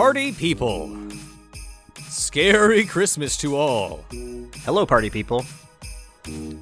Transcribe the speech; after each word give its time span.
Party 0.00 0.32
people. 0.32 0.96
Scary 2.08 2.86
Christmas 2.86 3.36
to 3.36 3.54
all. 3.54 4.02
Hello, 4.64 4.86
party 4.86 5.10
people. 5.10 5.44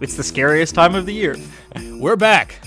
It's 0.00 0.16
the 0.16 0.24
scariest 0.24 0.74
time 0.74 0.96
of 0.96 1.06
the 1.06 1.12
year. 1.14 1.36
We're 2.00 2.16
back. 2.16 2.60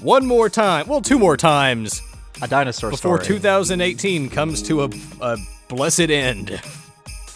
One 0.00 0.26
more 0.26 0.48
time. 0.48 0.88
Well, 0.88 1.00
two 1.00 1.16
more 1.16 1.36
times 1.36 2.02
A 2.42 2.48
dinosaur 2.48 2.90
before 2.90 3.22
story. 3.22 3.38
2018 3.38 4.30
comes 4.30 4.62
to 4.62 4.82
a, 4.82 4.90
a 5.20 5.36
blessed 5.68 6.10
end. 6.10 6.60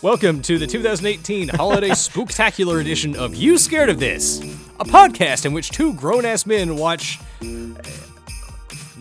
Welcome 0.02 0.42
to 0.42 0.58
the 0.58 0.66
2018 0.66 1.50
Holiday 1.50 1.90
Spooktacular 1.90 2.80
edition 2.80 3.14
of 3.14 3.36
You 3.36 3.56
Scared 3.56 3.88
of 3.88 4.00
This? 4.00 4.40
A 4.80 4.84
podcast 4.84 5.46
in 5.46 5.52
which 5.52 5.70
two 5.70 5.94
grown 5.94 6.24
ass 6.24 6.44
men 6.44 6.76
watch 6.76 7.20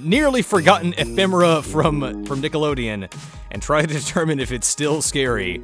nearly 0.03 0.41
forgotten 0.41 0.93
ephemera 0.97 1.61
from, 1.61 2.25
from 2.25 2.41
Nickelodeon 2.41 3.11
and 3.51 3.61
try 3.61 3.81
to 3.81 3.87
determine 3.87 4.39
if 4.39 4.51
it's 4.51 4.67
still 4.67 5.01
scary. 5.01 5.63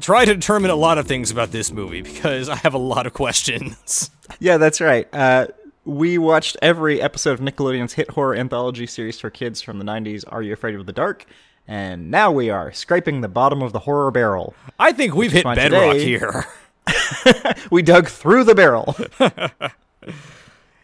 Try 0.00 0.24
to 0.24 0.34
determine 0.34 0.70
a 0.70 0.74
lot 0.76 0.98
of 0.98 1.06
things 1.06 1.30
about 1.30 1.52
this 1.52 1.70
movie 1.72 2.02
because 2.02 2.48
I 2.48 2.56
have 2.56 2.74
a 2.74 2.78
lot 2.78 3.06
of 3.06 3.12
questions. 3.14 4.10
Yeah, 4.40 4.56
that's 4.56 4.80
right. 4.80 5.06
Uh, 5.12 5.48
we 5.84 6.16
watched 6.16 6.56
every 6.62 7.02
episode 7.02 7.32
of 7.32 7.40
Nickelodeon's 7.40 7.92
hit 7.92 8.10
horror 8.10 8.34
anthology 8.34 8.86
series 8.86 9.20
for 9.20 9.28
kids 9.30 9.60
from 9.60 9.78
the 9.78 9.84
90s, 9.84 10.24
Are 10.26 10.40
You 10.42 10.54
Afraid 10.54 10.74
of 10.74 10.86
the 10.86 10.92
Dark? 10.92 11.26
And 11.68 12.10
now 12.10 12.32
we 12.32 12.48
are 12.48 12.72
scraping 12.72 13.20
the 13.20 13.28
bottom 13.28 13.60
of 13.62 13.72
the 13.72 13.80
horror 13.80 14.10
barrel. 14.10 14.54
I 14.78 14.92
think 14.92 15.14
we've 15.14 15.30
hit 15.30 15.44
bedrock 15.44 15.92
today- 15.92 16.04
here. 16.04 16.46
We 17.70 17.82
dug 17.82 18.08
through 18.08 18.44
the 18.44 18.54
barrel. 18.54 18.96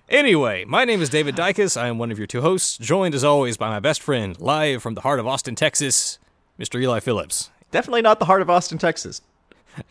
Anyway, 0.08 0.64
my 0.64 0.86
name 0.86 1.02
is 1.02 1.10
David 1.10 1.36
Dycus. 1.36 1.78
I 1.78 1.86
am 1.86 1.98
one 1.98 2.10
of 2.10 2.16
your 2.16 2.26
two 2.26 2.40
hosts, 2.40 2.78
joined 2.78 3.14
as 3.14 3.22
always 3.22 3.58
by 3.58 3.68
my 3.68 3.78
best 3.78 4.00
friend, 4.00 4.40
live 4.40 4.82
from 4.82 4.94
the 4.94 5.02
heart 5.02 5.20
of 5.20 5.26
Austin, 5.26 5.54
Texas, 5.54 6.18
Mr. 6.58 6.80
Eli 6.80 6.98
Phillips. 7.00 7.50
Definitely 7.72 8.00
not 8.00 8.18
the 8.18 8.24
heart 8.24 8.40
of 8.40 8.48
Austin, 8.48 8.78
Texas. 8.78 9.20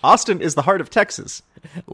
Austin 0.04 0.42
is 0.42 0.56
the 0.56 0.64
heart 0.64 0.82
of 0.82 0.90
Texas, 0.90 1.44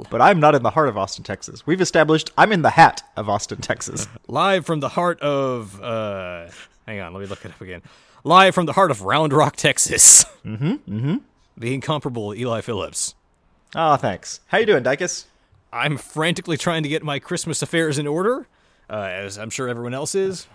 but 0.09 0.21
I'm 0.21 0.39
not 0.39 0.55
in 0.55 0.63
the 0.63 0.69
heart 0.69 0.87
of 0.87 0.97
Austin, 0.97 1.25
Texas. 1.25 1.67
We've 1.67 1.81
established 1.81 2.31
I'm 2.37 2.53
in 2.53 2.61
the 2.61 2.69
hat 2.69 3.03
of 3.17 3.27
Austin, 3.27 3.59
Texas. 3.59 4.07
Live 4.29 4.65
from 4.65 4.79
the 4.79 4.89
heart 4.89 5.19
of, 5.19 5.83
uh, 5.83 6.47
hang 6.87 7.01
on, 7.01 7.13
let 7.13 7.19
me 7.19 7.25
look 7.25 7.43
it 7.43 7.51
up 7.51 7.59
again. 7.59 7.81
Live 8.23 8.55
from 8.55 8.67
the 8.67 8.73
heart 8.73 8.89
of 8.89 9.01
Round 9.01 9.33
Rock, 9.33 9.57
Texas. 9.57 10.23
Mm-hmm, 10.45 10.71
mm-hmm. 10.71 11.15
The 11.57 11.73
incomparable 11.73 12.33
Eli 12.33 12.61
Phillips. 12.61 13.15
Oh, 13.75 13.97
thanks. 13.97 14.39
How 14.47 14.59
you 14.59 14.65
doing, 14.65 14.83
Dycus? 14.83 15.25
I'm 15.73 15.97
frantically 15.97 16.55
trying 16.55 16.83
to 16.83 16.89
get 16.89 17.03
my 17.03 17.17
Christmas 17.17 17.63
affairs 17.63 17.97
in 17.97 18.05
order, 18.05 18.47
uh, 18.89 19.09
as 19.11 19.39
I'm 19.39 19.49
sure 19.49 19.67
everyone 19.67 19.95
else 19.95 20.13
is. 20.13 20.47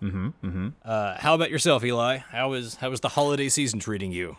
Mm-hmm, 0.00 0.26
mm-hmm. 0.44 0.68
Uh, 0.84 1.16
how 1.18 1.34
about 1.34 1.50
yourself, 1.50 1.84
Eli? 1.84 2.18
How 2.18 2.52
is 2.52 2.76
how 2.76 2.92
is 2.92 3.00
the 3.00 3.10
holiday 3.10 3.48
season 3.48 3.80
treating 3.80 4.12
you? 4.12 4.36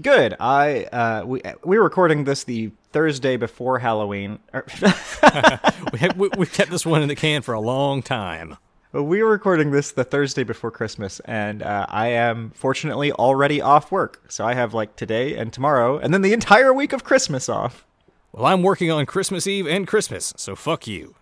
Good. 0.00 0.34
I 0.40 0.84
uh, 0.84 1.24
we 1.24 1.40
we're 1.62 1.82
recording 1.82 2.24
this 2.24 2.44
the 2.44 2.72
Thursday 2.92 3.36
before 3.36 3.78
Halloween. 3.78 4.40
Er, 4.52 4.66
We 5.92 5.98
have, 6.00 6.16
we, 6.16 6.28
we've 6.36 6.52
kept 6.52 6.70
this 6.70 6.84
one 6.84 7.02
in 7.02 7.08
the 7.08 7.14
can 7.14 7.42
for 7.42 7.54
a 7.54 7.60
long 7.60 8.02
time. 8.02 8.56
we 8.92 9.22
were 9.22 9.30
recording 9.30 9.70
this 9.70 9.92
the 9.92 10.04
Thursday 10.04 10.42
before 10.42 10.70
Christmas, 10.70 11.20
and 11.20 11.62
uh, 11.62 11.86
I 11.88 12.08
am 12.08 12.50
fortunately 12.54 13.12
already 13.12 13.60
off 13.60 13.92
work, 13.92 14.22
so 14.28 14.44
I 14.44 14.54
have 14.54 14.74
like 14.74 14.96
today 14.96 15.36
and 15.36 15.52
tomorrow, 15.52 15.98
and 15.98 16.12
then 16.12 16.22
the 16.22 16.32
entire 16.32 16.72
week 16.72 16.92
of 16.92 17.04
Christmas 17.04 17.48
off. 17.48 17.86
Well, 18.36 18.44
I'm 18.44 18.62
working 18.62 18.90
on 18.90 19.06
Christmas 19.06 19.46
Eve 19.46 19.66
and 19.66 19.86
Christmas, 19.88 20.34
so 20.36 20.54
fuck 20.54 20.86
you. 20.86 21.14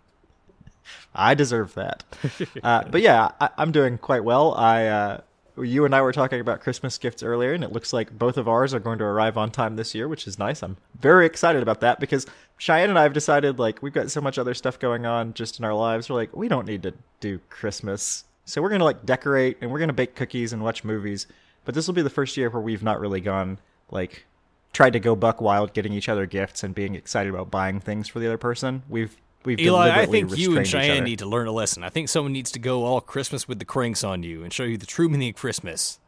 I 1.14 1.34
deserve 1.34 1.74
that. 1.74 2.02
uh, 2.64 2.88
but 2.90 3.02
yeah, 3.02 3.30
I, 3.40 3.50
I'm 3.56 3.70
doing 3.70 3.98
quite 3.98 4.24
well. 4.24 4.52
I, 4.54 4.86
uh, 4.86 5.20
you 5.56 5.84
and 5.84 5.94
I 5.94 6.02
were 6.02 6.10
talking 6.10 6.40
about 6.40 6.60
Christmas 6.60 6.98
gifts 6.98 7.22
earlier, 7.22 7.52
and 7.52 7.62
it 7.62 7.70
looks 7.70 7.92
like 7.92 8.18
both 8.18 8.36
of 8.36 8.48
ours 8.48 8.74
are 8.74 8.80
going 8.80 8.98
to 8.98 9.04
arrive 9.04 9.38
on 9.38 9.52
time 9.52 9.76
this 9.76 9.94
year, 9.94 10.08
which 10.08 10.26
is 10.26 10.40
nice. 10.40 10.60
I'm 10.60 10.76
very 10.98 11.24
excited 11.24 11.62
about 11.62 11.80
that 11.82 12.00
because 12.00 12.26
Cheyenne 12.58 12.90
and 12.90 12.98
I 12.98 13.04
have 13.04 13.12
decided 13.12 13.60
like 13.60 13.80
we've 13.80 13.92
got 13.92 14.10
so 14.10 14.20
much 14.20 14.36
other 14.36 14.52
stuff 14.52 14.80
going 14.80 15.06
on 15.06 15.34
just 15.34 15.60
in 15.60 15.64
our 15.64 15.74
lives. 15.74 16.10
We're 16.10 16.16
like, 16.16 16.34
we 16.34 16.48
don't 16.48 16.66
need 16.66 16.82
to 16.82 16.94
do 17.20 17.38
Christmas, 17.48 18.24
so 18.44 18.60
we're 18.60 18.70
gonna 18.70 18.82
like 18.82 19.06
decorate 19.06 19.58
and 19.60 19.70
we're 19.70 19.78
gonna 19.78 19.92
bake 19.92 20.16
cookies 20.16 20.52
and 20.52 20.64
watch 20.64 20.82
movies. 20.82 21.28
But 21.64 21.76
this 21.76 21.86
will 21.86 21.94
be 21.94 22.02
the 22.02 22.10
first 22.10 22.36
year 22.36 22.50
where 22.50 22.60
we've 22.60 22.82
not 22.82 22.98
really 22.98 23.20
gone 23.20 23.58
like 23.92 24.26
tried 24.74 24.92
to 24.92 25.00
go 25.00 25.16
buck 25.16 25.40
wild 25.40 25.72
getting 25.72 25.94
each 25.94 26.10
other 26.10 26.26
gifts 26.26 26.62
and 26.62 26.74
being 26.74 26.94
excited 26.94 27.32
about 27.32 27.50
buying 27.50 27.80
things 27.80 28.08
for 28.08 28.18
the 28.18 28.26
other 28.26 28.36
person. 28.36 28.82
We've 28.88 29.16
we've 29.44 29.58
Eli, 29.58 29.90
I 29.90 30.04
think 30.04 30.36
you 30.36 30.58
and 30.58 30.66
Cheyenne 30.66 31.04
need 31.04 31.20
to 31.20 31.26
learn 31.26 31.46
a 31.46 31.52
lesson. 31.52 31.82
I 31.82 31.88
think 31.88 32.10
someone 32.10 32.32
needs 32.32 32.50
to 32.52 32.58
go 32.58 32.84
all 32.84 33.00
Christmas 33.00 33.48
with 33.48 33.58
the 33.58 33.64
Kranks 33.64 34.06
on 34.06 34.22
you 34.22 34.42
and 34.42 34.52
show 34.52 34.64
you 34.64 34.76
the 34.76 34.84
true 34.84 35.08
meaning 35.08 35.30
of 35.30 35.36
Christmas. 35.36 36.00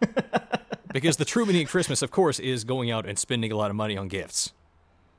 because 0.92 1.16
the 1.16 1.24
true 1.24 1.44
meaning 1.44 1.64
of 1.64 1.70
Christmas, 1.70 2.00
of 2.02 2.10
course, 2.10 2.38
is 2.38 2.64
going 2.64 2.90
out 2.90 3.06
and 3.06 3.18
spending 3.18 3.52
a 3.52 3.56
lot 3.56 3.70
of 3.70 3.76
money 3.76 3.96
on 3.96 4.08
gifts. 4.08 4.52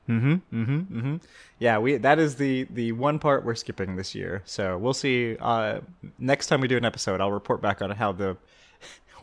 Mhm, 0.08 0.42
mhm, 0.52 0.86
mhm. 0.86 1.20
Yeah, 1.58 1.78
we 1.78 1.96
that 1.96 2.18
is 2.18 2.36
the 2.36 2.64
the 2.70 2.92
one 2.92 3.18
part 3.18 3.44
we're 3.44 3.54
skipping 3.54 3.96
this 3.96 4.14
year. 4.14 4.42
So 4.44 4.76
we'll 4.76 4.92
see. 4.92 5.36
Uh, 5.40 5.80
next 6.18 6.48
time 6.48 6.60
we 6.60 6.68
do 6.68 6.76
an 6.76 6.84
episode, 6.84 7.20
I'll 7.20 7.32
report 7.32 7.62
back 7.62 7.80
on 7.80 7.90
how 7.90 8.12
the 8.12 8.36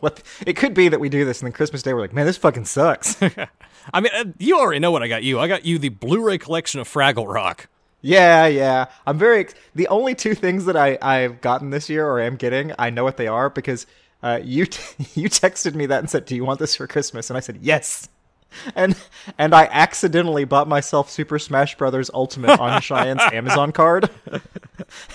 what 0.02 0.20
it 0.46 0.56
could 0.56 0.74
be 0.74 0.88
that 0.88 0.98
we 0.98 1.08
do 1.08 1.24
this, 1.24 1.40
and 1.40 1.46
then 1.46 1.52
Christmas 1.52 1.82
Day 1.82 1.94
we're 1.94 2.00
like, 2.00 2.12
man, 2.12 2.26
this 2.26 2.36
fucking 2.36 2.64
sucks. 2.64 3.16
I 3.92 4.00
mean, 4.00 4.12
uh, 4.14 4.24
you 4.38 4.58
already 4.58 4.80
know 4.80 4.90
what 4.90 5.02
I 5.02 5.08
got 5.08 5.22
you. 5.22 5.38
I 5.38 5.46
got 5.46 5.64
you 5.64 5.78
the 5.78 5.90
Blu-ray 5.90 6.38
collection 6.38 6.80
of 6.80 6.88
Fraggle 6.88 7.32
Rock. 7.32 7.68
yeah, 8.00 8.46
yeah. 8.46 8.86
I'm 9.06 9.16
very 9.16 9.46
the 9.74 9.86
only 9.88 10.14
two 10.14 10.34
things 10.34 10.64
that 10.64 10.76
I 10.76 10.98
I've 11.00 11.40
gotten 11.40 11.70
this 11.70 11.88
year 11.88 12.06
or 12.06 12.20
am 12.20 12.34
getting. 12.36 12.72
I 12.78 12.90
know 12.90 13.04
what 13.04 13.16
they 13.16 13.28
are 13.28 13.48
because 13.48 13.86
uh, 14.24 14.40
you 14.42 14.66
t- 14.66 15.06
you 15.20 15.28
texted 15.28 15.74
me 15.74 15.86
that 15.86 16.00
and 16.00 16.10
said, 16.10 16.24
"Do 16.24 16.34
you 16.34 16.44
want 16.44 16.58
this 16.58 16.74
for 16.74 16.86
Christmas?" 16.86 17.30
And 17.30 17.36
I 17.36 17.40
said, 17.40 17.58
"Yes." 17.62 18.08
And 18.74 18.96
and 19.38 19.54
I 19.54 19.64
accidentally 19.70 20.44
bought 20.44 20.68
myself 20.68 21.10
Super 21.10 21.38
Smash 21.38 21.76
Brothers 21.76 22.10
Ultimate 22.12 22.58
on 22.60 22.80
Cheyenne's 22.82 23.22
Amazon 23.32 23.72
card. 23.72 24.10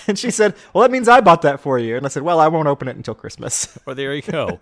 And 0.06 0.18
she 0.18 0.30
said, 0.30 0.54
"Well, 0.72 0.82
that 0.82 0.90
means 0.90 1.08
I 1.08 1.20
bought 1.20 1.42
that 1.42 1.60
for 1.60 1.78
you." 1.78 1.96
And 1.96 2.04
I 2.04 2.08
said, 2.08 2.22
"Well, 2.24 2.40
I 2.40 2.48
won't 2.48 2.66
open 2.66 2.88
it 2.88 2.96
until 2.96 3.14
Christmas." 3.14 3.78
Well, 3.86 3.94
there 3.94 4.14
you 4.14 4.22
go. 4.22 4.58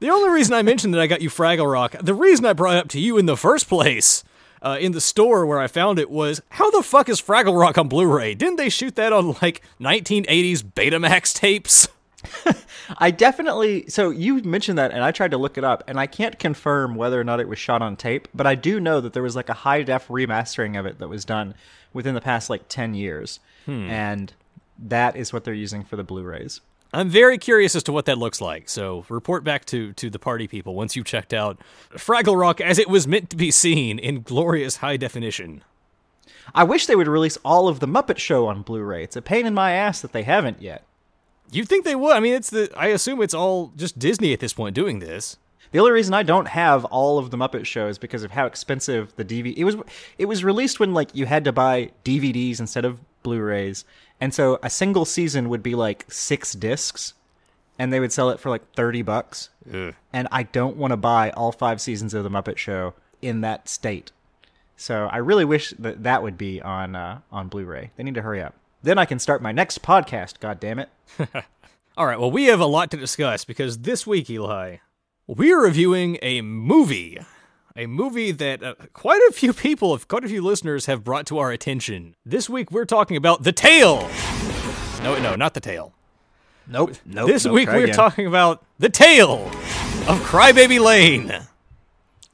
the 0.00 0.08
only 0.10 0.30
reason 0.30 0.54
I 0.54 0.62
mentioned 0.62 0.94
that 0.94 1.00
I 1.00 1.06
got 1.06 1.20
you 1.20 1.28
Fraggle 1.28 1.70
Rock, 1.70 1.96
the 2.00 2.14
reason 2.14 2.46
I 2.46 2.52
brought 2.52 2.76
it 2.76 2.78
up 2.78 2.88
to 2.90 3.00
you 3.00 3.18
in 3.18 3.26
the 3.26 3.36
first 3.36 3.68
place, 3.68 4.24
uh, 4.62 4.78
in 4.80 4.92
the 4.92 5.00
store 5.00 5.44
where 5.44 5.58
I 5.58 5.66
found 5.66 5.98
it, 5.98 6.08
was 6.08 6.40
how 6.50 6.70
the 6.70 6.82
fuck 6.82 7.08
is 7.08 7.20
Fraggle 7.20 7.58
Rock 7.60 7.76
on 7.76 7.88
Blu-ray? 7.88 8.34
Didn't 8.34 8.56
they 8.56 8.68
shoot 8.70 8.94
that 8.96 9.12
on 9.12 9.36
like 9.42 9.60
1980s 9.80 10.62
Betamax 10.62 11.34
tapes? 11.34 11.88
I 12.98 13.10
definitely. 13.10 13.88
So 13.88 14.10
you 14.10 14.42
mentioned 14.42 14.78
that, 14.78 14.92
and 14.92 15.02
I 15.02 15.10
tried 15.12 15.32
to 15.32 15.38
look 15.38 15.58
it 15.58 15.64
up, 15.64 15.84
and 15.86 15.98
I 15.98 16.06
can't 16.06 16.38
confirm 16.38 16.94
whether 16.94 17.20
or 17.20 17.24
not 17.24 17.40
it 17.40 17.48
was 17.48 17.58
shot 17.58 17.82
on 17.82 17.96
tape, 17.96 18.28
but 18.34 18.46
I 18.46 18.54
do 18.54 18.80
know 18.80 19.00
that 19.00 19.12
there 19.12 19.22
was 19.22 19.36
like 19.36 19.48
a 19.48 19.54
high 19.54 19.82
def 19.82 20.08
remastering 20.08 20.78
of 20.78 20.86
it 20.86 20.98
that 20.98 21.08
was 21.08 21.24
done 21.24 21.54
within 21.92 22.14
the 22.14 22.20
past 22.20 22.50
like 22.50 22.68
ten 22.68 22.94
years, 22.94 23.40
hmm. 23.64 23.88
and 23.90 24.32
that 24.78 25.16
is 25.16 25.32
what 25.32 25.44
they're 25.44 25.54
using 25.54 25.84
for 25.84 25.96
the 25.96 26.04
Blu-rays. 26.04 26.60
I'm 26.92 27.08
very 27.08 27.36
curious 27.36 27.74
as 27.74 27.82
to 27.84 27.92
what 27.92 28.06
that 28.06 28.18
looks 28.18 28.40
like. 28.40 28.68
So 28.68 29.04
report 29.08 29.44
back 29.44 29.64
to 29.66 29.92
to 29.94 30.08
the 30.08 30.18
party 30.18 30.46
people 30.46 30.74
once 30.74 30.96
you've 30.96 31.06
checked 31.06 31.34
out 31.34 31.58
Fraggle 31.90 32.38
Rock 32.38 32.60
as 32.60 32.78
it 32.78 32.88
was 32.88 33.06
meant 33.06 33.30
to 33.30 33.36
be 33.36 33.50
seen 33.50 33.98
in 33.98 34.22
glorious 34.22 34.76
high 34.76 34.96
definition. 34.96 35.62
I 36.54 36.64
wish 36.64 36.86
they 36.86 36.96
would 36.96 37.08
release 37.08 37.38
all 37.44 37.68
of 37.68 37.80
the 37.80 37.88
Muppet 37.88 38.18
Show 38.18 38.46
on 38.46 38.62
Blu-ray. 38.62 39.02
It's 39.02 39.16
a 39.16 39.22
pain 39.22 39.46
in 39.46 39.54
my 39.54 39.72
ass 39.72 40.00
that 40.00 40.12
they 40.12 40.22
haven't 40.22 40.62
yet. 40.62 40.84
You'd 41.50 41.68
think 41.68 41.84
they 41.84 41.94
would. 41.94 42.16
I 42.16 42.20
mean, 42.20 42.34
it's 42.34 42.50
the. 42.50 42.70
I 42.76 42.88
assume 42.88 43.22
it's 43.22 43.34
all 43.34 43.72
just 43.76 43.98
Disney 43.98 44.32
at 44.32 44.40
this 44.40 44.52
point 44.52 44.74
doing 44.74 44.98
this. 44.98 45.36
The 45.72 45.78
only 45.80 45.92
reason 45.92 46.14
I 46.14 46.22
don't 46.22 46.48
have 46.48 46.84
all 46.86 47.18
of 47.18 47.30
the 47.30 47.36
Muppet 47.36 47.66
Show 47.66 47.88
is 47.88 47.98
because 47.98 48.22
of 48.22 48.30
how 48.30 48.46
expensive 48.46 49.14
the 49.16 49.24
DVD. 49.24 49.54
It 49.56 49.64
was 49.64 49.76
it 50.18 50.26
was 50.26 50.44
released 50.44 50.80
when 50.80 50.94
like 50.94 51.14
you 51.14 51.26
had 51.26 51.44
to 51.44 51.52
buy 51.52 51.90
DVDs 52.04 52.60
instead 52.60 52.84
of 52.84 53.00
Blu-rays, 53.22 53.84
and 54.20 54.32
so 54.32 54.58
a 54.62 54.70
single 54.70 55.04
season 55.04 55.48
would 55.48 55.62
be 55.62 55.74
like 55.74 56.04
six 56.08 56.52
discs, 56.52 57.14
and 57.78 57.92
they 57.92 58.00
would 58.00 58.12
sell 58.12 58.30
it 58.30 58.40
for 58.40 58.50
like 58.50 58.72
thirty 58.74 59.02
bucks. 59.02 59.50
And 60.12 60.28
I 60.30 60.44
don't 60.44 60.76
want 60.76 60.92
to 60.92 60.96
buy 60.96 61.30
all 61.30 61.52
five 61.52 61.80
seasons 61.80 62.14
of 62.14 62.22
the 62.22 62.30
Muppet 62.30 62.56
Show 62.56 62.94
in 63.20 63.40
that 63.40 63.68
state. 63.68 64.12
So 64.76 65.08
I 65.10 65.16
really 65.16 65.44
wish 65.44 65.70
that 65.78 66.02
that 66.04 66.22
would 66.22 66.38
be 66.38 66.62
on 66.62 66.94
uh, 66.94 67.20
on 67.32 67.48
Blu-ray. 67.48 67.90
They 67.96 68.04
need 68.04 68.14
to 68.14 68.22
hurry 68.22 68.40
up. 68.42 68.54
Then 68.82 68.98
I 68.98 69.04
can 69.04 69.18
start 69.18 69.42
my 69.42 69.52
next 69.52 69.82
podcast. 69.82 70.40
God 70.40 70.60
damn 70.60 70.78
it! 70.78 70.88
All 71.96 72.06
right, 72.06 72.20
well, 72.20 72.30
we 72.30 72.44
have 72.44 72.60
a 72.60 72.66
lot 72.66 72.90
to 72.90 72.96
discuss 72.96 73.44
because 73.44 73.78
this 73.78 74.06
week, 74.06 74.28
Eli, 74.28 74.76
we're 75.26 75.62
reviewing 75.62 76.18
a 76.22 76.42
movie. 76.42 77.18
A 77.74 77.86
movie 77.86 78.32
that 78.32 78.62
uh, 78.62 78.74
quite 78.92 79.20
a 79.28 79.32
few 79.32 79.52
people, 79.52 79.98
quite 79.98 80.24
a 80.24 80.28
few 80.28 80.42
listeners 80.42 80.86
have 80.86 81.04
brought 81.04 81.26
to 81.26 81.38
our 81.38 81.50
attention. 81.52 82.14
This 82.24 82.48
week, 82.48 82.70
we're 82.70 82.84
talking 82.86 83.16
about 83.16 83.42
The 83.42 83.52
Tale. 83.52 84.08
No, 85.02 85.18
no, 85.18 85.36
not 85.36 85.54
The 85.54 85.60
Tale. 85.60 85.92
Nope. 86.66 86.94
Nope. 87.04 87.28
this 87.28 87.44
nope, 87.44 87.54
week, 87.54 87.68
we're 87.68 87.84
again. 87.84 87.94
talking 87.94 88.26
about 88.26 88.64
The 88.78 88.88
Tale 88.88 89.46
of 90.08 90.20
Crybaby 90.20 90.80
Lane. 90.80 91.32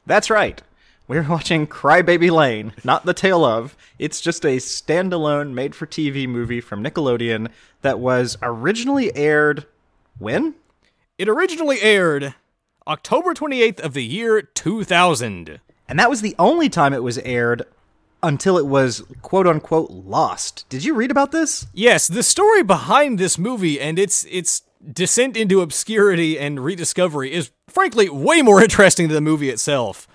That's 0.06 0.30
right. 0.30 0.62
We're 1.12 1.28
watching 1.28 1.66
Crybaby 1.66 2.30
Lane, 2.30 2.72
not 2.84 3.04
the 3.04 3.12
tale 3.12 3.44
of. 3.44 3.76
It's 3.98 4.18
just 4.18 4.46
a 4.46 4.56
standalone 4.56 5.52
made 5.52 5.74
for 5.74 5.86
TV 5.86 6.26
movie 6.26 6.62
from 6.62 6.82
Nickelodeon 6.82 7.50
that 7.82 7.98
was 7.98 8.38
originally 8.40 9.14
aired 9.14 9.66
when? 10.18 10.54
It 11.18 11.28
originally 11.28 11.82
aired 11.82 12.34
October 12.86 13.34
28th 13.34 13.80
of 13.80 13.92
the 13.92 14.02
year 14.02 14.40
2000. 14.40 15.60
And 15.86 15.98
that 15.98 16.08
was 16.08 16.22
the 16.22 16.34
only 16.38 16.70
time 16.70 16.94
it 16.94 17.02
was 17.02 17.18
aired 17.18 17.64
until 18.22 18.56
it 18.56 18.66
was 18.66 19.02
quote 19.20 19.46
unquote 19.46 19.90
lost. 19.90 20.64
Did 20.70 20.82
you 20.82 20.94
read 20.94 21.10
about 21.10 21.30
this? 21.30 21.66
Yes, 21.74 22.08
the 22.08 22.22
story 22.22 22.62
behind 22.62 23.18
this 23.18 23.36
movie 23.36 23.78
and 23.78 23.98
its 23.98 24.24
its 24.30 24.62
descent 24.90 25.36
into 25.36 25.60
obscurity 25.60 26.38
and 26.38 26.64
rediscovery 26.64 27.34
is 27.34 27.50
frankly 27.68 28.08
way 28.08 28.40
more 28.40 28.62
interesting 28.64 29.08
than 29.08 29.16
the 29.16 29.20
movie 29.20 29.50
itself. 29.50 30.08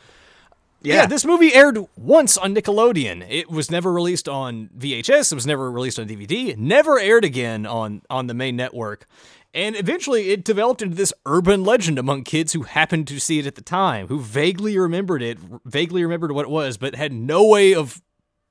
Yeah. 0.81 1.06
this 1.06 1.25
movie 1.25 1.53
aired 1.53 1.79
once 1.95 2.38
on 2.38 2.56
Nickelodeon. 2.56 3.25
It 3.29 3.50
was 3.50 3.69
never 3.71 3.91
released 3.91 4.29
on 4.29 4.69
VHS, 4.77 5.31
it 5.31 5.35
was 5.35 5.47
never 5.47 5.71
released 5.71 6.00
on 6.00 6.07
DVD, 6.07 6.56
never 6.57 7.00
aired 7.00 7.25
again 7.25 7.65
on 7.65 8.01
on 8.09 8.27
the 8.27 8.33
main 8.33 8.56
network. 8.56 9.07
And 9.53 9.75
eventually 9.75 10.29
it 10.29 10.44
developed 10.44 10.81
into 10.81 10.95
this 10.95 11.13
urban 11.25 11.63
legend 11.63 11.97
among 11.97 12.24
kids 12.24 12.53
who 12.53 12.63
happened 12.63 13.07
to 13.07 13.19
see 13.19 13.39
it 13.39 13.47
at 13.47 13.56
the 13.56 13.62
time, 13.62 14.07
who 14.07 14.19
vaguely 14.19 14.77
remembered 14.77 15.21
it, 15.24 15.39
vaguely 15.65 16.03
remembered 16.03 16.31
what 16.31 16.44
it 16.44 16.50
was, 16.50 16.77
but 16.77 16.95
had 16.95 17.12
no 17.12 17.45
way 17.47 17.73
of 17.73 18.01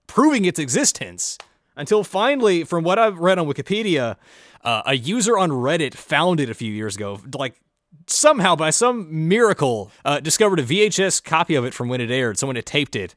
proving 0.07 0.45
its 0.45 0.59
existence. 0.59 1.39
Until 1.77 2.03
finally, 2.03 2.65
from 2.65 2.85
what 2.85 2.99
I've 2.99 3.19
read 3.19 3.39
on 3.39 3.47
Wikipedia, 3.47 4.17
uh, 4.65 4.83
a 4.87 4.97
user 4.97 5.37
on 5.37 5.51
Reddit 5.51 5.95
found 5.95 6.41
it 6.41 6.49
a 6.49 6.55
few 6.55 6.73
years 6.73 6.97
ago, 6.97 7.21
like 7.35 7.61
somehow 8.07 8.57
by 8.57 8.71
some 8.71 9.29
miracle 9.29 9.91
uh, 10.05 10.21
discovered 10.21 10.59
a 10.61 10.65
VHS 10.65 11.23
copy 11.25 11.55
of 11.55 11.65
it 11.65 11.75
from 11.75 11.89
when 11.89 12.01
it 12.01 12.11
aired. 12.11 12.39
Someone 12.39 12.57
had 12.57 12.67
taped 12.67 12.97
it 12.97 13.15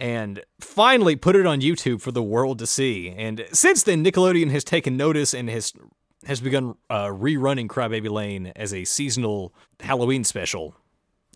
and 0.00 0.42
finally 0.60 1.16
put 1.16 1.34
it 1.36 1.46
on 1.46 1.60
YouTube 1.60 2.00
for 2.00 2.12
the 2.12 2.22
world 2.22 2.58
to 2.60 2.66
see. 2.66 3.10
And 3.10 3.44
since 3.52 3.82
then, 3.82 4.04
Nickelodeon 4.04 4.50
has 4.50 4.64
taken 4.64 4.96
notice 4.96 5.34
and 5.34 5.48
has 5.50 5.72
has 6.26 6.40
begun 6.40 6.74
uh, 6.90 7.06
rerunning 7.06 7.68
Crybaby 7.68 8.10
Lane 8.10 8.52
as 8.56 8.74
a 8.74 8.84
seasonal 8.84 9.52
Halloween 9.80 10.24
special 10.24 10.74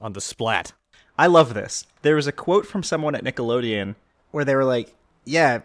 on 0.01 0.13
the 0.13 0.21
Splat. 0.21 0.73
I 1.17 1.29
love 1.29 1.55
this. 1.55 1.87
There 2.03 2.17
was 2.17 2.27
a 2.27 2.33
quote 2.33 2.67
from 2.67 2.83
someone 2.83 3.15
at 3.15 3.23
Nickelodeon 3.23 3.95
where 4.33 4.45
they 4.45 4.55
were 4.57 4.65
like, 4.65 4.93
"Yeah, 5.25 5.61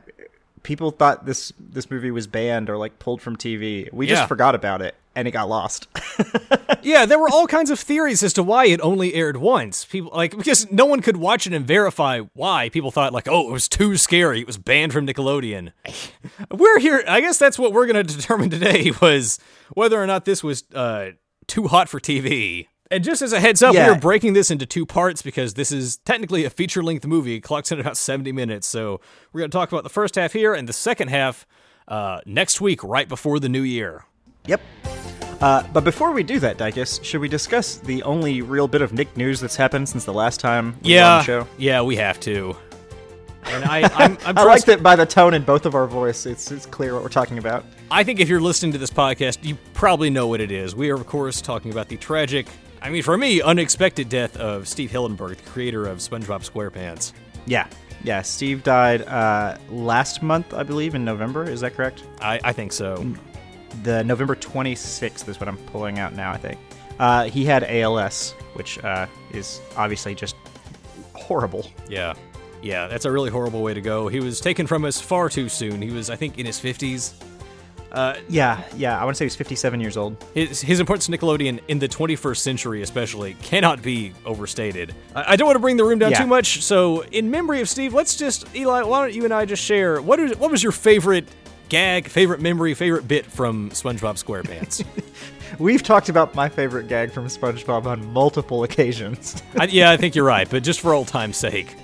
people 0.63 0.91
thought 0.91 1.25
this 1.25 1.51
this 1.59 1.89
movie 1.89 2.11
was 2.11 2.27
banned 2.27 2.69
or 2.69 2.77
like 2.77 2.99
pulled 2.99 3.21
from 3.21 3.35
TV. 3.37 3.89
We 3.91 4.07
Yeah. 4.07 4.15
just 4.15 4.27
forgot 4.27 4.53
about 4.55 4.81
it 4.81 4.95
and 5.17 5.27
it 5.27 5.31
got 5.31 5.49
lost." 5.49 5.87
Yeah, 6.83 7.05
there 7.05 7.19
were 7.19 7.29
all 7.29 7.47
kinds 7.47 7.69
of 7.69 7.79
theories 7.79 8.23
as 8.23 8.31
to 8.33 8.43
why 8.43 8.65
it 8.67 8.79
only 8.81 9.13
aired 9.13 9.35
once. 9.37 9.83
People 9.83 10.11
like 10.15 10.37
because 10.37 10.71
no 10.71 10.85
one 10.85 11.01
could 11.01 11.17
watch 11.17 11.45
it 11.45 11.51
and 11.53 11.65
verify 11.67 12.19
why. 12.33 12.69
People 12.69 12.91
thought 12.91 13.11
like, 13.11 13.27
"Oh, 13.27 13.49
it 13.49 13.51
was 13.51 13.67
too 13.67 13.97
scary. 13.97 14.39
It 14.39 14.47
was 14.47 14.57
banned 14.57 14.93
from 14.93 15.05
Nickelodeon." 15.05 15.73
we're 16.51 16.79
here. 16.79 17.03
I 17.07 17.19
guess 17.19 17.37
that's 17.37 17.59
what 17.59 17.73
we're 17.73 17.87
going 17.87 18.05
to 18.07 18.15
determine 18.15 18.49
today 18.49 18.91
was 19.01 19.37
whether 19.73 20.01
or 20.01 20.07
not 20.07 20.23
this 20.23 20.43
was 20.43 20.63
uh, 20.73 21.09
too 21.47 21.67
hot 21.67 21.89
for 21.89 21.99
TV. 21.99 22.67
And 22.89 23.03
just 23.03 23.21
as 23.21 23.33
a 23.33 23.39
heads 23.41 23.61
up, 23.61 23.73
Yeah. 23.73 23.87
we 23.89 23.95
are 23.97 23.99
breaking 23.99 24.31
this 24.31 24.49
into 24.49 24.65
two 24.65 24.85
parts 24.85 25.21
because 25.21 25.55
this 25.55 25.73
is 25.73 25.97
technically 26.05 26.45
a 26.45 26.49
feature 26.49 26.81
length 26.83 27.05
movie. 27.05 27.35
It 27.35 27.41
clocks 27.41 27.69
in 27.71 27.79
at 27.79 27.81
about 27.81 27.97
70 27.97 28.31
minutes. 28.31 28.65
So 28.65 29.01
we're 29.33 29.39
going 29.41 29.51
to 29.51 29.57
talk 29.57 29.71
about 29.73 29.83
the 29.83 29.89
first 29.89 30.15
half 30.15 30.31
here 30.31 30.53
and 30.53 30.69
the 30.69 30.73
second 30.73 31.09
half 31.09 31.45
uh, 31.89 32.19
next 32.25 32.61
week, 32.61 32.81
right 32.83 33.09
before 33.09 33.41
the 33.41 33.49
new 33.49 33.63
year. 33.63 34.05
yep. 34.45 34.61
Uh, 35.41 35.63
but 35.71 35.83
before 35.83 36.11
we 36.11 36.23
do 36.23 36.39
that, 36.39 36.57
Dycus, 36.57 37.03
should 37.03 37.21
we 37.21 37.27
discuss 37.27 37.77
the 37.77 38.01
only 38.03 38.41
real 38.41 38.67
bit 38.67 38.81
of 38.81 38.91
Nick 38.93 39.15
news 39.15 39.39
that's 39.39 39.55
happened 39.55 39.87
since 39.87 40.03
the 40.03 40.13
last 40.13 40.39
time 40.39 40.65
we 40.65 40.69
were 40.69 40.75
on 40.75 40.83
Yeah, 41.05 41.17
the 41.19 41.23
show? 41.23 41.47
yeah, 41.57 41.81
we 41.81 41.95
have 41.97 42.19
to. 42.21 42.55
And 43.45 43.63
I, 43.65 43.81
I'm, 43.95 44.17
I'm 44.25 44.37
I 44.37 44.43
like 44.43 44.65
that 44.65 44.81
by 44.81 44.95
the 44.95 45.05
tone 45.05 45.33
in 45.33 45.43
both 45.43 45.65
of 45.65 45.75
our 45.75 45.85
voice, 45.87 46.25
it's 46.25 46.51
it's 46.51 46.65
clear 46.65 46.93
what 46.95 47.03
we're 47.03 47.09
talking 47.09 47.37
about. 47.37 47.65
I 47.91 48.03
think 48.03 48.19
if 48.19 48.27
you're 48.27 48.41
listening 48.41 48.71
to 48.73 48.77
this 48.77 48.89
podcast, 48.89 49.43
you 49.45 49.57
probably 49.73 50.09
know 50.09 50.27
what 50.27 50.41
it 50.41 50.51
is. 50.51 50.75
We 50.75 50.89
are, 50.89 50.95
of 50.95 51.05
course, 51.05 51.39
talking 51.39 51.71
about 51.71 51.87
the 51.87 51.97
tragic, 51.97 52.47
I 52.81 52.89
mean, 52.89 53.03
for 53.03 53.17
me, 53.17 53.41
unexpected 53.41 54.09
death 54.09 54.35
of 54.37 54.67
Steve 54.67 54.91
Hillenburg, 54.91 55.37
the 55.37 55.49
creator 55.49 55.85
of 55.85 55.99
SpongeBob 55.99 56.49
SquarePants. 56.49 57.13
Yeah, 57.45 57.67
yeah. 58.03 58.21
Steve 58.23 58.63
died 58.63 59.03
uh, 59.03 59.57
last 59.69 60.21
month, 60.21 60.53
I 60.53 60.63
believe, 60.63 60.95
in 60.95 61.05
November. 61.05 61.43
Is 61.49 61.61
that 61.61 61.75
correct? 61.75 62.03
I, 62.19 62.39
I 62.43 62.51
think 62.53 62.73
so. 62.73 63.05
The 63.83 64.03
November 64.03 64.35
26th 64.35 65.27
is 65.29 65.39
what 65.39 65.47
I'm 65.47 65.57
pulling 65.57 65.99
out 65.99 66.13
now. 66.13 66.31
I 66.31 66.37
think 66.37 66.59
uh, 66.99 67.25
he 67.25 67.45
had 67.45 67.63
ALS, 67.63 68.31
which 68.53 68.83
uh, 68.83 69.05
is 69.31 69.61
obviously 69.75 70.15
just 70.15 70.35
horrible. 71.13 71.69
Yeah. 71.89 72.13
Yeah, 72.61 72.87
that's 72.87 73.05
a 73.05 73.11
really 73.11 73.29
horrible 73.29 73.61
way 73.61 73.73
to 73.75 73.81
go. 73.81 74.07
He 74.07 74.19
was 74.19 74.39
taken 74.41 74.65
from 74.65 74.83
us 74.83 74.99
far 74.99 75.29
too 75.29 75.47
soon. 75.47 75.81
He 75.81 75.91
was, 75.91 76.09
I 76.09 76.15
think, 76.15 76.39
in 76.39 76.45
his 76.45 76.59
50s. 76.59 77.13
Yeah, 78.29 78.61
yeah. 78.75 78.99
I 78.99 79.05
want 79.05 79.15
to 79.15 79.17
say 79.19 79.25
he's 79.25 79.35
57 79.35 79.79
years 79.79 79.95
old. 79.95 80.23
His, 80.33 80.61
his 80.61 80.79
importance 80.79 81.05
to 81.05 81.11
Nickelodeon 81.11 81.59
in 81.67 81.79
the 81.79 81.87
21st 81.87 82.37
century, 82.37 82.81
especially, 82.81 83.35
cannot 83.41 83.81
be 83.81 84.13
overstated. 84.25 84.93
I, 85.15 85.33
I 85.33 85.35
don't 85.35 85.45
want 85.47 85.55
to 85.55 85.59
bring 85.61 85.77
the 85.77 85.83
room 85.83 85.99
down 85.99 86.11
Yeah. 86.11 86.21
too 86.21 86.27
much, 86.27 86.63
so 86.63 87.01
in 87.05 87.29
memory 87.31 87.61
of 87.61 87.69
Steve, 87.69 87.93
let's 87.93 88.15
just 88.15 88.45
Eli. 88.55 88.81
Why 88.83 89.01
don't 89.05 89.13
you 89.15 89.23
and 89.23 89.33
I 89.33 89.45
just 89.45 89.63
share 89.63 90.01
what 90.01 90.19
is 90.19 90.35
what 90.37 90.51
was 90.51 90.61
your 90.63 90.71
favorite 90.71 91.27
gag, 91.69 92.07
favorite 92.07 92.41
memory, 92.41 92.73
favorite 92.73 93.07
bit 93.07 93.25
from 93.25 93.69
SpongeBob 93.71 94.23
SquarePants? 94.23 94.85
We've 95.59 95.83
talked 95.83 96.09
about 96.09 96.35
my 96.35 96.49
favorite 96.49 96.87
gag 96.87 97.11
from 97.11 97.27
SpongeBob 97.27 97.85
on 97.85 98.05
multiple 98.13 98.63
occasions. 98.63 99.41
I, 99.57 99.65
yeah, 99.65 99.91
I 99.91 99.97
think 99.97 100.15
you're 100.15 100.25
right, 100.25 100.49
but 100.49 100.63
just 100.63 100.81
for 100.81 100.93
old 100.93 101.07
time's 101.07 101.37
sake, 101.37 101.75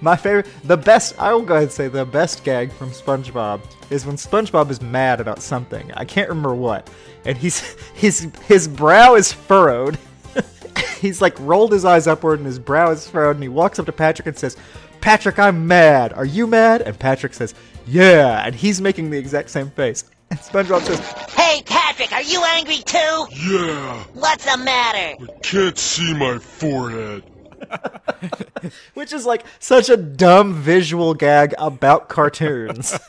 my 0.00 0.16
favorite, 0.16 0.46
the 0.64 0.76
best, 0.76 1.18
I 1.18 1.32
will 1.32 1.42
go 1.42 1.54
ahead 1.54 1.64
and 1.64 1.72
say 1.72 1.88
the 1.88 2.04
best 2.04 2.44
gag 2.44 2.72
from 2.72 2.90
SpongeBob 2.90 3.62
is 3.90 4.04
when 4.04 4.16
SpongeBob 4.16 4.70
is 4.70 4.82
mad 4.82 5.20
about 5.20 5.40
something. 5.40 5.90
I 5.94 6.04
can't 6.04 6.28
remember 6.28 6.54
what. 6.54 6.90
And 7.24 7.38
he's 7.38 7.60
his 7.94 8.30
his 8.46 8.68
brow 8.68 9.14
is 9.14 9.32
furrowed. 9.32 9.98
he's 11.00 11.22
like 11.22 11.38
rolled 11.40 11.72
his 11.72 11.84
eyes 11.84 12.06
upward 12.06 12.38
and 12.38 12.46
his 12.46 12.58
brow 12.58 12.90
is 12.90 13.08
furrowed 13.08 13.36
and 13.36 13.42
he 13.42 13.48
walks 13.48 13.78
up 13.78 13.86
to 13.86 13.92
Patrick 13.92 14.26
and 14.26 14.36
says, 14.36 14.56
"Patrick, 15.00 15.38
I'm 15.38 15.66
mad. 15.66 16.12
Are 16.12 16.26
you 16.26 16.46
mad?" 16.46 16.82
And 16.82 16.98
Patrick 16.98 17.34
says, 17.34 17.54
"Yeah." 17.86 18.44
And 18.46 18.54
he's 18.54 18.80
making 18.80 19.10
the 19.10 19.18
exact 19.18 19.50
same 19.50 19.70
face. 19.70 20.04
And 20.30 20.38
SpongeBob 20.40 20.80
says, 20.82 21.00
Hey, 21.32 21.62
Patrick, 21.66 22.10
are 22.12 22.22
you 22.22 22.42
angry 22.44 22.78
too? 22.78 23.26
Yeah, 23.30 24.02
What's 24.14 24.44
the 24.50 24.56
matter? 24.56 25.16
You 25.22 25.28
can't 25.42 25.78
see 25.78 26.14
my 26.14 26.38
forehead. 26.38 27.24
which 28.94 29.12
is 29.12 29.24
like 29.26 29.44
such 29.58 29.88
a 29.88 29.96
dumb 29.96 30.52
visual 30.54 31.14
gag 31.14 31.54
about 31.58 32.08
cartoons. 32.08 32.98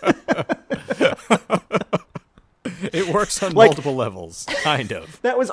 it 2.93 3.07
works 3.13 3.41
on 3.43 3.51
Like- 3.55 3.69
multiple 3.69 3.95
levels, 3.95 4.45
kind 4.63 4.91
of. 4.91 5.21
that 5.21 5.37
was 5.37 5.51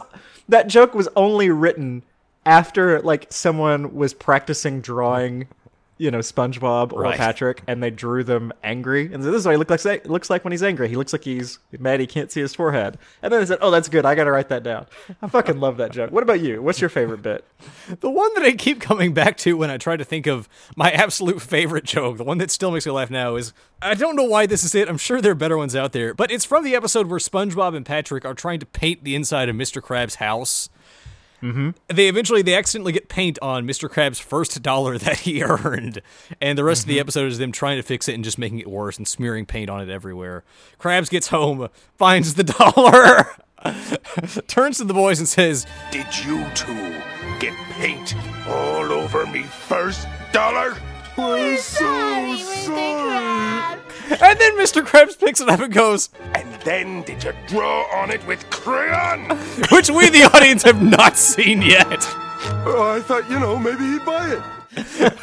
that 0.49 0.67
joke 0.69 0.95
was 0.95 1.09
only 1.17 1.51
written 1.51 2.03
after 2.45 3.01
like 3.01 3.27
someone 3.31 3.95
was 3.95 4.15
practicing 4.15 4.81
drawing 4.81 5.47
you 6.03 6.11
know 6.11 6.19
SpongeBob 6.19 6.93
or 6.93 7.03
Right. 7.03 7.17
Patrick 7.17 7.63
and 7.67 7.83
they 7.83 7.91
drew 7.91 8.25
them 8.25 8.53
angry 8.65 9.13
and 9.13 9.23
so 9.23 9.31
this 9.31 9.41
is 9.41 9.47
what 9.47 9.53
he 9.53 9.57
looks 9.57 9.85
like 9.85 10.07
looks 10.07 10.29
like 10.31 10.45
when 10.45 10.51
he's 10.53 10.63
angry 10.63 10.89
he 10.89 10.97
looks 10.97 11.13
like 11.13 11.25
he's 11.25 11.59
mad 11.79 12.01
he 12.01 12.07
can't 12.07 12.31
see 12.33 12.41
his 12.41 12.55
forehead 12.55 12.99
and 13.23 13.33
then 13.33 13.41
they 13.41 13.47
said 13.47 13.59
oh 13.61 13.71
that's 13.71 13.89
good 13.89 14.05
I 14.05 14.15
gotta 14.15 14.33
write 14.33 14.49
that 14.49 14.63
down 14.63 14.87
I 15.23 15.29
fucking 15.29 15.61
love 15.61 15.77
that 15.77 15.93
joke 15.93 16.11
what 16.11 16.23
about 16.23 16.41
you 16.41 16.61
what's 16.61 16.81
your 16.81 16.91
favorite 16.91 17.23
bit 17.23 17.45
The 18.01 18.11
one 18.11 18.33
that 18.35 18.43
I 18.45 18.53
keep 18.53 18.81
coming 18.81 19.15
back 19.15 19.37
to 19.39 19.57
when 19.57 19.71
I 19.71 19.77
try 19.79 19.97
to 19.97 20.05
think 20.05 20.27
of 20.27 20.49
my 20.77 20.91
absolute 20.91 21.41
favorite 21.41 21.85
joke, 21.85 22.17
the 22.17 22.25
one 22.25 22.39
that 22.39 22.51
still 22.51 22.71
makes 22.73 22.87
me 22.87 22.93
laugh 22.93 23.11
now, 23.11 23.37
is 23.37 23.53
I 23.81 23.95
don't 23.95 24.17
know 24.17 24.25
why 24.25 24.47
this 24.47 24.65
is 24.65 24.75
it. 24.75 24.89
I'm 24.89 24.99
sure 24.99 25.21
there 25.21 25.33
are 25.33 25.37
better 25.37 25.57
ones 25.57 25.77
out 25.77 25.93
there, 25.93 26.13
but 26.15 26.31
it's 26.31 26.45
from 26.45 26.65
the 26.65 26.75
episode 26.75 27.07
where 27.09 27.21
SpongeBob 27.21 27.77
and 27.77 27.87
Patrick 27.87 28.25
are 28.25 28.35
trying 28.35 28.59
to 28.61 28.67
paint 28.67 29.05
the 29.05 29.15
inside 29.15 29.49
of 29.49 29.55
Mr. 29.57 29.81
Krabs' 29.81 30.17
house. 30.17 30.71
Mm-hmm. 31.43 31.71
They 31.89 32.09
eventually 32.09 32.43
they 32.43 32.55
accidentally 32.55 32.93
get 32.93 33.09
paint 33.09 33.39
on 33.43 33.67
Mr. 33.67 33.89
Krabs' 33.89 34.21
first 34.21 34.63
dollar 34.63 34.97
that 35.07 35.21
he 35.21 35.43
earned, 35.43 36.01
and 36.41 36.57
the 36.57 36.65
rest 36.65 36.83
of 36.83 36.89
the 36.89 37.01
episode 37.01 37.27
is 37.27 37.39
them 37.39 37.53
trying 37.53 37.77
to 37.79 37.83
fix 37.83 38.09
it 38.09 38.15
and 38.15 38.23
just 38.25 38.39
making 38.39 38.61
it 38.61 38.69
worse 38.69 38.97
and 38.97 39.07
smearing 39.09 39.47
paint 39.47 39.69
on 39.69 39.81
it 39.81 39.89
everywhere. 39.91 40.45
Krabs 40.79 41.11
gets 41.11 41.29
home, 41.29 41.69
finds 41.97 42.35
the 42.35 42.45
dollar, 42.45 43.27
turns 44.47 44.79
to 44.79 44.85
the 44.85 44.95
boys 44.95 45.19
and 45.19 45.29
says, 45.29 45.67
Did 45.91 46.07
you 46.25 46.47
two 46.55 47.01
get 47.39 47.55
paint 47.73 48.15
all 48.47 48.93
over 48.93 49.27
me 49.27 49.43
first 49.43 50.07
dollar? 50.33 50.77
We're 51.17 51.57
so 51.59 52.37
sorry. 52.37 53.79
And 54.11 54.39
then 54.39 54.57
Mr. 54.57 54.83
Krabs 54.83 55.19
picks 55.19 55.41
it 55.41 55.49
up 55.49 55.61
and 55.61 55.73
goes, 55.73 56.11
And 56.35 56.53
then 56.63 57.03
did 57.03 57.25
you 57.25 57.33
draw 57.47 57.83
on 57.97 58.11
it 58.11 58.27
with 58.27 58.49
crayon? 58.51 59.37
which 59.71 59.91
we, 59.91 60.09
the 60.09 60.31
audience, 60.35 60.63
have 60.63 60.83
not 60.83 61.17
seen 61.17 61.63
yet. 61.63 62.07
Oh, 62.65 62.95
I 62.97 63.01
thought, 63.01 63.31
you 63.31 63.39
know, 63.39 63.59
maybe 63.59 63.85
he'd 63.85 64.05
buy 64.05 64.33
it. 64.33 64.43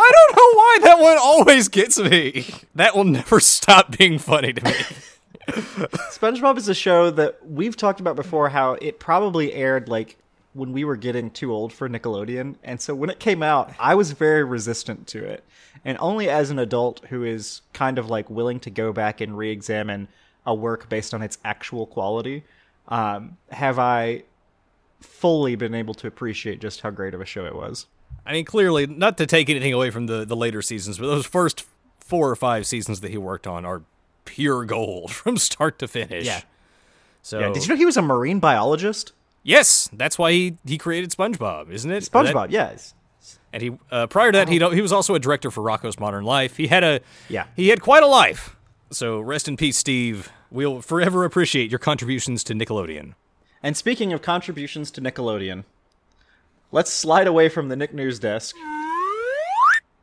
I 0.00 0.12
don't 0.12 0.36
know 0.36 0.52
why 0.54 0.78
that 0.82 0.98
one 1.00 1.18
always 1.18 1.68
gets 1.68 1.98
me. 1.98 2.46
That 2.74 2.94
will 2.94 3.04
never 3.04 3.40
stop 3.40 3.96
being 3.96 4.18
funny 4.18 4.52
to 4.52 4.64
me. 4.64 4.72
SpongeBob 5.48 6.58
is 6.58 6.68
a 6.68 6.74
show 6.74 7.10
that 7.10 7.38
we've 7.46 7.76
talked 7.76 8.00
about 8.00 8.16
before 8.16 8.50
how 8.50 8.74
it 8.74 9.00
probably 9.00 9.52
aired 9.52 9.88
like 9.88 10.16
when 10.52 10.72
we 10.72 10.84
were 10.84 10.96
getting 10.96 11.30
too 11.30 11.52
old 11.52 11.72
for 11.72 11.88
Nickelodeon. 11.88 12.56
And 12.62 12.80
so 12.80 12.94
when 12.94 13.10
it 13.10 13.18
came 13.18 13.42
out, 13.42 13.72
I 13.78 13.94
was 13.94 14.12
very 14.12 14.44
resistant 14.44 15.06
to 15.08 15.24
it. 15.24 15.44
And 15.84 15.96
only 16.00 16.28
as 16.28 16.50
an 16.50 16.58
adult 16.58 17.04
who 17.08 17.24
is 17.24 17.62
kind 17.72 17.98
of 17.98 18.08
like 18.10 18.28
willing 18.30 18.60
to 18.60 18.70
go 18.70 18.92
back 18.92 19.20
and 19.20 19.36
re 19.36 19.50
examine 19.50 20.08
a 20.46 20.54
work 20.54 20.88
based 20.88 21.12
on 21.14 21.22
its 21.22 21.38
actual 21.44 21.86
quality, 21.86 22.44
um, 22.88 23.36
have 23.50 23.78
I 23.78 24.22
fully 25.00 25.54
been 25.56 25.74
able 25.74 25.94
to 25.94 26.06
appreciate 26.06 26.60
just 26.60 26.80
how 26.80 26.90
great 26.90 27.14
of 27.14 27.20
a 27.20 27.24
show 27.26 27.44
it 27.46 27.54
was. 27.54 27.86
I 28.26 28.32
mean, 28.32 28.44
clearly, 28.44 28.86
not 28.86 29.16
to 29.18 29.26
take 29.26 29.48
anything 29.48 29.72
away 29.72 29.90
from 29.90 30.06
the, 30.06 30.24
the 30.24 30.36
later 30.36 30.60
seasons, 30.62 30.98
but 30.98 31.06
those 31.06 31.26
first 31.26 31.64
four 32.00 32.28
or 32.30 32.36
five 32.36 32.66
seasons 32.66 33.00
that 33.00 33.10
he 33.10 33.18
worked 33.18 33.46
on 33.46 33.64
are 33.64 33.82
pure 34.24 34.64
gold 34.64 35.10
from 35.12 35.36
start 35.36 35.78
to 35.78 35.88
finish. 35.88 36.24
Yeah. 36.26 36.40
So 37.22 37.40
Yeah, 37.40 37.52
did 37.52 37.62
you 37.64 37.68
know 37.70 37.76
he 37.76 37.86
was 37.86 37.96
a 37.96 38.02
marine 38.02 38.38
biologist? 38.40 39.12
yes, 39.44 39.88
that's 39.94 40.18
why 40.18 40.32
he, 40.32 40.56
he 40.66 40.76
created 40.76 41.10
SpongeBob, 41.10 41.70
isn't 41.70 41.90
it? 41.90 42.02
SpongeBob, 42.04 42.34
That- 42.34 42.50
yes. 42.50 42.94
And 43.52 43.62
he 43.62 43.72
uh, 43.90 44.06
prior 44.06 44.32
to 44.32 44.38
that 44.38 44.48
he 44.48 44.58
he 44.74 44.80
was 44.80 44.92
also 44.92 45.14
a 45.14 45.18
director 45.18 45.50
for 45.50 45.62
Rocco's 45.62 45.98
Modern 45.98 46.24
Life. 46.24 46.56
He 46.56 46.66
had 46.68 46.84
a 46.84 47.00
Yeah. 47.28 47.46
he 47.56 47.68
had 47.68 47.80
quite 47.80 48.02
a 48.02 48.06
life. 48.06 48.56
So 48.90 49.20
rest 49.20 49.48
in 49.48 49.56
peace, 49.56 49.76
Steve. 49.76 50.30
We'll 50.50 50.80
forever 50.80 51.24
appreciate 51.24 51.70
your 51.70 51.78
contributions 51.78 52.42
to 52.44 52.54
Nickelodeon. 52.54 53.14
And 53.62 53.76
speaking 53.76 54.12
of 54.12 54.22
contributions 54.22 54.90
to 54.92 55.00
Nickelodeon, 55.00 55.64
let's 56.72 56.92
slide 56.92 57.26
away 57.26 57.48
from 57.48 57.68
the 57.68 57.76
Nick 57.76 57.92
News 57.92 58.18
desk 58.18 58.54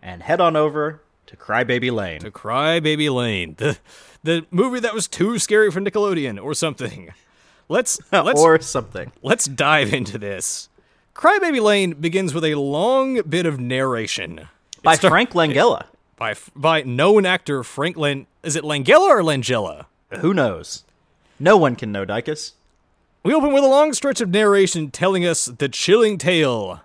and 0.02 0.22
head 0.24 0.40
on 0.42 0.56
over 0.56 1.02
to 1.28 1.36
Crybaby 1.36 1.92
Lane. 1.92 2.20
To 2.20 2.32
Cry 2.32 2.80
Baby 2.80 3.10
Lane, 3.10 3.56
the 3.58 3.78
the 4.24 4.46
movie 4.52 4.80
that 4.80 4.94
was 4.94 5.08
too 5.08 5.40
scary 5.40 5.72
for 5.72 5.82
Nickelodeon 5.82 6.42
or 6.44 6.54
something. 6.54 7.12
Let's 7.70 8.00
let's 8.12 8.40
or 8.42 8.60
something. 8.62 9.12
let's 9.24 9.46
dive 9.46 9.94
into 9.94 10.18
this. 10.18 10.70
Crybaby 11.16 11.62
Lane 11.62 11.94
begins 11.94 12.34
with 12.34 12.44
a 12.44 12.56
long 12.56 13.22
bit 13.22 13.46
of 13.46 13.60
narration 13.60 14.40
It 14.40 14.84
By 14.84 14.96
start- 14.96 15.12
Frank 15.12 15.32
Langella. 15.32 15.86
by 16.18 16.36
by 16.56 16.82
known 16.84 17.26
actor 17.26 17.64
Frank 17.64 17.98
Lan. 17.98 18.28
Is 18.44 18.56
it 18.56 18.64
Langella 18.64 19.08
or 19.10 19.22
Langella? 19.22 19.86
Who 20.20 20.34
knows? 20.34 20.84
No 21.40 21.58
one 21.58 21.76
can 21.76 21.92
know 21.92 22.06
Dycus. 22.06 22.52
We 23.24 23.34
open 23.34 23.54
with 23.54 23.64
a 23.64 23.68
long 23.68 23.94
stretch 23.94 24.22
of 24.22 24.30
narration 24.30 24.92
telling 24.92 25.26
us 25.26 25.46
the 25.46 25.68
chilling 25.70 26.18
tale 26.18 26.82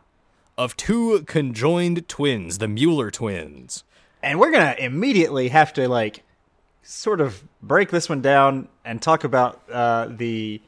of 0.56 0.76
two 0.76 1.22
conjoined 1.26 2.08
twins, 2.08 2.58
the 2.58 2.68
Mueller 2.68 3.10
twins. 3.10 3.84
And 4.22 4.38
we're 4.38 4.50
gonna 4.50 4.75
immediately 4.78 5.49
have 5.49 5.72
to 5.75 5.88
like 5.88 6.22
sort 6.82 7.20
of 7.20 7.42
break 7.62 7.90
this 7.90 8.08
one 8.08 8.20
down 8.22 8.68
and 8.84 9.02
talk 9.02 9.22
about 9.25 9.60
uh, 9.70 10.06
the 10.08 10.60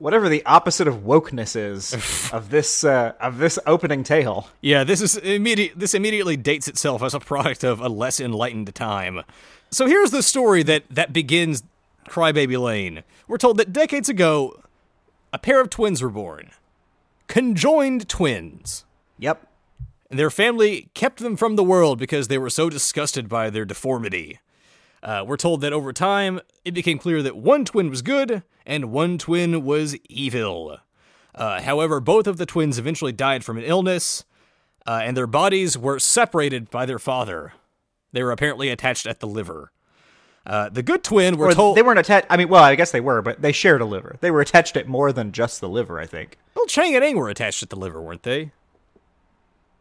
whatever 0.00 0.28
the 0.28 0.44
opposite 0.46 0.88
of 0.88 1.04
wokeness 1.04 1.54
is 1.54 1.94
of 2.32 2.50
this 2.50 2.82
uh, 2.82 3.12
of 3.20 3.38
this 3.38 3.58
opening 3.66 4.02
tale. 4.02 4.48
Yeah, 4.60 4.82
this 4.82 5.00
is 5.00 5.16
immediate. 5.18 5.74
This 5.76 5.94
immediately 5.94 6.36
dates 6.36 6.66
itself 6.66 7.02
as 7.02 7.14
a 7.14 7.20
product 7.20 7.62
of 7.62 7.80
a 7.80 7.88
less 7.88 8.18
enlightened 8.18 8.74
time. 8.74 9.22
So 9.70 9.86
here's 9.86 10.10
the 10.10 10.22
story 10.22 10.64
that 10.64 10.84
that 10.90 11.12
begins 11.12 11.62
Crybaby 12.08 12.60
Lane. 12.60 13.04
We're 13.28 13.38
told 13.38 13.58
that 13.58 13.72
decades 13.72 14.08
ago, 14.08 14.60
a 15.32 15.38
pair 15.38 15.60
of 15.60 15.70
twins 15.70 16.02
were 16.02 16.08
born, 16.10 16.50
conjoined 17.28 18.08
twins. 18.08 18.84
Yep. 19.18 19.46
and 20.08 20.18
their 20.18 20.30
family 20.30 20.88
kept 20.94 21.18
them 21.18 21.36
from 21.36 21.54
the 21.54 21.62
world 21.62 21.98
because 21.98 22.28
they 22.28 22.38
were 22.38 22.48
so 22.48 22.70
disgusted 22.70 23.28
by 23.28 23.50
their 23.50 23.66
deformity. 23.66 24.40
Uh, 25.02 25.24
we're 25.26 25.36
told 25.36 25.60
that 25.62 25.72
over 25.72 25.92
time, 25.92 26.40
it 26.64 26.72
became 26.74 26.98
clear 26.98 27.22
that 27.22 27.36
one 27.36 27.64
twin 27.64 27.88
was 27.88 28.02
good 28.02 28.42
and 28.66 28.92
one 28.92 29.18
twin 29.18 29.64
was 29.64 29.96
evil. 30.08 30.78
Uh, 31.34 31.62
however, 31.62 32.00
both 32.00 32.26
of 32.26 32.36
the 32.36 32.46
twins 32.46 32.78
eventually 32.78 33.12
died 33.12 33.44
from 33.44 33.56
an 33.56 33.64
illness, 33.64 34.24
uh, 34.86 35.00
and 35.02 35.16
their 35.16 35.26
bodies 35.26 35.78
were 35.78 35.98
separated 35.98 36.70
by 36.70 36.84
their 36.84 36.98
father. 36.98 37.52
They 38.12 38.22
were 38.22 38.32
apparently 38.32 38.68
attached 38.68 39.06
at 39.06 39.20
the 39.20 39.26
liver. 39.26 39.72
Uh, 40.44 40.68
the 40.68 40.82
good 40.82 41.04
twin, 41.04 41.36
we're 41.36 41.50
Or 41.50 41.54
told, 41.54 41.76
they 41.76 41.82
weren't 41.82 41.98
attached. 41.98 42.26
I 42.30 42.36
mean, 42.36 42.48
well, 42.48 42.64
I 42.64 42.74
guess 42.74 42.90
they 42.90 43.00
were, 43.00 43.22
but 43.22 43.40
they 43.40 43.52
shared 43.52 43.80
a 43.80 43.84
liver. 43.84 44.16
They 44.20 44.30
were 44.30 44.40
attached 44.40 44.76
at 44.76 44.88
more 44.88 45.12
than 45.12 45.32
just 45.32 45.60
the 45.60 45.68
liver. 45.68 46.00
I 46.00 46.06
think. 46.06 46.38
well, 46.54 46.66
Chang 46.66 46.94
and 46.94 47.04
Eng 47.04 47.16
were 47.16 47.28
attached 47.28 47.62
at 47.62 47.70
the 47.70 47.76
liver, 47.76 48.00
weren't 48.02 48.22
they? 48.22 48.52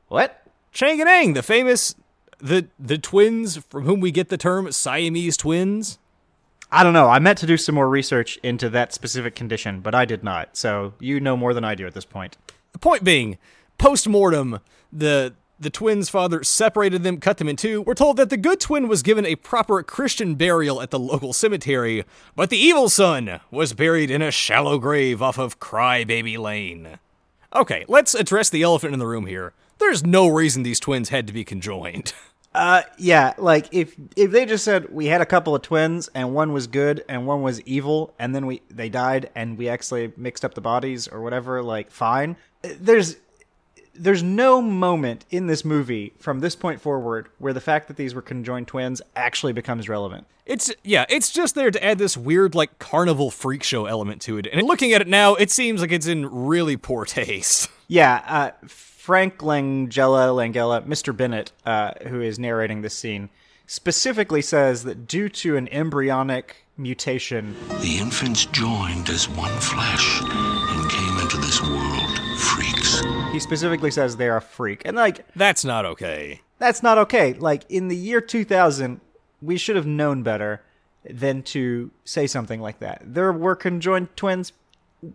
What? 0.10 0.44
Chang 0.72 1.00
and 1.00 1.10
Eng, 1.10 1.34
the 1.34 1.42
famous, 1.44 1.96
the 2.40 2.68
the 2.80 2.98
twins 2.98 3.58
from 3.70 3.84
whom 3.84 4.00
we 4.00 4.12
get 4.12 4.30
the 4.30 4.38
term 4.38 4.72
Siamese 4.72 5.38
twins. 5.38 6.00
I 6.72 6.84
don't 6.84 6.94
know. 6.94 7.10
I 7.10 7.20
meant 7.20 7.40
to 7.40 7.48
do 7.48 7.58
some 7.58 7.76
more 7.76 7.90
research 7.90 8.38
into 8.44 8.70
that 8.70 8.94
specific 8.94 9.36
condition, 9.36 9.82
but 9.82 9.96
I 9.96 10.06
did 10.06 10.24
not. 10.24 10.56
So 10.56 10.94
you 11.00 11.20
know 11.20 11.36
more 11.36 11.54
than 11.54 11.64
I 11.64 11.74
do 11.74 11.88
at 11.88 11.96
this 11.96 12.06
point. 12.06 12.38
The 12.74 12.80
point 12.80 13.04
being, 13.04 13.38
post 13.78 14.08
mortem, 14.08 14.60
the 14.94 15.34
the 15.60 15.70
twins' 15.70 16.10
father 16.10 16.44
separated 16.44 17.04
them, 17.04 17.20
cut 17.20 17.38
them 17.38 17.50
in 17.50 17.58
two. 17.58 17.82
We're 17.82 17.94
told 17.94 18.18
that 18.18 18.30
the 18.30 18.38
good 18.38 18.62
twin 18.62 18.88
was 18.88 19.04
given 19.04 19.26
a 19.26 19.36
proper 19.36 19.84
Christian 19.84 20.36
burial 20.36 20.82
at 20.82 20.90
the 20.90 21.00
local 21.00 21.34
cemetery, 21.34 22.06
but 22.36 22.50
the 22.50 22.58
evil 22.58 22.88
son 22.88 23.42
was 23.52 23.74
buried 23.74 24.10
in 24.10 24.22
a 24.22 24.32
shallow 24.32 24.78
grave 24.78 25.22
off 25.22 25.38
of 25.38 25.60
Crybaby 25.60 26.38
Lane. 26.38 27.00
Okay, 27.54 27.84
let's 27.88 28.14
address 28.14 28.50
the 28.50 28.64
elephant 28.64 28.94
in 28.94 29.00
the 29.00 29.08
room 29.08 29.26
here. 29.26 29.54
There's 29.80 30.06
no 30.06 30.28
reason 30.28 30.64
these 30.64 30.80
twins 30.80 31.10
had 31.10 31.28
to 31.28 31.34
be 31.34 31.44
conjoined. 31.44 32.14
Uh, 32.52 32.82
yeah. 32.98 33.34
Like 33.38 33.68
if 33.72 33.96
if 34.16 34.32
they 34.32 34.46
just 34.46 34.64
said 34.64 34.92
we 34.92 35.06
had 35.06 35.22
a 35.22 35.26
couple 35.26 35.54
of 35.54 35.62
twins 35.62 36.10
and 36.16 36.34
one 36.34 36.52
was 36.52 36.66
good 36.66 37.06
and 37.08 37.28
one 37.28 37.44
was 37.44 37.62
evil, 37.62 38.14
and 38.18 38.34
then 38.34 38.48
we 38.48 38.64
they 38.72 38.90
died 38.90 39.30
and 39.36 39.56
we 39.56 39.70
actually 39.70 40.12
mixed 40.18 40.44
up 40.44 40.56
the 40.56 40.62
bodies 40.62 41.08
or 41.08 41.22
whatever, 41.22 41.62
like 41.62 41.92
fine. 41.92 42.38
There's 42.64 43.18
there's 43.94 44.24
no 44.24 44.62
moment 44.62 45.26
in 45.30 45.48
this 45.48 45.64
movie 45.64 46.14
from 46.18 46.40
this 46.40 46.56
point 46.56 46.82
forward 46.82 47.28
where 47.38 47.54
the 47.54 47.62
fact 47.62 47.88
that 47.88 47.98
these 47.98 48.16
were 48.16 48.22
conjoined 48.22 48.68
twins 48.68 49.02
actually 49.16 49.54
becomes 49.54 49.88
relevant. 49.88 50.26
It's 50.46 50.74
yeah, 50.84 51.06
it's 51.10 51.32
just 51.32 51.54
there 51.54 51.70
to 51.70 51.84
add 51.84 52.00
this 52.00 52.18
weird 52.18 52.56
like 52.56 52.80
carnival 52.80 53.30
freak 53.30 53.62
show 53.62 53.86
element 53.86 54.22
to 54.24 54.38
it. 54.38 54.48
And 54.52 54.66
looking 54.66 54.94
at 54.94 55.02
it 55.02 55.08
now, 55.08 55.36
it 55.36 55.52
seems 55.52 55.82
like 55.82 55.92
it's 55.92 56.08
in 56.08 56.26
really 56.26 56.78
poor 56.78 57.06
taste. 57.06 57.70
Yeah, 57.88 58.24
uh, 58.28 58.68
Frank 59.00 59.38
Langella, 59.38 60.36
Langella, 60.36 60.86
Mr. 60.86 61.16
Bennett, 61.16 61.54
uh, 61.66 61.92
who 62.10 62.20
is 62.20 62.38
narrating 62.38 62.82
this 62.82 62.94
scene, 62.94 63.30
specifically 63.66 64.42
says 64.42 64.84
that 64.84 65.08
due 65.08 65.30
to 65.30 65.56
an 65.56 65.70
embryonic 65.70 66.66
mutation, 66.76 67.56
The 67.80 67.98
infants 67.98 68.46
joined 68.48 69.08
as 69.08 69.30
one 69.30 69.58
flesh 69.62 70.20
and 70.22 70.92
came 70.92 71.18
into 71.18 71.38
this 71.38 71.62
world 71.62 72.20
freaks. 72.40 73.02
he 73.32 73.40
specifically 73.40 73.90
says 73.90 74.18
they're 74.18 74.36
a 74.36 74.42
freak. 74.42 74.82
And, 74.84 74.98
like, 74.98 75.26
That's 75.34 75.64
not 75.64 75.86
okay. 75.86 76.42
that's 76.58 76.84
not 76.84 76.98
okay. 76.98 77.34
Like, 77.36 77.64
in 77.70 77.88
the 77.88 77.96
year 77.96 78.20
2000, 78.20 79.00
we 79.42 79.56
should 79.58 79.78
have 79.78 79.88
known 79.88 80.24
better 80.24 80.62
than 81.10 81.42
to 81.44 81.90
say 82.04 82.28
something 82.28 82.60
like 82.60 82.80
that. 82.80 83.02
There 83.06 83.32
were 83.32 83.56
conjoined 83.56 84.14
twins 84.18 84.52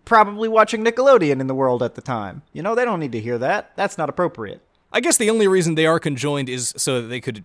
probably 0.05 0.49
watching 0.49 0.83
Nickelodeon 0.83 1.39
in 1.39 1.47
the 1.47 1.55
world 1.55 1.83
at 1.83 1.95
the 1.95 2.01
time. 2.01 2.41
You 2.53 2.61
know, 2.61 2.75
they 2.75 2.85
don't 2.85 2.99
need 2.99 3.11
to 3.13 3.19
hear 3.19 3.37
that. 3.37 3.71
That's 3.75 3.97
not 3.97 4.09
appropriate. 4.09 4.61
I 4.91 4.99
guess 4.99 5.17
the 5.17 5.29
only 5.29 5.47
reason 5.47 5.75
they 5.75 5.85
are 5.85 5.99
conjoined 5.99 6.49
is 6.49 6.73
so 6.77 7.01
that 7.01 7.07
they 7.07 7.19
could 7.19 7.43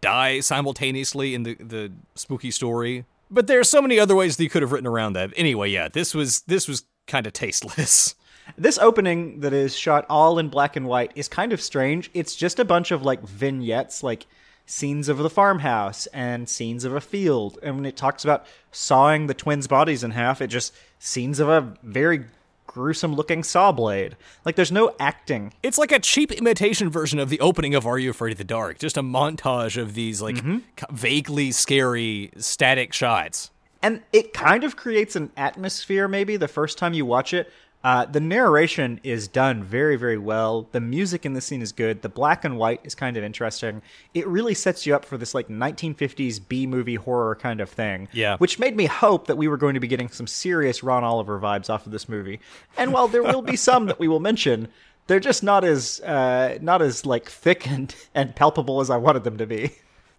die 0.00 0.40
simultaneously 0.40 1.34
in 1.34 1.42
the 1.42 1.54
the 1.54 1.92
spooky 2.14 2.50
story. 2.50 3.04
But 3.30 3.46
there 3.46 3.60
are 3.60 3.64
so 3.64 3.80
many 3.80 3.98
other 3.98 4.14
ways 4.14 4.36
that 4.36 4.42
you 4.42 4.50
could 4.50 4.62
have 4.62 4.72
written 4.72 4.86
around 4.86 5.14
that. 5.14 5.32
Anyway, 5.36 5.70
yeah, 5.70 5.88
this 5.88 6.14
was 6.14 6.42
this 6.42 6.68
was 6.68 6.84
kind 7.06 7.26
of 7.26 7.32
tasteless. 7.32 8.14
This 8.58 8.78
opening 8.78 9.40
that 9.40 9.52
is 9.52 9.76
shot 9.76 10.06
all 10.08 10.40
in 10.40 10.48
black 10.48 10.74
and 10.74 10.84
white 10.84 11.12
is 11.14 11.28
kind 11.28 11.52
of 11.52 11.60
strange. 11.60 12.10
It's 12.14 12.34
just 12.34 12.58
a 12.58 12.64
bunch 12.64 12.90
of 12.90 13.02
like 13.02 13.22
vignettes, 13.22 14.02
like 14.02 14.26
scenes 14.66 15.08
of 15.08 15.18
the 15.18 15.30
farmhouse 15.30 16.06
and 16.08 16.48
scenes 16.48 16.84
of 16.84 16.94
a 16.94 17.00
field. 17.00 17.58
And 17.62 17.76
when 17.76 17.86
it 17.86 17.96
talks 17.96 18.24
about 18.24 18.46
sawing 18.72 19.26
the 19.26 19.34
twins' 19.34 19.66
bodies 19.66 20.04
in 20.04 20.12
half, 20.12 20.40
it 20.40 20.46
just 20.48 20.74
scenes 20.98 21.40
of 21.40 21.48
a 21.48 21.74
very 21.82 22.24
gruesome 22.66 23.14
looking 23.16 23.42
saw 23.42 23.72
blade. 23.72 24.16
Like 24.44 24.54
there's 24.54 24.70
no 24.70 24.94
acting. 25.00 25.52
It's 25.62 25.76
like 25.78 25.90
a 25.90 25.98
cheap 25.98 26.30
imitation 26.30 26.88
version 26.88 27.18
of 27.18 27.28
the 27.28 27.40
opening 27.40 27.74
of 27.74 27.84
Are 27.84 27.98
You 27.98 28.10
Afraid 28.10 28.30
of 28.32 28.38
the 28.38 28.44
Dark? 28.44 28.78
Just 28.78 28.96
a 28.96 29.02
montage 29.02 29.76
of 29.76 29.94
these 29.94 30.22
like 30.22 30.36
Mm-hmm. 30.36 30.94
vaguely 30.94 31.50
scary 31.50 32.30
static 32.36 32.92
shots. 32.92 33.50
And 33.82 34.02
it 34.12 34.32
kind 34.32 34.62
of 34.62 34.76
creates 34.76 35.16
an 35.16 35.32
atmosphere 35.36 36.06
maybe 36.06 36.36
the 36.36 36.46
first 36.46 36.78
time 36.78 36.94
you 36.94 37.04
watch 37.04 37.34
it. 37.34 37.50
Uh, 37.82 38.04
the 38.04 38.20
narration 38.20 39.00
is 39.02 39.26
done 39.26 39.62
very, 39.62 39.96
very 39.96 40.18
well. 40.18 40.68
The 40.72 40.80
music 40.80 41.24
in 41.24 41.32
the 41.32 41.40
scene 41.40 41.62
is 41.62 41.72
good. 41.72 42.02
The 42.02 42.10
black 42.10 42.44
and 42.44 42.58
white 42.58 42.80
is 42.84 42.94
kind 42.94 43.16
of 43.16 43.24
interesting. 43.24 43.80
It 44.12 44.26
really 44.26 44.52
sets 44.52 44.84
you 44.84 44.94
up 44.94 45.04
for 45.04 45.16
this 45.16 45.34
like 45.34 45.48
1950s 45.48 46.40
B 46.46 46.66
movie 46.66 46.96
horror 46.96 47.36
kind 47.36 47.60
of 47.60 47.70
thing. 47.70 48.08
Yeah. 48.12 48.36
Which 48.36 48.58
made 48.58 48.76
me 48.76 48.84
hope 48.84 49.26
that 49.28 49.36
we 49.36 49.48
were 49.48 49.56
going 49.56 49.74
to 49.74 49.80
be 49.80 49.88
getting 49.88 50.08
some 50.08 50.26
serious 50.26 50.82
Ron 50.82 51.04
Oliver 51.04 51.40
vibes 51.40 51.70
off 51.70 51.86
of 51.86 51.92
this 51.92 52.08
movie. 52.08 52.40
And 52.76 52.92
while 52.92 53.08
there 53.08 53.22
will 53.22 53.42
be 53.42 53.56
some 53.56 53.86
that 53.86 53.98
we 53.98 54.08
will 54.08 54.20
mention, 54.20 54.68
they're 55.06 55.18
just 55.18 55.42
not 55.42 55.64
as 55.64 56.00
uh, 56.00 56.58
not 56.60 56.82
as 56.82 57.06
like 57.06 57.30
thick 57.30 57.66
and, 57.66 57.94
and 58.14 58.36
palpable 58.36 58.80
as 58.80 58.90
I 58.90 58.98
wanted 58.98 59.24
them 59.24 59.38
to 59.38 59.46
be. 59.46 59.72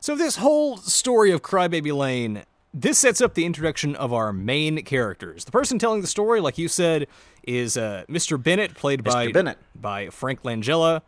So 0.03 0.15
this 0.15 0.38
whole 0.38 0.77
story 0.77 1.30
of 1.30 1.44
Crybaby 1.44 1.96
Lane, 1.96 2.41
this 2.74 3.00
sets 3.00 3.22
up 3.22 3.34
the 3.34 3.46
introduction 3.46 3.96
of 3.96 4.13
our 4.13 4.32
main 4.32 4.84
characters. 4.84 5.46
The 5.46 5.51
person 5.51 5.78
telling 5.78 6.01
the 6.01 6.08
story, 6.08 6.40
like 6.40 6.58
you 6.58 6.68
said, 6.68 7.08
is 7.44 7.78
uh, 7.78 8.06
Mr. 8.08 8.42
Bennett, 8.42 8.75
played 8.75 9.04
by 9.04 9.32
Bennett. 9.32 9.58
by 9.75 10.10
Frank 10.10 10.44
Langella. 10.44 11.01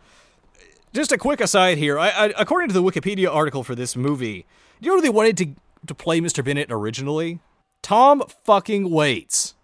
Just 0.93 1.11
a 1.11 1.17
quick 1.17 1.41
aside 1.41 1.77
here. 1.77 1.97
I, 1.97 2.09
I, 2.09 2.33
according 2.37 2.67
to 2.69 2.73
the 2.73 2.83
Wikipedia 2.83 3.33
article 3.33 3.63
for 3.63 3.75
this 3.75 3.95
movie, 3.95 4.45
do 4.81 4.85
you 4.85 4.91
know 4.91 4.97
who 4.97 5.01
they 5.01 5.09
wanted 5.09 5.37
to 5.37 5.55
to 5.87 5.93
play 5.93 6.21
Mr. 6.21 6.43
Bennett 6.43 6.67
originally? 6.69 7.39
Tom 7.81 8.23
fucking 8.45 8.89
Waits. 8.89 9.55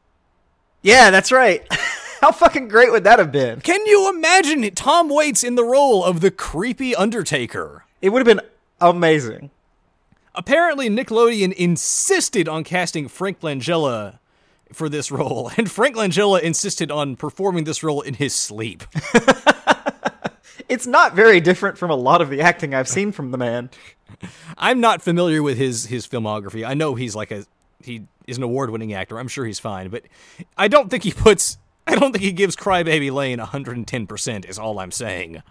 Yeah, 0.81 1.11
that's 1.11 1.31
right. 1.31 1.65
How 2.21 2.31
fucking 2.33 2.67
great 2.67 2.91
would 2.91 3.05
that 3.05 3.19
have 3.19 3.31
been? 3.31 3.61
Can 3.61 3.85
you 3.85 4.13
imagine 4.13 4.69
Tom 4.75 5.07
Waits 5.09 5.43
in 5.43 5.55
the 5.55 5.63
role 5.63 6.03
of 6.03 6.19
the 6.19 6.31
creepy 6.31 6.93
Undertaker? 6.93 7.85
It 8.01 8.09
would 8.09 8.19
have 8.19 8.37
been 8.37 8.45
amazing. 8.81 9.51
Apparently, 10.39 10.89
Nickelodeon 10.89 11.51
insisted 11.51 12.47
on 12.47 12.63
casting 12.63 13.09
Frank 13.09 13.41
Langella 13.41 14.19
for 14.71 14.87
this 14.87 15.11
role, 15.19 15.51
and 15.57 15.69
Frank 15.69 15.97
Langella 15.97 16.39
insisted 16.41 16.89
on 16.89 17.17
performing 17.17 17.65
this 17.65 17.83
role 17.83 17.99
in 17.99 18.13
his 18.13 18.33
sleep. 18.33 18.83
It's 20.69 20.85
not 20.85 21.15
very 21.15 21.39
different 21.39 21.79
from 21.79 21.89
a 21.89 21.95
lot 21.95 22.21
of 22.21 22.29
the 22.29 22.41
acting 22.41 22.75
I've 22.75 22.87
seen 22.87 23.11
from 23.11 23.31
the 23.31 23.39
man. 23.39 23.71
I'm 24.55 24.79
not 24.79 25.01
familiar 25.01 25.41
with 25.41 25.57
his 25.57 25.87
his 25.87 26.07
filmography. 26.07 26.65
I 26.65 26.75
know 26.75 26.93
he's 26.93 27.15
like 27.15 27.31
a 27.31 27.45
he 27.83 28.03
is 28.27 28.37
an 28.37 28.43
award-winning 28.43 28.93
actor. 28.93 29.17
I'm 29.17 29.27
sure 29.27 29.45
he's 29.45 29.57
fine, 29.57 29.89
but 29.89 30.03
I 30.55 30.67
don't 30.67 30.89
think 30.89 31.03
he 31.03 31.11
puts 31.11 31.57
I 31.87 31.95
don't 31.95 32.11
think 32.11 32.23
he 32.23 32.31
gives 32.31 32.55
Crybaby 32.55 33.11
Lane 33.11 33.39
110% 33.39 34.45
is 34.45 34.59
all 34.59 34.77
I'm 34.77 34.91
saying. 34.91 35.41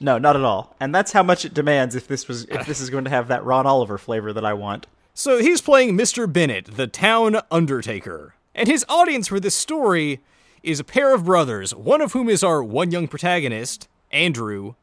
No, 0.00 0.18
not 0.18 0.36
at 0.36 0.44
all. 0.44 0.76
And 0.80 0.94
that's 0.94 1.12
how 1.12 1.22
much 1.22 1.44
it 1.44 1.54
demands 1.54 1.94
if 1.94 2.06
this 2.06 2.28
was 2.28 2.44
if 2.44 2.66
this 2.66 2.80
is 2.80 2.90
going 2.90 3.04
to 3.04 3.10
have 3.10 3.28
that 3.28 3.44
Ron 3.44 3.66
Oliver 3.66 3.98
flavor 3.98 4.32
that 4.32 4.44
I 4.44 4.54
want. 4.54 4.86
So 5.14 5.38
he's 5.38 5.60
playing 5.60 5.96
Mr. 5.96 6.32
Bennett, 6.32 6.76
the 6.76 6.86
town 6.86 7.40
undertaker. 7.50 8.34
And 8.54 8.68
his 8.68 8.84
audience 8.88 9.28
for 9.28 9.40
this 9.40 9.56
story 9.56 10.20
is 10.62 10.80
a 10.80 10.84
pair 10.84 11.14
of 11.14 11.24
brothers, 11.24 11.74
one 11.74 12.00
of 12.00 12.12
whom 12.12 12.28
is 12.28 12.44
our 12.44 12.62
one 12.62 12.90
young 12.90 13.08
protagonist, 13.08 13.88
Andrew, 14.12 14.74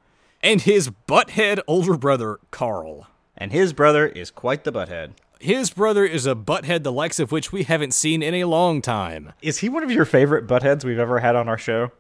and 0.42 0.62
his 0.62 0.90
butthead 1.08 1.60
older 1.68 1.98
brother, 1.98 2.40
Carl. 2.52 3.08
And 3.38 3.52
his 3.52 3.74
brother 3.74 4.08
is 4.08 4.32
quite 4.32 4.64
the 4.64 4.72
butthead. 4.72 5.12
His 5.40 5.70
brother 5.70 6.06
is 6.06 6.26
a 6.26 6.36
butthead 6.36 6.84
the 6.84 6.92
likes 6.92 7.20
of 7.20 7.32
which 7.32 7.52
we 7.52 7.64
haven't 7.64 7.94
seen 7.94 8.22
in 8.24 8.34
a 8.34 8.46
long 8.46 8.82
time. 8.82 9.34
Is 9.42 9.60
he 9.60 9.70
one 9.70 9.84
of 9.84 9.92
your 9.92 10.06
favorite 10.06 10.48
buttheads 10.48 10.84
we've 10.84 11.00
ever 11.00 11.20
had 11.20 11.36
on 11.36 11.50
our 11.50 11.58
show? 11.58 11.92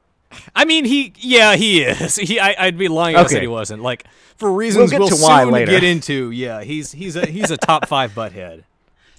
I 0.55 0.65
mean, 0.65 0.85
he, 0.85 1.13
yeah, 1.17 1.55
he 1.55 1.83
is. 1.83 2.15
He, 2.25 2.39
I, 2.39 2.65
would 2.65 2.77
be 2.77 2.87
lying 2.87 3.15
if 3.15 3.25
I 3.25 3.27
said 3.27 3.41
he 3.41 3.47
wasn't. 3.47 3.83
Like 3.83 4.05
for 4.37 4.51
reasons 4.51 4.91
get 4.91 4.99
we'll, 4.99 5.09
to 5.09 5.15
why 5.15 5.43
soon 5.43 5.53
later. 5.53 5.71
get 5.71 5.83
into. 5.83 6.31
Yeah, 6.31 6.63
he's 6.63 6.91
he's 6.91 7.15
a 7.15 7.25
he's 7.25 7.51
a 7.51 7.57
top 7.57 7.87
five 7.87 8.11
butthead. 8.13 8.63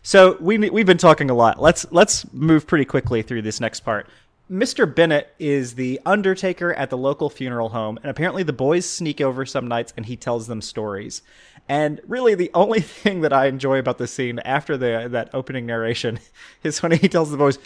So 0.03 0.37
we 0.41 0.59
we've 0.59 0.87
been 0.87 0.99
talking 0.99 1.31
a 1.31 1.35
lot. 1.35 1.61
Let's 1.61 1.87
let's 1.91 2.33
move 2.33 2.67
pretty 2.67 2.85
quickly 2.85 3.23
through 3.23 3.43
this 3.43 3.61
next 3.61 3.81
part. 3.81 4.09
Mr. 4.51 4.93
Bennett 4.93 5.35
is 5.41 5.75
the 5.75 6.01
undertaker 6.07 6.73
at 6.75 6.89
the 6.89 6.97
local 6.97 7.29
funeral 7.29 7.71
home, 7.71 7.99
and 8.01 8.11
apparently 8.11 8.45
the 8.45 8.53
boys 8.53 8.89
sneak 8.89 9.21
over 9.21 9.45
some 9.45 9.67
nights 9.67 9.93
and 9.97 10.07
he 10.07 10.17
tells 10.17 10.47
them 10.47 10.63
stories. 10.63 11.23
And 11.69 12.01
really, 12.07 12.37
the 12.37 12.53
only 12.55 12.81
thing 12.81 13.23
that 13.23 13.33
I 13.33 13.47
enjoy 13.47 13.79
about 13.79 13.99
this 13.99 14.13
scene 14.13 14.39
after 14.41 14.77
the 14.77 15.09
that 15.11 15.31
opening 15.35 15.67
narration 15.67 16.21
is 16.63 16.83
when 16.83 16.93
he 16.93 17.09
tells 17.09 17.31
the 17.31 17.37
boys, 17.37 17.59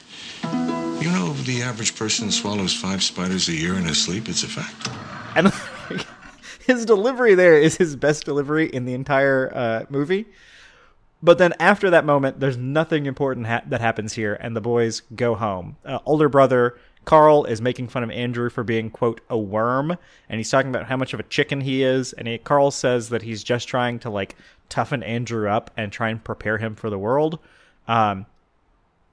the 1.44 1.62
average 1.62 1.96
person 1.96 2.30
swallows 2.30 2.74
five 2.74 3.02
spiders 3.02 3.48
a 3.48 3.52
year 3.52 3.74
in 3.74 3.84
his 3.84 4.02
sleep. 4.02 4.28
It's 4.28 4.42
a 4.42 4.48
fact. 4.48 4.88
and 5.36 5.52
his 6.66 6.84
delivery 6.84 7.34
there 7.34 7.58
is 7.58 7.76
his 7.76 7.96
best 7.96 8.24
delivery 8.24 8.66
in 8.66 8.84
the 8.84 8.94
entire 8.94 9.52
uh, 9.54 9.84
movie. 9.88 10.26
But 11.22 11.38
then 11.38 11.52
after 11.60 11.90
that 11.90 12.06
moment, 12.06 12.40
there's 12.40 12.56
nothing 12.56 13.04
important 13.04 13.46
ha- 13.46 13.62
that 13.66 13.82
happens 13.82 14.14
here, 14.14 14.34
and 14.40 14.56
the 14.56 14.60
boys 14.60 15.02
go 15.14 15.34
home. 15.34 15.76
Uh, 15.84 15.98
older 16.06 16.30
brother 16.30 16.78
Carl 17.04 17.44
is 17.44 17.60
making 17.60 17.88
fun 17.88 18.02
of 18.02 18.10
Andrew 18.10 18.50
for 18.50 18.62
being 18.62 18.90
quote 18.90 19.20
a 19.28 19.38
worm, 19.38 19.96
and 20.28 20.38
he's 20.38 20.50
talking 20.50 20.70
about 20.70 20.86
how 20.86 20.96
much 20.96 21.14
of 21.14 21.20
a 21.20 21.24
chicken 21.24 21.60
he 21.60 21.82
is. 21.82 22.12
And 22.12 22.28
he, 22.28 22.38
Carl 22.38 22.70
says 22.70 23.08
that 23.08 23.22
he's 23.22 23.42
just 23.42 23.68
trying 23.68 23.98
to 24.00 24.10
like 24.10 24.36
toughen 24.68 25.02
Andrew 25.02 25.48
up 25.48 25.70
and 25.76 25.90
try 25.90 26.10
and 26.10 26.22
prepare 26.22 26.58
him 26.58 26.74
for 26.74 26.90
the 26.90 26.98
world. 26.98 27.38
Um, 27.88 28.26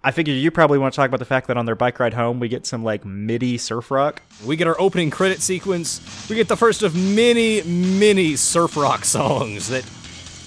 I 0.03 0.11
figure 0.11 0.33
you 0.33 0.51
probably 0.51 0.77
want 0.77 0.93
to 0.93 0.95
talk 0.95 1.07
about 1.07 1.19
the 1.19 1.25
fact 1.25 1.47
that 1.47 1.57
on 1.57 1.65
their 1.65 1.75
bike 1.75 1.99
ride 1.99 2.13
home, 2.13 2.39
we 2.39 2.47
get 2.47 2.65
some 2.65 2.83
like 2.83 3.03
MIDI 3.03 3.57
surf 3.57 3.89
rock. 3.91 4.21
We 4.45 4.55
get 4.55 4.67
our 4.67 4.79
opening 4.79 5.09
credit 5.09 5.41
sequence. 5.41 6.01
We 6.29 6.35
get 6.35 6.47
the 6.47 6.55
first 6.55 6.83
of 6.83 6.95
many, 6.95 7.63
many 7.63 8.35
surf 8.35 8.77
rock 8.77 9.03
songs 9.03 9.69
that 9.69 9.83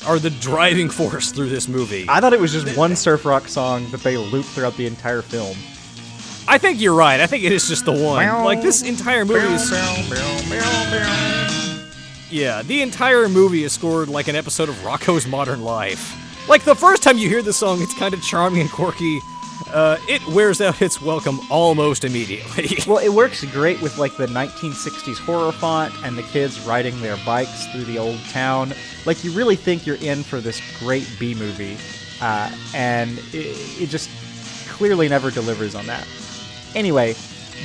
are 0.07 0.19
the 0.19 0.31
driving 0.31 0.89
force 0.89 1.33
through 1.33 1.49
this 1.49 1.69
movie. 1.69 2.07
I, 2.09 2.21
thought 2.21 2.33
it 2.33 2.41
was 2.41 2.53
just 2.53 2.77
one 2.77 2.97
surf 2.97 3.25
rock 3.25 3.49
song 3.49 3.91
that 3.91 4.03
they 4.03 4.17
loop 4.17 4.47
throughout 4.47 4.77
the 4.77 4.87
entire 4.87 5.21
film. 5.21 5.57
I 6.49 6.57
think 6.57 6.81
you're 6.81 6.95
right. 6.95 7.21
I 7.21 7.27
think 7.27 7.45
it 7.45 7.53
is 7.53 7.69
just 7.69 7.85
the 7.85 7.93
one. 7.93 8.27
Like 8.45 8.63
this 8.63 8.83
entire 8.83 9.25
movie 9.25 9.47
is. 9.55 9.71
Yeah, 12.31 12.63
the 12.63 12.81
entire 12.83 13.29
movie 13.29 13.65
is 13.65 13.73
scored 13.73 14.09
like 14.09 14.29
an 14.29 14.37
episode 14.37 14.69
of 14.69 14.85
Rocco's 14.85 15.27
Modern 15.27 15.63
Life. 15.63 16.17
Like 16.49 16.63
the 16.63 16.75
first 16.75 17.03
time 17.03 17.19
you 17.19 17.29
hear 17.29 17.43
the 17.43 17.53
song, 17.53 17.83
it's 17.83 17.97
kind 17.99 18.15
of 18.15 18.23
charming 18.23 18.63
and 18.63 18.71
quirky. 18.71 19.21
Uh, 19.73 19.99
it 20.09 20.27
wears 20.29 20.61
out 20.61 20.83
its 20.83 21.01
welcome 21.01 21.39
almost 21.51 22.05
immediately. 22.05 22.79
Well, 22.87 22.99
it 22.99 23.11
works 23.11 23.45
great 23.53 23.81
with 23.81 23.99
like 23.99 24.17
the 24.17 24.27
1960s 24.27 25.19
horror 25.19 25.53
font 25.53 25.95
and 26.03 26.19
the 26.19 26.23
kids 26.23 26.59
riding 26.67 27.01
their 27.01 27.17
bikes 27.25 27.67
through 27.69 27.85
the 27.85 27.99
old 27.99 28.19
town. 28.31 28.73
Like 29.07 29.23
you 29.23 29.31
really 29.31 29.55
think 29.55 29.87
you're 29.87 29.97
in 29.97 30.23
for 30.25 30.41
this 30.41 30.61
great 30.81 31.09
B 31.21 31.35
movie, 31.35 31.77
uh, 32.21 32.51
and 32.75 33.19
it, 33.33 33.83
it 33.83 33.89
just 33.91 34.11
clearly 34.69 35.09
never 35.09 35.31
delivers 35.31 35.75
on 35.75 35.87
that. 35.87 36.07
Anyway, 36.75 37.15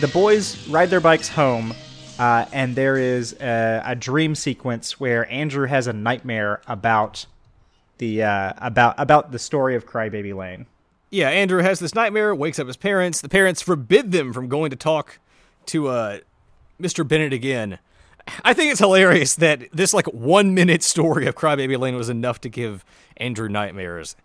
the 0.01 0.07
boys 0.09 0.67
ride 0.67 0.89
their 0.89 0.99
bikes 0.99 1.27
home, 1.29 1.73
uh, 2.19 2.45
and 2.51 2.75
there 2.75 2.97
is 2.97 3.33
a, 3.41 3.81
a 3.85 3.95
dream 3.95 4.35
sequence 4.35 4.99
where 4.99 5.31
Andrew 5.31 5.65
has 5.65 5.87
a 5.87 5.93
nightmare 5.93 6.61
about 6.67 7.25
the 7.97 8.23
uh, 8.23 8.53
about 8.57 8.95
about 8.99 9.31
the 9.31 9.39
story 9.39 9.75
of 9.75 9.85
Crybaby 9.85 10.35
Lane. 10.35 10.65
Yeah, 11.11 11.29
Andrew 11.29 11.61
has 11.61 11.79
this 11.79 11.95
nightmare, 11.95 12.33
wakes 12.35 12.59
up 12.59 12.67
his 12.67 12.77
parents. 12.77 13.21
The 13.21 13.29
parents 13.29 13.61
forbid 13.61 14.11
them 14.11 14.33
from 14.33 14.47
going 14.47 14.69
to 14.71 14.75
talk 14.75 15.19
to 15.67 15.87
uh, 15.87 16.17
Mr. 16.81 17.07
Bennett 17.07 17.31
again. 17.33 17.79
I 18.43 18.53
think 18.53 18.71
it's 18.71 18.79
hilarious 18.79 19.35
that 19.35 19.67
this 19.71 19.93
like 19.93 20.07
one 20.07 20.53
minute 20.53 20.81
story 20.83 21.27
of 21.27 21.35
Crybaby 21.35 21.77
Lane 21.77 21.95
was 21.95 22.09
enough 22.09 22.41
to 22.41 22.49
give 22.49 22.83
Andrew 23.17 23.47
nightmares. 23.47 24.15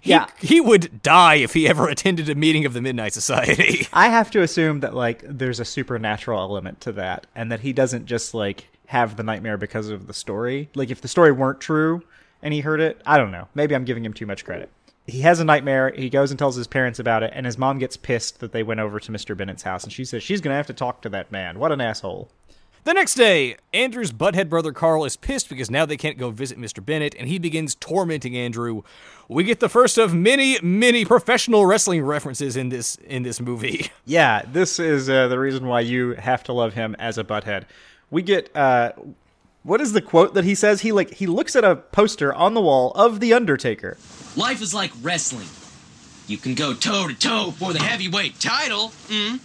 He, 0.00 0.10
Yeah. 0.10 0.26
he 0.38 0.60
would 0.60 1.02
die 1.02 1.34
if 1.36 1.54
he 1.54 1.68
ever 1.68 1.88
attended 1.88 2.28
a 2.30 2.36
meeting 2.36 2.64
of 2.64 2.72
the 2.72 2.80
Midnight 2.80 3.12
Society. 3.14 3.88
I 3.92 4.08
have 4.10 4.30
to 4.30 4.42
assume 4.42 4.78
that 4.80 4.94
like 4.94 5.22
there's 5.26 5.58
a 5.58 5.64
supernatural 5.64 6.40
element 6.40 6.80
to 6.82 6.92
that, 6.92 7.26
and 7.34 7.50
that 7.50 7.60
he 7.60 7.72
doesn't 7.72 8.06
just 8.06 8.32
like 8.32 8.68
have 8.86 9.16
the 9.16 9.24
nightmare 9.24 9.56
because 9.58 9.88
of 9.88 10.06
the 10.06 10.14
story. 10.14 10.70
Like 10.76 10.90
if 10.90 11.00
the 11.00 11.08
story 11.08 11.32
weren't 11.32 11.60
true 11.60 12.02
and 12.40 12.54
he 12.54 12.60
heard 12.60 12.80
it, 12.80 13.02
I 13.04 13.18
don't 13.18 13.32
know. 13.32 13.48
Maybe 13.56 13.74
I'm 13.74 13.84
giving 13.84 14.04
him 14.04 14.14
too 14.14 14.24
much 14.26 14.44
credit. 14.44 14.70
He 15.08 15.22
has 15.22 15.40
a 15.40 15.44
nightmare. 15.44 15.92
He 15.96 16.10
goes 16.10 16.30
and 16.30 16.38
tells 16.38 16.54
his 16.54 16.66
parents 16.66 16.98
about 16.98 17.22
it, 17.22 17.32
and 17.34 17.46
his 17.46 17.56
mom 17.56 17.78
gets 17.78 17.96
pissed 17.96 18.40
that 18.40 18.52
they 18.52 18.62
went 18.62 18.78
over 18.78 19.00
to 19.00 19.10
Mr. 19.10 19.34
Bennett's 19.34 19.62
house, 19.62 19.82
and 19.82 19.92
she 19.92 20.04
says 20.04 20.22
she's 20.22 20.42
gonna 20.42 20.54
have 20.54 20.66
to 20.66 20.74
talk 20.74 21.00
to 21.02 21.08
that 21.08 21.32
man. 21.32 21.58
What 21.58 21.72
an 21.72 21.80
asshole. 21.80 22.30
The 22.84 22.94
next 22.94 23.14
day, 23.14 23.56
Andrew's 23.74 24.12
butthead 24.12 24.48
brother 24.48 24.72
Carl 24.72 25.04
is 25.04 25.16
pissed 25.16 25.48
because 25.48 25.70
now 25.70 25.84
they 25.84 25.96
can't 25.96 26.16
go 26.16 26.30
visit 26.30 26.58
Mr. 26.58 26.84
Bennett, 26.84 27.14
and 27.18 27.28
he 27.28 27.38
begins 27.38 27.74
tormenting 27.74 28.36
Andrew. 28.36 28.82
We 29.28 29.44
get 29.44 29.60
the 29.60 29.68
first 29.68 29.98
of 29.98 30.14
many, 30.14 30.58
many 30.62 31.04
professional 31.04 31.66
wrestling 31.66 32.02
references 32.02 32.56
in 32.56 32.68
this 32.68 32.96
in 32.96 33.22
this 33.22 33.40
movie. 33.40 33.90
Yeah, 34.04 34.42
this 34.50 34.78
is 34.78 35.10
uh, 35.10 35.28
the 35.28 35.38
reason 35.38 35.66
why 35.66 35.80
you 35.80 36.12
have 36.12 36.42
to 36.44 36.54
love 36.54 36.72
him 36.72 36.96
as 36.98 37.18
a 37.18 37.24
butthead. 37.24 37.64
We 38.10 38.22
get 38.22 38.54
uh, 38.56 38.92
what 39.68 39.82
is 39.82 39.92
the 39.92 40.00
quote 40.00 40.32
that 40.32 40.44
he 40.44 40.54
says? 40.54 40.80
He 40.80 40.92
like 40.92 41.14
he 41.14 41.26
looks 41.26 41.54
at 41.54 41.62
a 41.62 41.76
poster 41.76 42.32
on 42.32 42.54
the 42.54 42.60
wall 42.60 42.90
of 42.92 43.20
the 43.20 43.34
Undertaker. 43.34 43.98
Life 44.34 44.62
is 44.62 44.72
like 44.72 44.90
wrestling. 45.02 45.46
You 46.26 46.38
can 46.38 46.54
go 46.54 46.72
toe 46.72 47.08
to 47.08 47.14
toe 47.14 47.50
for 47.50 47.74
the 47.74 47.78
heavyweight 47.78 48.40
title, 48.40 48.92
mm, 49.08 49.40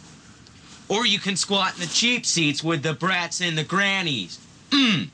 or 0.87 1.05
you 1.05 1.19
can 1.19 1.35
squat 1.35 1.75
in 1.75 1.81
the 1.81 1.87
cheap 1.87 2.25
seats 2.25 2.63
with 2.63 2.83
the 2.83 2.93
brats 2.93 3.41
and 3.41 3.57
the 3.57 3.65
grannies. 3.65 4.39
Mm. 4.69 5.09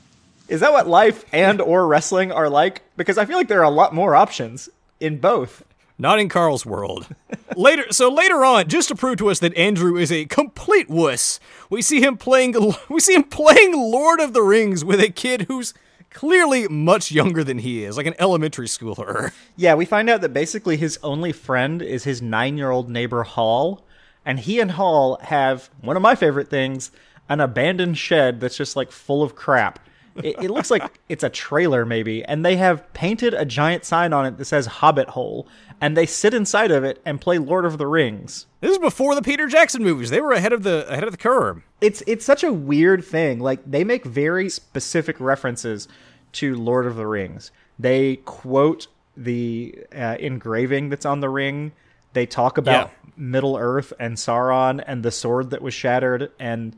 Is 0.48 0.60
that 0.60 0.72
what 0.72 0.86
life 0.88 1.24
and 1.32 1.60
or 1.60 1.86
wrestling 1.86 2.30
are 2.30 2.48
like? 2.48 2.82
Because 2.96 3.18
I 3.18 3.24
feel 3.24 3.36
like 3.36 3.48
there 3.48 3.60
are 3.60 3.64
a 3.64 3.70
lot 3.70 3.92
more 3.92 4.14
options 4.14 4.68
in 5.00 5.18
both. 5.18 5.64
Not 6.00 6.18
in 6.18 6.30
Carl's 6.30 6.64
world. 6.64 7.08
later, 7.56 7.84
so 7.90 8.10
later 8.10 8.42
on, 8.42 8.68
just 8.68 8.88
to 8.88 8.94
prove 8.94 9.18
to 9.18 9.28
us 9.28 9.38
that 9.40 9.54
Andrew 9.54 9.98
is 9.98 10.10
a 10.10 10.24
complete 10.24 10.88
wuss, 10.88 11.38
we 11.68 11.82
see 11.82 12.00
him 12.00 12.16
playing. 12.16 12.54
We 12.88 13.00
see 13.00 13.14
him 13.14 13.24
playing 13.24 13.74
Lord 13.74 14.18
of 14.18 14.32
the 14.32 14.40
Rings 14.40 14.82
with 14.82 14.98
a 14.98 15.10
kid 15.10 15.42
who's 15.42 15.74
clearly 16.08 16.66
much 16.68 17.12
younger 17.12 17.44
than 17.44 17.58
he 17.58 17.84
is, 17.84 17.98
like 17.98 18.06
an 18.06 18.14
elementary 18.18 18.66
schooler. 18.66 19.32
Yeah, 19.56 19.74
we 19.74 19.84
find 19.84 20.08
out 20.08 20.22
that 20.22 20.32
basically 20.32 20.78
his 20.78 20.98
only 21.02 21.32
friend 21.32 21.82
is 21.82 22.04
his 22.04 22.22
nine-year-old 22.22 22.88
neighbor 22.88 23.22
Hall, 23.22 23.84
and 24.24 24.40
he 24.40 24.58
and 24.58 24.72
Hall 24.72 25.18
have 25.24 25.68
one 25.82 25.96
of 25.96 26.02
my 26.02 26.14
favorite 26.14 26.48
things: 26.48 26.92
an 27.28 27.40
abandoned 27.40 27.98
shed 27.98 28.40
that's 28.40 28.56
just 28.56 28.74
like 28.74 28.90
full 28.90 29.22
of 29.22 29.36
crap. 29.36 29.78
It, 30.16 30.44
it 30.44 30.50
looks 30.50 30.70
like 30.70 31.00
it's 31.08 31.24
a 31.24 31.30
trailer, 31.30 31.84
maybe, 31.84 32.24
and 32.24 32.44
they 32.44 32.56
have 32.56 32.92
painted 32.92 33.34
a 33.34 33.44
giant 33.44 33.84
sign 33.84 34.12
on 34.12 34.26
it 34.26 34.38
that 34.38 34.44
says 34.44 34.66
"Hobbit 34.66 35.10
Hole," 35.10 35.46
and 35.80 35.96
they 35.96 36.06
sit 36.06 36.34
inside 36.34 36.70
of 36.70 36.84
it 36.84 37.00
and 37.04 37.20
play 37.20 37.38
Lord 37.38 37.64
of 37.64 37.78
the 37.78 37.86
Rings. 37.86 38.46
This 38.60 38.72
is 38.72 38.78
before 38.78 39.14
the 39.14 39.22
Peter 39.22 39.46
Jackson 39.46 39.82
movies. 39.82 40.10
They 40.10 40.20
were 40.20 40.32
ahead 40.32 40.52
of 40.52 40.62
the 40.62 40.86
ahead 40.88 41.04
of 41.04 41.12
the 41.12 41.18
curve. 41.18 41.62
it's 41.80 42.02
it's 42.06 42.24
such 42.24 42.44
a 42.44 42.52
weird 42.52 43.04
thing. 43.04 43.40
Like 43.40 43.60
they 43.68 43.84
make 43.84 44.04
very 44.04 44.48
specific 44.48 45.18
references 45.20 45.88
to 46.32 46.54
Lord 46.56 46.86
of 46.86 46.96
the 46.96 47.06
Rings. 47.06 47.50
They 47.78 48.16
quote 48.16 48.88
the 49.16 49.78
uh, 49.94 50.16
engraving 50.18 50.88
that's 50.88 51.06
on 51.06 51.20
the 51.20 51.28
ring. 51.28 51.72
They 52.12 52.26
talk 52.26 52.58
about 52.58 52.90
Middle 53.16 53.56
Earth 53.56 53.92
and 54.00 54.16
Sauron 54.16 54.82
and 54.86 55.02
the 55.02 55.10
sword 55.10 55.50
that 55.50 55.62
was 55.62 55.74
shattered, 55.74 56.32
and 56.38 56.76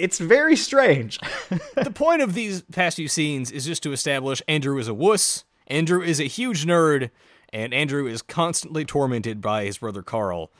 it's 0.00 0.18
very 0.18 0.56
strange. 0.56 1.18
the 1.74 1.92
point 1.94 2.22
of 2.22 2.34
these 2.34 2.62
past 2.62 2.96
few 2.96 3.08
scenes 3.08 3.50
is 3.50 3.64
just 3.66 3.82
to 3.84 3.92
establish 3.92 4.42
Andrew 4.48 4.78
is 4.78 4.88
a 4.88 4.94
wuss, 4.94 5.44
Andrew 5.66 6.02
is 6.02 6.20
a 6.20 6.24
huge 6.24 6.66
nerd, 6.66 7.10
and 7.52 7.72
Andrew 7.72 8.06
is 8.06 8.22
constantly 8.22 8.84
tormented 8.84 9.40
by 9.40 9.64
his 9.64 9.78
brother 9.78 10.02
Carl. 10.02 10.50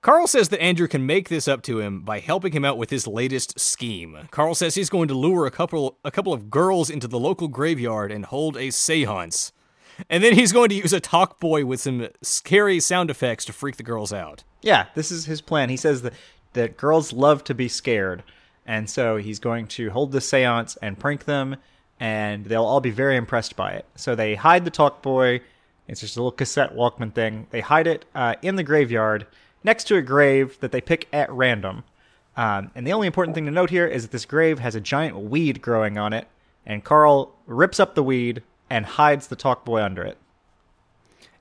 Carl 0.00 0.26
says 0.28 0.48
that 0.50 0.62
Andrew 0.62 0.86
can 0.86 1.06
make 1.06 1.28
this 1.28 1.48
up 1.48 1.62
to 1.62 1.80
him 1.80 2.02
by 2.02 2.20
helping 2.20 2.52
him 2.52 2.64
out 2.64 2.78
with 2.78 2.90
his 2.90 3.06
latest 3.06 3.58
scheme. 3.58 4.28
Carl 4.30 4.54
says 4.54 4.74
he's 4.76 4.90
going 4.90 5.08
to 5.08 5.14
lure 5.14 5.44
a 5.44 5.50
couple 5.50 5.98
a 6.04 6.10
couple 6.10 6.32
of 6.32 6.50
girls 6.50 6.88
into 6.88 7.08
the 7.08 7.18
local 7.18 7.48
graveyard 7.48 8.12
and 8.12 8.26
hold 8.26 8.56
a 8.56 8.68
séance. 8.68 9.50
And 10.08 10.22
then 10.22 10.34
he's 10.34 10.52
going 10.52 10.68
to 10.68 10.76
use 10.76 10.92
a 10.92 11.00
talk 11.00 11.40
boy 11.40 11.64
with 11.64 11.80
some 11.80 12.08
scary 12.22 12.78
sound 12.78 13.10
effects 13.10 13.44
to 13.46 13.52
freak 13.52 13.76
the 13.76 13.82
girls 13.82 14.12
out. 14.12 14.44
yeah, 14.62 14.86
this 14.94 15.10
is 15.10 15.26
his 15.26 15.40
plan. 15.40 15.68
He 15.68 15.76
says 15.76 16.02
that 16.02 16.12
that 16.52 16.76
girls 16.76 17.12
love 17.12 17.42
to 17.44 17.54
be 17.54 17.68
scared, 17.68 18.22
and 18.68 18.88
so 18.88 19.16
he's 19.16 19.38
going 19.38 19.66
to 19.66 19.88
hold 19.88 20.12
this 20.12 20.30
séance 20.30 20.76
and 20.82 20.98
prank 20.98 21.24
them, 21.24 21.56
and 21.98 22.44
they'll 22.44 22.66
all 22.66 22.82
be 22.82 22.90
very 22.90 23.16
impressed 23.16 23.56
by 23.56 23.72
it. 23.72 23.86
So 23.96 24.14
they 24.14 24.34
hide 24.34 24.66
the 24.66 24.70
talk 24.70 25.00
boy. 25.00 25.40
It's 25.88 26.02
just 26.02 26.16
a 26.16 26.20
little 26.20 26.30
cassette 26.30 26.76
Walkman 26.76 27.14
thing. 27.14 27.46
They 27.48 27.62
hide 27.62 27.86
it 27.86 28.04
uh, 28.14 28.34
in 28.42 28.56
the 28.56 28.62
graveyard 28.62 29.26
next 29.64 29.84
to 29.84 29.96
a 29.96 30.02
grave 30.02 30.60
that 30.60 30.70
they 30.70 30.82
pick 30.82 31.08
at 31.14 31.32
random. 31.32 31.82
Um, 32.36 32.70
and 32.74 32.86
the 32.86 32.92
only 32.92 33.06
important 33.06 33.34
thing 33.34 33.46
to 33.46 33.50
note 33.50 33.70
here 33.70 33.86
is 33.86 34.02
that 34.02 34.12
this 34.12 34.26
grave 34.26 34.58
has 34.58 34.74
a 34.74 34.80
giant 34.82 35.16
weed 35.16 35.62
growing 35.62 35.96
on 35.96 36.12
it, 36.12 36.28
and 36.66 36.84
Carl 36.84 37.34
rips 37.46 37.80
up 37.80 37.94
the 37.94 38.02
weed 38.02 38.42
and 38.68 38.84
hides 38.84 39.28
the 39.28 39.34
talk 39.34 39.64
boy 39.64 39.82
under 39.82 40.04
it. 40.04 40.18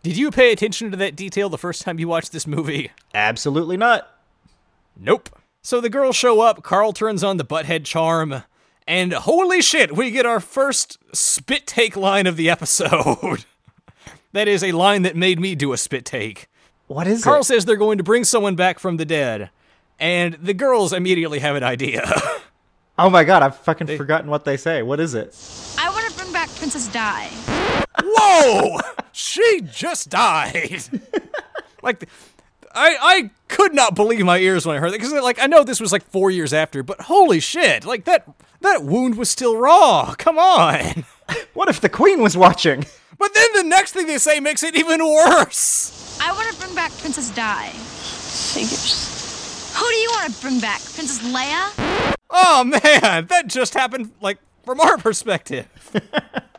Did 0.02 0.16
you 0.16 0.32
pay 0.32 0.54
attention 0.54 0.92
to 0.92 0.98
that 0.98 1.18
detail 1.18 1.50
the 1.50 1.58
first 1.58 1.82
time 1.82 2.00
you 2.00 2.08
watched 2.08 2.32
this 2.32 2.48
movie? 2.48 2.92
Absolutely 3.14 3.76
not. 3.76 4.10
Nope. 4.96 5.30
So 5.62 5.82
the 5.82 5.90
girls 5.90 6.16
show 6.16 6.40
up, 6.42 6.64
Carl 6.64 6.94
turns 6.94 7.24
on 7.24 7.38
the 7.38 7.44
butthead 7.46 7.84
charm, 7.86 8.44
and 8.88 9.12
holy 9.14 9.62
shit, 9.62 9.96
we 9.96 10.12
get 10.12 10.26
our 10.26 10.40
first 10.40 10.98
spit 11.14 11.68
take 11.68 11.98
line 11.98 12.26
of 12.26 12.38
the 12.38 12.50
episode. 12.50 13.44
that 14.32 14.48
is 14.48 14.64
a 14.64 14.72
line 14.72 15.02
that 15.02 15.16
made 15.16 15.40
me 15.40 15.56
do 15.56 15.74
a 15.74 15.78
spit 15.78 16.06
take. 16.06 16.48
What 16.88 17.06
is 17.06 17.24
Carl 17.24 17.42
it? 17.42 17.46
says 17.46 17.66
they're 17.66 17.76
going 17.76 17.98
to 17.98 18.04
bring 18.04 18.24
someone 18.24 18.56
back 18.56 18.80
from 18.80 18.96
the 18.96 19.04
dead, 19.04 19.50
and 20.00 20.36
the 20.36 20.54
girls 20.54 20.94
immediately 20.94 21.40
have 21.40 21.56
an 21.56 21.64
idea. 21.64 22.10
Oh 23.00 23.12
my 23.12 23.24
god, 23.24 23.44
I've 23.44 23.56
fucking 23.58 23.96
forgotten 23.96 24.28
what 24.28 24.44
they 24.44 24.58
say. 24.58 24.82
What 24.82 25.00
is 25.00 25.14
it? 25.14 25.36
I 25.78 25.88
want 25.92 26.10
to 26.12 26.18
bring 26.18 26.34
back 26.34 26.50
Princess 26.56 26.88
Di. 26.88 27.28
Whoa! 28.02 28.80
she 29.12 29.62
just 29.72 30.10
died. 30.10 30.82
like, 31.84 32.10
I 32.78 32.98
I 33.02 33.30
could 33.48 33.74
not 33.74 33.96
believe 33.96 34.24
my 34.26 34.38
ears 34.38 34.66
when 34.66 34.76
I 34.76 34.80
heard 34.80 34.92
that 34.94 35.00
because 35.00 35.14
like 35.14 35.40
I 35.42 35.48
know 35.48 35.64
this 35.64 35.80
was 35.80 35.92
like 35.92 36.04
four 36.04 36.32
years 36.32 36.54
after, 36.54 36.84
but 36.84 37.02
holy 37.02 37.40
shit! 37.40 37.86
Like 37.86 38.06
that 38.06 38.30
that 38.62 38.84
wound 38.84 39.16
was 39.16 39.30
still 39.30 39.58
raw. 39.58 40.14
Come 40.18 40.38
on. 40.38 41.06
What 41.54 41.68
if 41.68 41.82
the 41.82 41.90
queen 41.90 42.22
was 42.22 42.38
watching? 42.38 42.86
But 43.18 43.34
then 43.34 43.50
the 43.54 43.64
next 43.64 43.92
thing 43.92 44.08
they 44.08 44.18
say 44.18 44.40
makes 44.40 44.64
it 44.64 44.78
even 44.78 45.04
worse. 45.04 46.18
I 46.22 46.32
want 46.32 46.50
to 46.54 46.58
bring 46.58 46.74
back 46.74 46.94
Princess 47.00 47.32
Di. 47.32 47.68
Figures. 47.68 49.76
Who 49.76 49.86
do 49.86 49.96
you 49.96 50.10
want 50.12 50.34
to 50.34 50.42
bring 50.42 50.62
back? 50.62 50.80
Princess 50.80 51.20
Leia? 51.20 52.16
Oh 52.30 52.64
man, 52.64 53.26
that 53.26 53.48
just 53.48 53.74
happened 53.74 54.12
like 54.22 54.38
from 54.64 54.80
our 54.80 54.98
perspective. 54.98 55.68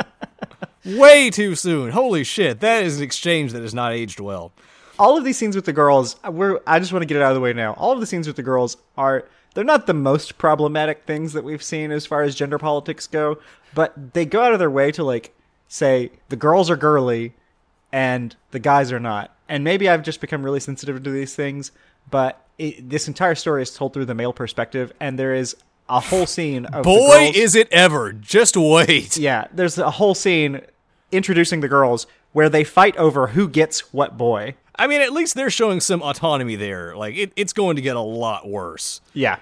Way 0.84 1.30
too 1.30 1.54
soon. 1.54 1.90
Holy 1.90 2.24
shit, 2.24 2.60
that 2.60 2.82
is 2.82 2.98
an 2.98 3.04
exchange 3.04 3.52
that 3.52 3.62
has 3.62 3.72
not 3.72 3.92
aged 3.92 4.20
well. 4.20 4.52
All 4.98 5.16
of 5.16 5.24
these 5.24 5.36
scenes 5.36 5.56
with 5.56 5.64
the 5.64 5.72
girls, 5.72 6.16
we're 6.28 6.60
I 6.66 6.78
just 6.78 6.92
want 6.92 7.02
to 7.02 7.06
get 7.06 7.16
it 7.16 7.22
out 7.22 7.30
of 7.30 7.34
the 7.34 7.40
way 7.40 7.52
now. 7.52 7.74
All 7.74 7.92
of 7.92 8.00
the 8.00 8.06
scenes 8.06 8.26
with 8.26 8.36
the 8.36 8.42
girls 8.42 8.76
are 8.96 9.24
they're 9.54 9.64
not 9.64 9.86
the 9.86 9.94
most 9.94 10.38
problematic 10.38 11.04
things 11.04 11.32
that 11.32 11.44
we've 11.44 11.62
seen 11.62 11.90
as 11.90 12.06
far 12.06 12.22
as 12.22 12.34
gender 12.34 12.58
politics 12.58 13.06
go, 13.06 13.38
but 13.74 14.14
they 14.14 14.24
go 14.24 14.42
out 14.42 14.52
of 14.52 14.58
their 14.58 14.70
way 14.70 14.92
to 14.92 15.04
like 15.04 15.34
say 15.68 16.10
the 16.28 16.36
girls 16.36 16.70
are 16.70 16.76
girly 16.76 17.34
and 17.92 18.36
the 18.50 18.58
guys 18.58 18.92
are 18.92 19.00
not. 19.00 19.34
And 19.48 19.64
maybe 19.64 19.88
I've 19.88 20.02
just 20.02 20.20
become 20.20 20.42
really 20.42 20.60
sensitive 20.60 21.02
to 21.02 21.10
these 21.10 21.34
things, 21.34 21.72
but 22.10 22.44
it, 22.58 22.88
this 22.88 23.08
entire 23.08 23.34
story 23.34 23.62
is 23.62 23.74
told 23.74 23.94
through 23.94 24.04
the 24.04 24.14
male 24.14 24.32
perspective, 24.32 24.92
and 25.00 25.18
there 25.18 25.34
is 25.34 25.56
a 25.88 26.00
whole 26.00 26.26
scene 26.26 26.66
of 26.66 26.84
Boy, 26.84 27.32
is 27.34 27.54
it 27.54 27.68
ever. 27.72 28.12
Just 28.12 28.56
wait. 28.56 29.16
Yeah, 29.16 29.46
there's 29.52 29.78
a 29.78 29.92
whole 29.92 30.14
scene 30.14 30.60
introducing 31.12 31.60
the 31.60 31.68
girls 31.68 32.06
where 32.32 32.48
they 32.48 32.64
fight 32.64 32.96
over 32.96 33.28
who 33.28 33.48
gets 33.48 33.92
what 33.92 34.18
boy. 34.18 34.54
I 34.78 34.86
mean, 34.86 35.00
at 35.00 35.12
least 35.12 35.34
they're 35.34 35.50
showing 35.50 35.80
some 35.80 36.02
autonomy 36.02 36.56
there. 36.56 36.96
Like, 36.96 37.16
it, 37.16 37.32
it's 37.36 37.52
going 37.52 37.76
to 37.76 37.82
get 37.82 37.96
a 37.96 38.00
lot 38.00 38.48
worse. 38.48 39.00
Yeah. 39.12 39.38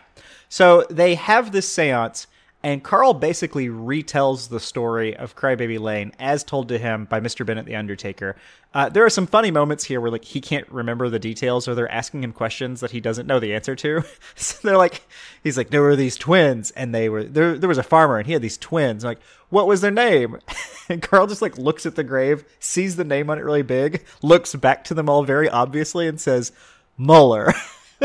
So 0.49 0.85
they 0.88 1.14
have 1.16 1.53
this 1.53 1.70
seance, 1.70 2.27
and 2.66 2.83
Carl 2.83 3.14
basically 3.14 3.68
retells 3.68 4.48
the 4.48 4.59
story 4.59 5.16
of 5.16 5.37
Crybaby 5.37 5.79
Lane 5.79 6.11
as 6.18 6.42
told 6.42 6.66
to 6.70 6.79
him 6.79 7.05
by 7.05 7.20
Mr. 7.20 7.46
Bennett 7.46 7.64
the 7.64 7.76
Undertaker. 7.76 8.35
Uh, 8.74 8.88
there 8.88 9.05
are 9.05 9.09
some 9.09 9.29
funny 9.29 9.52
moments 9.52 9.85
here 9.85 10.00
where 10.00 10.11
like 10.11 10.24
he 10.24 10.40
can't 10.40 10.68
remember 10.72 11.09
the 11.09 11.20
details, 11.20 11.68
or 11.68 11.76
they're 11.76 11.88
asking 11.92 12.24
him 12.24 12.33
questions 12.33 12.81
that 12.81 12.90
he 12.90 13.00
doesn't 13.00 13.29
know 13.29 13.38
the 13.38 13.55
answer 13.55 13.76
to. 13.76 14.02
so 14.35 14.66
they're 14.66 14.76
like, 14.76 15.07
he's 15.44 15.57
like, 15.57 15.70
there 15.70 15.81
were 15.81 15.94
these 15.94 16.16
twins, 16.16 16.72
and 16.72 16.92
they 16.92 17.09
were 17.09 17.22
there. 17.22 17.57
There 17.57 17.68
was 17.68 17.79
a 17.79 17.85
farmer, 17.85 18.18
and 18.18 18.26
he 18.26 18.33
had 18.33 18.42
these 18.42 18.59
twins. 18.59 19.05
like, 19.05 19.20
what 19.48 19.68
was 19.68 19.81
their 19.81 19.92
name? 19.92 20.40
and 20.88 21.00
Carl 21.00 21.29
just 21.29 21.42
like 21.42 21.57
looks 21.57 21.87
at 21.87 21.94
the 21.94 22.02
grave, 22.02 22.44
sees 22.59 22.96
the 22.96 23.05
name 23.05 23.31
on 23.31 23.38
it 23.38 23.44
really 23.44 23.62
big, 23.62 24.05
looks 24.22 24.57
back 24.57 24.83
to 24.87 24.94
them 24.94 25.09
all 25.09 25.22
very 25.22 25.48
obviously, 25.48 26.09
and 26.09 26.20
says, 26.20 26.50
Muller. 26.96 27.52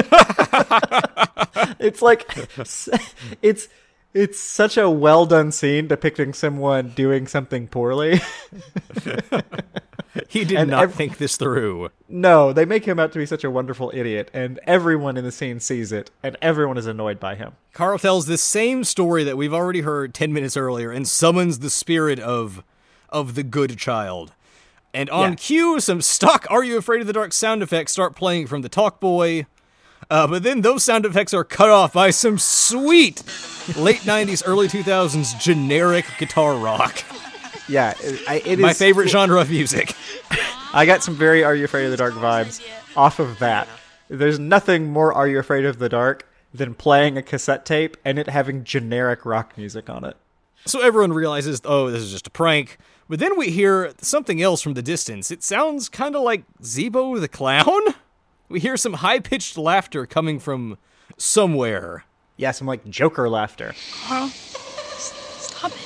it's 1.79 2.01
like 2.01 2.25
it's 3.41 3.67
it's 4.13 4.39
such 4.39 4.77
a 4.77 4.89
well 4.89 5.25
done 5.25 5.51
scene 5.51 5.87
depicting 5.87 6.33
someone 6.33 6.89
doing 6.89 7.27
something 7.27 7.67
poorly. 7.67 8.19
He 10.27 10.43
did 10.43 10.57
And 10.57 10.69
not 10.71 10.83
ev- 10.83 10.93
think 10.93 11.17
this 11.17 11.37
through. 11.37 11.89
no, 12.09 12.51
they 12.51 12.65
make 12.65 12.83
him 12.85 12.99
out 12.99 13.13
to 13.13 13.19
be 13.19 13.25
such 13.25 13.45
a 13.45 13.49
wonderful 13.51 13.91
idiot, 13.93 14.29
and 14.33 14.59
everyone 14.67 15.15
in 15.15 15.23
the 15.23 15.31
scene 15.31 15.61
sees 15.61 15.93
it, 15.93 16.11
and 16.21 16.35
everyone 16.41 16.77
is 16.77 16.85
annoyed 16.85 17.17
by 17.19 17.35
him. 17.35 17.53
Carl 17.73 17.97
tells 17.97 18.25
the 18.25 18.37
same 18.37 18.83
story 18.83 19.23
that 19.23 19.37
we've 19.37 19.53
already 19.53 19.81
heard 19.81 20.13
10 20.13 20.33
minutes 20.33 20.57
earlier 20.57 20.91
and 20.91 21.07
summons 21.07 21.59
the 21.59 21.69
spirit 21.69 22.19
of 22.19 22.61
of 23.09 23.35
the 23.35 23.43
good 23.43 23.77
child. 23.77 24.33
And 24.93 25.09
on 25.09 25.31
Yeah. 25.31 25.35
cue, 25.35 25.79
some 25.79 26.01
stock 26.01 26.45
Are 26.49 26.63
You 26.63 26.77
Afraid 26.77 26.99
of 27.01 27.07
the 27.07 27.13
Dark 27.13 27.31
sound 27.31 27.61
effects 27.63 27.93
start 27.93 28.13
playing 28.15 28.47
from 28.47 28.61
the 28.63 28.69
Talk 28.69 28.99
Boy. 28.99 29.45
Uh, 30.11 30.27
but 30.27 30.43
then 30.43 30.59
those 30.61 30.83
sound 30.83 31.05
effects 31.05 31.33
are 31.33 31.43
cut 31.45 31.69
off 31.69 31.93
by 31.93 32.09
some 32.09 32.37
sweet 32.37 33.23
late 33.77 34.01
90s, 34.01 34.43
early 34.45 34.67
2000s 34.67 35.39
generic 35.41 36.05
guitar 36.19 36.53
rock. 36.55 37.03
Yeah, 37.69 37.93
it, 38.01 38.21
I- 38.27 38.35
it 38.45 38.59
is 38.59 38.59
My 38.59 38.73
favorite 38.73 39.07
genre 39.09 39.39
of 39.39 39.49
music. 39.49 39.93
I 40.73 40.85
got 40.85 41.01
some 41.01 41.15
very 41.15 41.43
Are 41.43 41.55
You 41.55 41.63
Afraid 41.65 41.85
of 41.85 41.91
the 41.91 41.97
Dark 41.97 42.13
vibes 42.15 42.61
off 42.95 43.19
of 43.19 43.39
that. 43.39 43.67
There's 44.09 44.37
nothing 44.37 44.91
more 44.91 45.13
Are 45.13 45.27
You 45.27 45.39
Afraid 45.39 45.65
of 45.65 45.79
the 45.79 45.87
Dark 45.89 46.27
than 46.53 46.73
playing 46.75 47.17
a 47.17 47.21
cassette 47.21 47.65
tape 47.65 47.95
and 48.03 48.19
it 48.19 48.27
having 48.27 48.65
generic 48.65 49.25
rock 49.25 49.57
music 49.57 49.89
on 49.89 50.03
it. 50.03 50.17
So 50.65 50.81
everyone 50.81 51.13
realizes, 51.13 51.61
oh, 51.63 51.89
this 51.89 52.01
is 52.01 52.11
just 52.11 52.27
a 52.27 52.31
prank. 52.31 52.77
But 53.09 53.19
then 53.19 53.37
we 53.37 53.49
hear 53.51 53.93
something 54.01 54.41
else 54.41 54.61
from 54.61 54.73
the 54.73 54.81
distance. 54.81 55.31
It 55.31 55.41
sounds 55.43 55.87
kind 55.89 56.15
of 56.17 56.21
like 56.23 56.43
Zeebo 56.61 57.19
the 57.19 57.27
Clown. 57.29 57.81
We 58.51 58.59
hear 58.59 58.77
some 58.77 58.93
high 58.93 59.19
pitched 59.19 59.57
laughter 59.57 60.05
coming 60.05 60.39
from 60.39 60.77
somewhere. 61.17 62.03
Yeah, 62.37 62.51
some 62.51 62.67
like 62.67 62.85
Joker 62.89 63.29
laughter. 63.29 63.73
Stop 63.73 65.71
it. 65.71 65.77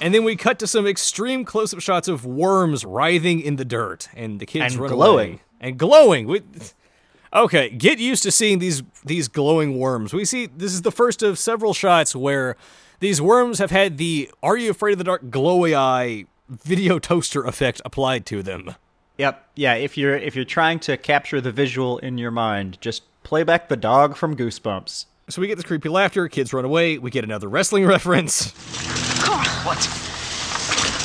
And 0.00 0.14
then 0.14 0.24
we 0.24 0.34
cut 0.36 0.58
to 0.60 0.66
some 0.66 0.86
extreme 0.86 1.44
close 1.44 1.74
up 1.74 1.80
shots 1.80 2.08
of 2.08 2.24
worms 2.24 2.84
writhing 2.86 3.40
in 3.40 3.56
the 3.56 3.64
dirt, 3.66 4.08
and 4.16 4.40
the 4.40 4.46
kids 4.46 4.74
And 4.74 4.82
run 4.82 4.92
glowing. 4.92 5.28
away. 5.32 5.40
And 5.60 5.78
glowing. 5.78 6.26
We, 6.26 6.40
okay, 7.34 7.68
get 7.68 7.98
used 7.98 8.22
to 8.22 8.30
seeing 8.30 8.60
these 8.60 8.82
these 9.04 9.28
glowing 9.28 9.78
worms. 9.78 10.14
We 10.14 10.24
see 10.24 10.46
this 10.46 10.72
is 10.72 10.82
the 10.82 10.92
first 10.92 11.22
of 11.22 11.38
several 11.38 11.74
shots 11.74 12.16
where 12.16 12.56
these 13.00 13.20
worms 13.20 13.58
have 13.58 13.70
had 13.70 13.98
the 13.98 14.30
"Are 14.42 14.56
you 14.56 14.70
afraid 14.70 14.92
of 14.92 14.98
the 14.98 15.04
dark?" 15.04 15.24
glowy 15.24 15.74
eye 15.74 16.24
video 16.48 16.98
toaster 16.98 17.44
effect 17.44 17.82
applied 17.84 18.24
to 18.26 18.42
them. 18.42 18.74
Yep. 19.20 19.46
Yeah, 19.54 19.74
if 19.74 19.98
you're 19.98 20.16
if 20.16 20.34
you're 20.34 20.46
trying 20.46 20.78
to 20.80 20.96
capture 20.96 21.42
the 21.42 21.52
visual 21.52 21.98
in 21.98 22.16
your 22.16 22.30
mind, 22.30 22.78
just 22.80 23.02
play 23.22 23.42
back 23.42 23.68
the 23.68 23.76
dog 23.76 24.16
from 24.16 24.34
Goosebumps. 24.34 25.04
So 25.28 25.42
we 25.42 25.46
get 25.46 25.56
this 25.56 25.66
creepy 25.66 25.90
laughter. 25.90 26.26
Kids 26.26 26.54
run 26.54 26.64
away. 26.64 26.96
We 26.96 27.10
get 27.10 27.22
another 27.22 27.46
wrestling 27.48 27.84
reference. 27.96 28.52
Carl, 29.22 29.44
What? 29.66 29.78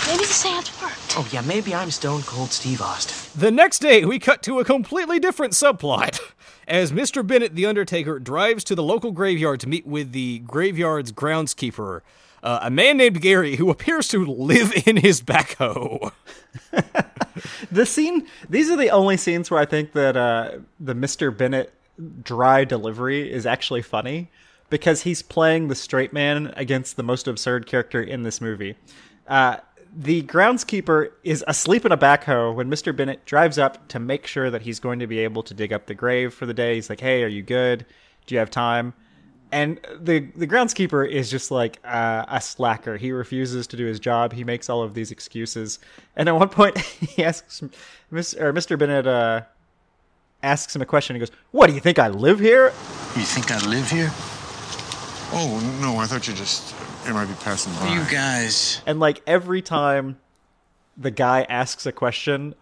maybe 0.07 0.23
the 0.25 0.31
seance 0.33 0.81
worked. 0.81 0.93
Oh, 1.17 1.27
yeah, 1.31 1.41
maybe 1.41 1.75
I'm 1.75 1.91
Stone 1.91 2.21
Cold 2.21 2.51
Steve 2.53 2.81
Austin. 2.81 3.37
The 3.39 3.51
next 3.51 3.79
day, 3.79 4.05
we 4.05 4.17
cut 4.17 4.41
to 4.43 4.59
a 4.59 4.65
completely 4.65 5.19
different 5.19 5.51
subplot. 5.53 6.19
As 6.69 6.93
Mr. 6.93 7.25
Bennett, 7.25 7.53
the 7.53 7.65
Undertaker, 7.65 8.17
drives 8.19 8.63
to 8.63 8.75
the 8.75 8.81
local 8.83 9.11
graveyard 9.11 9.59
to 9.59 9.67
meet 9.69 9.85
with 9.85 10.13
the 10.13 10.39
graveyard's 10.39 11.11
groundskeeper, 11.11 11.99
uh, 12.45 12.59
a 12.61 12.69
man 12.69 12.97
named 12.97 13.19
Gary 13.21 13.55
who 13.55 13.69
appears 13.69 14.07
to 14.09 14.23
live 14.23 14.71
in 14.85 14.97
his 14.97 15.21
backhoe. 15.21 16.11
the 17.71 17.85
scene 17.85 18.27
these 18.49 18.69
are 18.69 18.77
the 18.77 18.89
only 18.89 19.17
scenes 19.17 19.51
where 19.51 19.59
i 19.59 19.65
think 19.65 19.91
that 19.91 20.15
uh, 20.15 20.51
the 20.79 20.93
mr 20.93 21.35
bennett 21.35 21.73
dry 22.23 22.63
delivery 22.63 23.31
is 23.31 23.45
actually 23.45 23.81
funny 23.81 24.29
because 24.69 25.01
he's 25.01 25.21
playing 25.21 25.67
the 25.67 25.75
straight 25.75 26.13
man 26.13 26.53
against 26.55 26.97
the 26.97 27.03
most 27.03 27.27
absurd 27.27 27.67
character 27.67 28.01
in 28.01 28.23
this 28.23 28.41
movie. 28.41 28.75
Uh, 29.27 29.57
the 29.95 30.23
groundskeeper 30.23 31.11
is 31.23 31.43
asleep 31.47 31.85
in 31.85 31.91
a 31.91 31.97
backhoe 31.97 32.53
when 32.53 32.69
mr 32.69 32.93
bennett 32.95 33.25
drives 33.25 33.57
up 33.57 33.87
to 33.87 33.97
make 33.97 34.27
sure 34.27 34.49
that 34.49 34.61
he's 34.61 34.79
going 34.79 34.99
to 34.99 35.07
be 35.07 35.19
able 35.19 35.41
to 35.41 35.53
dig 35.53 35.71
up 35.71 35.85
the 35.85 35.93
grave 35.93 36.33
for 36.33 36.45
the 36.45 36.53
day. 36.53 36.75
He's 36.75 36.89
like 36.89 36.99
hey 36.99 37.23
are 37.23 37.29
you 37.29 37.41
good? 37.41 37.85
Do 38.25 38.35
you 38.35 38.39
have 38.39 38.49
time 38.49 38.93
and 39.51 39.79
the 39.99 40.19
the 40.35 40.47
groundskeeper 40.47 41.07
is 41.09 41.29
just 41.29 41.51
like 41.51 41.79
uh, 41.83 42.25
a 42.27 42.41
slacker. 42.41 42.97
He 42.97 43.11
refuses 43.11 43.67
to 43.67 43.77
do 43.77 43.85
his 43.85 43.99
job. 43.99 44.33
He 44.33 44.43
makes 44.43 44.69
all 44.69 44.83
of 44.83 44.93
these 44.93 45.11
excuses. 45.11 45.79
And 46.15 46.27
at 46.29 46.35
one 46.35 46.49
point, 46.49 46.77
he 46.79 47.23
asks 47.23 47.63
Miss, 48.11 48.33
or 48.33 48.53
Mr. 48.53 48.77
Bennett 48.77 49.07
uh, 49.07 49.41
asks 50.43 50.75
him 50.75 50.81
a 50.81 50.85
question. 50.85 51.15
He 51.15 51.19
goes, 51.19 51.31
"What 51.51 51.67
do 51.67 51.73
you 51.73 51.79
think 51.79 51.99
I 51.99 52.07
live 52.09 52.39
here?" 52.39 52.67
You 53.15 53.23
think 53.23 53.51
I 53.51 53.59
live 53.65 53.89
here? 53.89 54.11
Oh, 55.31 55.77
no, 55.81 55.97
I 55.97 56.05
thought 56.05 56.27
you 56.27 56.33
just. 56.33 56.75
It 57.07 57.13
might 57.13 57.25
be 57.25 57.33
passing 57.35 57.73
by. 57.73 57.93
You 57.93 58.03
guys. 58.11 58.81
And 58.85 58.99
like 58.99 59.21
every 59.27 59.61
time 59.61 60.17
the 60.97 61.11
guy 61.11 61.45
asks 61.49 61.85
a 61.85 61.91
question 61.91 62.55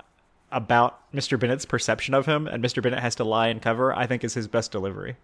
about 0.52 1.12
Mr. 1.14 1.40
Bennett's 1.40 1.66
perception 1.66 2.14
of 2.14 2.26
him, 2.26 2.48
and 2.48 2.64
Mr. 2.64 2.82
Bennett 2.82 3.00
has 3.00 3.16
to 3.16 3.24
lie 3.24 3.48
and 3.48 3.62
cover, 3.62 3.94
I 3.96 4.06
think 4.06 4.24
is 4.24 4.34
his 4.34 4.48
best 4.48 4.72
delivery. 4.72 5.16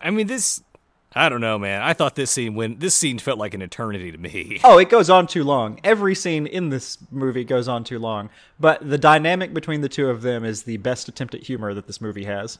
I 0.00 0.10
mean, 0.10 0.26
this. 0.26 0.62
I 1.16 1.28
don't 1.28 1.40
know, 1.40 1.58
man. 1.58 1.80
I 1.80 1.92
thought 1.92 2.16
this 2.16 2.30
scene 2.30 2.54
when 2.54 2.78
this 2.78 2.94
scene 2.94 3.18
felt 3.18 3.38
like 3.38 3.54
an 3.54 3.62
eternity 3.62 4.10
to 4.10 4.18
me. 4.18 4.60
Oh, 4.64 4.78
it 4.78 4.88
goes 4.88 5.10
on 5.10 5.26
too 5.26 5.44
long. 5.44 5.78
Every 5.84 6.14
scene 6.14 6.46
in 6.46 6.70
this 6.70 6.98
movie 7.10 7.44
goes 7.44 7.68
on 7.68 7.84
too 7.84 7.98
long. 7.98 8.30
But 8.58 8.88
the 8.88 8.98
dynamic 8.98 9.52
between 9.52 9.82
the 9.82 9.88
two 9.88 10.08
of 10.08 10.22
them 10.22 10.44
is 10.44 10.62
the 10.62 10.78
best 10.78 11.08
attempt 11.08 11.34
at 11.34 11.42
humor 11.42 11.74
that 11.74 11.86
this 11.86 12.00
movie 12.00 12.24
has. 12.24 12.58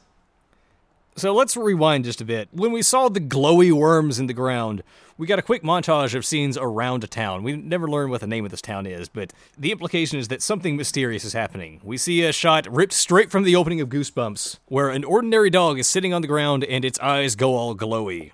So 1.17 1.33
let's 1.33 1.55
rewind 1.55 2.05
just 2.05 2.21
a 2.21 2.25
bit. 2.25 2.49
When 2.51 2.71
we 2.71 2.81
saw 2.81 3.07
the 3.07 3.21
glowy 3.21 3.71
worms 3.71 4.19
in 4.19 4.27
the 4.27 4.33
ground, 4.33 4.83
we 5.17 5.27
got 5.27 5.39
a 5.39 5.41
quick 5.41 5.63
montage 5.63 6.13
of 6.13 6.25
scenes 6.25 6.57
around 6.57 7.05
a 7.05 7.07
town. 7.07 7.43
We 7.43 7.55
never 7.55 7.87
learned 7.87 8.11
what 8.11 8.19
the 8.19 8.27
name 8.27 8.43
of 8.43 8.51
this 8.51 8.61
town 8.61 8.85
is, 8.85 9.07
but 9.07 9.31
the 9.57 9.71
implication 9.71 10.19
is 10.19 10.27
that 10.27 10.41
something 10.41 10.75
mysterious 10.75 11.23
is 11.23 11.31
happening. 11.31 11.79
We 11.83 11.97
see 11.97 12.23
a 12.23 12.33
shot 12.33 12.67
ripped 12.69 12.91
straight 12.93 13.31
from 13.31 13.43
the 13.43 13.55
opening 13.55 13.79
of 13.79 13.87
Goosebumps, 13.87 14.59
where 14.67 14.89
an 14.89 15.05
ordinary 15.05 15.49
dog 15.49 15.79
is 15.79 15.87
sitting 15.87 16.13
on 16.13 16.21
the 16.21 16.27
ground 16.27 16.65
and 16.65 16.83
its 16.83 16.99
eyes 16.99 17.35
go 17.35 17.55
all 17.55 17.75
glowy. 17.75 18.31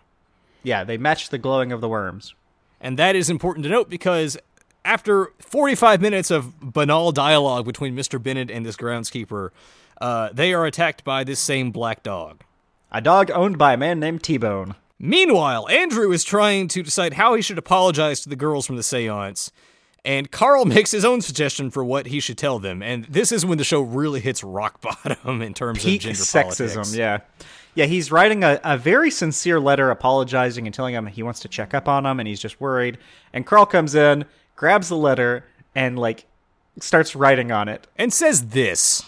Yeah, 0.64 0.84
they 0.84 0.98
match 0.98 1.30
the 1.30 1.38
glowing 1.38 1.72
of 1.72 1.82
the 1.82 1.90
worms. 1.90 2.34
And 2.80 2.98
that 2.98 3.16
is 3.16 3.30
important 3.30 3.64
to 3.64 3.70
note 3.70 3.90
because 3.90 4.38
after 4.84 5.32
45 5.40 6.02
minutes 6.02 6.32
of 6.32 6.60
banal 6.60 7.12
dialogue 7.12 7.66
between 7.66 7.96
Mr. 7.96 8.22
Bennett 8.22 8.50
and 8.50 8.66
this 8.66 8.76
groundskeeper, 8.76 9.50
uh, 10.00 10.30
they 10.34 10.54
are 10.54 10.66
attacked 10.66 11.04
by 11.04 11.24
this 11.24 11.40
same 11.40 11.72
black 11.72 12.02
dog. 12.04 12.42
A 12.92 13.02
dog 13.02 13.32
owned 13.32 13.58
by 13.58 13.74
a 13.74 13.78
man 13.78 14.00
named 14.00 14.24
T 14.24 14.38
Bone. 14.38 14.76
Meanwhile, 15.00 15.68
Andrew 15.70 16.12
is 16.12 16.24
trying 16.24 16.68
to 16.70 16.84
decide 16.84 17.14
how 17.14 17.34
he 17.36 17.42
should 17.42 17.58
apologize 17.58 18.22
to 18.22 18.30
the 18.30 18.36
girls 18.36 18.68
from 18.68 18.76
the 18.76 18.84
seance, 18.84 19.52
and 20.04 20.30
Carl 20.30 20.66
makes 20.66 20.92
his 20.92 21.06
own 21.06 21.22
suggestion 21.22 21.72
for 21.72 21.84
what 21.84 22.08
he 22.08 22.20
should 22.20 22.38
tell 22.38 22.60
them. 22.60 22.82
And 22.84 23.06
this 23.06 23.32
is 23.32 23.46
when 23.46 23.58
the 23.58 23.64
show 23.64 23.82
really 23.82 24.20
hits 24.20 24.44
rock 24.44 24.82
bottom 25.06 25.42
in 25.42 25.54
terms 25.54 25.84
Peak 25.84 26.02
of 26.02 26.04
gender 26.04 26.18
sexism, 26.20 26.74
politics. 26.76 26.96
yeah. 26.96 27.20
Yeah, 27.74 27.86
he's 27.86 28.12
writing 28.12 28.44
a, 28.44 28.60
a 28.64 28.78
very 28.78 29.10
sincere 29.10 29.60
letter 29.60 29.90
apologizing 29.92 30.68
and 30.68 30.74
telling 30.74 30.94
him 30.94 31.06
he 31.08 31.24
wants 31.24 31.40
to 31.42 31.48
check 31.48 31.74
up 31.74 31.88
on 31.88 32.06
him 32.06 32.20
and 32.20 32.28
he's 32.28 32.40
just 32.40 32.60
worried. 32.60 32.98
And 33.32 33.46
Carl 33.46 33.66
comes 33.66 33.96
in, 33.96 34.26
grabs 34.56 34.90
the 34.90 34.98
letter, 34.98 35.46
and 35.74 35.98
like 35.98 36.26
starts 36.80 37.16
writing 37.16 37.52
on 37.52 37.70
it. 37.70 37.88
And 37.98 38.12
says 38.14 38.48
this. 38.48 39.04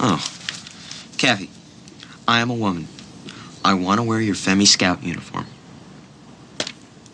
Oh. 0.00 0.24
Kathy, 1.18 1.50
I 2.26 2.40
am 2.40 2.48
a 2.48 2.54
woman. 2.54 2.86
I 3.64 3.74
want 3.74 3.98
to 3.98 4.04
wear 4.04 4.20
your 4.20 4.36
Femi 4.36 4.66
Scout 4.66 5.02
uniform. 5.02 5.46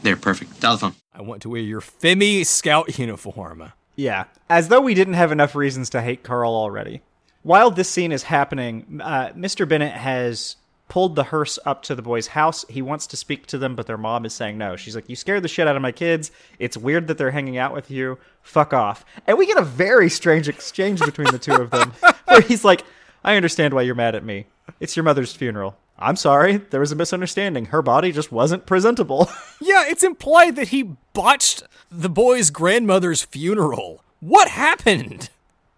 There, 0.03 0.15
perfect. 0.15 0.61
Dial 0.61 0.75
the 0.75 0.79
phone. 0.79 0.95
I 1.15 1.23
want 1.23 1.41
to 1.43 1.49
wear 1.49 1.63
your 1.63 1.81
Femi 1.81 2.45
Scout 2.45 2.99
uniform. 2.99 3.73
Yeah, 3.97 4.25
as 4.51 4.69
though 4.69 4.83
we 4.83 4.93
didn't 4.93 5.15
have 5.15 5.33
enough 5.33 5.55
reasons 5.55 5.89
to 5.91 6.03
hate 6.03 6.23
Carl 6.23 6.53
already. 6.53 7.01
While 7.43 7.71
this 7.71 7.89
scene 7.89 8.13
is 8.13 8.25
happening, 8.25 9.01
uh, 9.03 9.31
Mr. 9.31 9.67
Bennett 9.67 9.93
has 9.93 10.57
pulled 10.89 11.17
the 11.17 11.25
hearse 11.25 11.59
up 11.65 11.83
to 11.85 11.95
the 11.95 12.03
boys' 12.03 12.29
house. 12.29 12.65
He 12.69 12.83
wants 12.83 13.07
to 13.09 13.17
speak 13.17 13.47
to 13.47 13.59
them, 13.59 13.75
but 13.75 13.87
their 13.87 13.99
mom 13.99 14.25
is 14.25 14.35
saying 14.35 14.59
no. 14.59 14.77
She's 14.77 14.95
like, 14.95 15.09
You 15.09 15.17
scared 15.17 15.43
the 15.43 15.49
shit 15.49 15.67
out 15.67 15.77
of 15.77 15.83
my 15.83 15.93
kids. 15.93 16.31
It's 16.59 16.77
weird 16.77 17.07
that 17.09 17.19
they're 17.19 17.31
hanging 17.31 17.59
out 17.59 17.75
with 17.75 17.91
you. 17.91 18.19
Fuck 18.43 18.73
off. 18.73 19.05
And 19.27 19.39
we 19.39 19.47
get 19.47 19.59
a 19.59 19.63
very 19.65 20.11
strange 20.11 20.49
exchange 20.49 21.01
between 21.01 21.31
the 21.31 21.39
two 21.39 21.55
of 21.55 21.71
them 21.71 21.93
where 22.27 22.41
he's 22.43 22.65
like, 22.65 22.85
I 23.25 23.37
understand 23.37 23.73
why 23.75 23.83
you're 23.83 23.95
mad 23.95 24.15
at 24.15 24.25
me. 24.25 24.47
It's 24.81 24.97
your 24.97 25.05
mother's 25.05 25.33
funeral. 25.33 25.77
I'm 25.99 26.17
sorry, 26.17 26.57
there 26.57 26.81
was 26.81 26.93
a 26.93 26.97
misunderstanding. 26.97 27.67
Her 27.67 27.81
body 27.81 28.11
just 28.13 28.33
wasn't 28.33 28.67
presentable. 28.67 29.31
Yeah, 29.61 29.85
it's 29.87 30.03
implied 30.03 30.57
that 30.57 30.69
he 30.69 30.83
botched 31.15 31.63
the 31.91 32.11
boy's 32.11 32.51
grandmother's 32.51 33.23
funeral. 33.23 34.03
What 34.21 34.49
happened? 34.49 35.31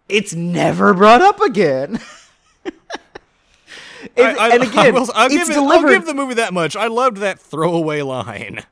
it's 0.08 0.34
never 0.34 0.92
brought 0.92 1.22
up 1.22 1.40
again. 1.40 2.00
And, 4.16 4.38
I- 4.38 4.46
I- 4.48 4.54
and 4.54 4.62
again, 4.62 4.94
will, 4.94 5.10
I'll, 5.14 5.26
it's 5.26 5.34
give 5.48 5.50
it. 5.50 5.56
I'll 5.56 5.88
give 5.88 6.06
the 6.06 6.14
movie 6.14 6.34
that 6.34 6.52
much. 6.54 6.76
I 6.76 6.86
loved 6.88 7.18
that 7.18 7.38
throwaway 7.40 8.02
line. 8.02 8.64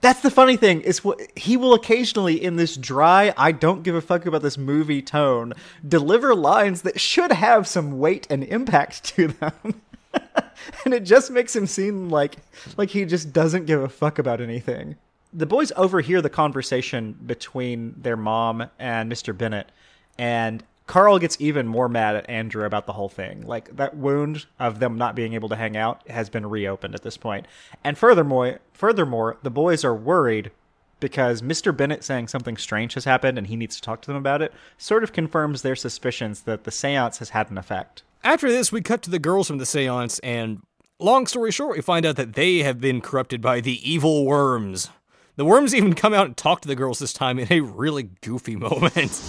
That's 0.00 0.20
the 0.20 0.30
funny 0.30 0.56
thing 0.56 0.80
is 0.82 1.02
what 1.02 1.20
he 1.36 1.56
will 1.56 1.74
occasionally 1.74 2.42
in 2.42 2.54
this 2.54 2.76
dry 2.76 3.34
I 3.36 3.50
don't 3.50 3.82
give 3.82 3.96
a 3.96 4.00
fuck 4.00 4.26
about 4.26 4.42
this 4.42 4.56
movie 4.56 5.02
tone 5.02 5.54
deliver 5.86 6.36
lines 6.36 6.82
that 6.82 7.00
should 7.00 7.32
have 7.32 7.66
some 7.66 7.98
weight 7.98 8.24
and 8.30 8.44
impact 8.44 9.02
to 9.16 9.26
them. 9.28 9.82
and 10.84 10.94
it 10.94 11.00
just 11.00 11.32
makes 11.32 11.54
him 11.56 11.66
seem 11.66 12.10
like 12.10 12.36
like 12.76 12.90
he 12.90 13.04
just 13.04 13.32
doesn't 13.32 13.66
give 13.66 13.82
a 13.82 13.88
fuck 13.88 14.20
about 14.20 14.40
anything. 14.40 14.94
The 15.32 15.46
boys 15.46 15.72
overhear 15.76 16.22
the 16.22 16.30
conversation 16.30 17.14
between 17.26 17.94
their 17.98 18.16
mom 18.16 18.70
and 18.78 19.10
Mr. 19.12 19.36
Bennett 19.36 19.68
and 20.16 20.62
Carl 20.88 21.18
gets 21.18 21.36
even 21.38 21.68
more 21.68 21.88
mad 21.88 22.16
at 22.16 22.28
Andrew 22.28 22.64
about 22.64 22.86
the 22.86 22.94
whole 22.94 23.10
thing. 23.10 23.46
Like 23.46 23.76
that 23.76 23.96
wound 23.96 24.46
of 24.58 24.80
them 24.80 24.96
not 24.96 25.14
being 25.14 25.34
able 25.34 25.50
to 25.50 25.56
hang 25.56 25.76
out 25.76 26.02
has 26.08 26.30
been 26.30 26.46
reopened 26.46 26.94
at 26.94 27.02
this 27.02 27.18
point. 27.18 27.46
And 27.84 27.96
furthermore, 27.96 28.58
furthermore, 28.72 29.36
the 29.42 29.50
boys 29.50 29.84
are 29.84 29.94
worried 29.94 30.50
because 30.98 31.42
Mr. 31.42 31.76
Bennett 31.76 32.02
saying 32.02 32.28
something 32.28 32.56
strange 32.56 32.94
has 32.94 33.04
happened 33.04 33.36
and 33.36 33.46
he 33.46 33.54
needs 33.54 33.76
to 33.76 33.82
talk 33.82 34.00
to 34.00 34.06
them 34.06 34.16
about 34.16 34.40
it 34.40 34.52
sort 34.78 35.04
of 35.04 35.12
confirms 35.12 35.60
their 35.60 35.76
suspicions 35.76 36.42
that 36.42 36.64
the 36.64 36.70
séance 36.70 37.18
has 37.18 37.30
had 37.30 37.50
an 37.50 37.58
effect. 37.58 38.02
After 38.24 38.50
this, 38.50 38.72
we 38.72 38.80
cut 38.80 39.02
to 39.02 39.10
the 39.10 39.18
girls 39.18 39.46
from 39.46 39.58
the 39.58 39.66
seance, 39.66 40.18
and 40.20 40.62
long 40.98 41.26
story 41.26 41.52
short, 41.52 41.76
we 41.76 41.82
find 41.82 42.04
out 42.04 42.16
that 42.16 42.32
they 42.32 42.58
have 42.58 42.80
been 42.80 43.00
corrupted 43.00 43.40
by 43.40 43.60
the 43.60 43.88
evil 43.88 44.24
worms. 44.24 44.90
The 45.38 45.44
worms 45.44 45.72
even 45.72 45.94
come 45.94 46.12
out 46.12 46.26
and 46.26 46.36
talk 46.36 46.62
to 46.62 46.68
the 46.68 46.74
girls 46.74 46.98
this 46.98 47.12
time 47.12 47.38
in 47.38 47.46
a 47.52 47.60
really 47.60 48.10
goofy 48.22 48.56
moment. 48.56 49.22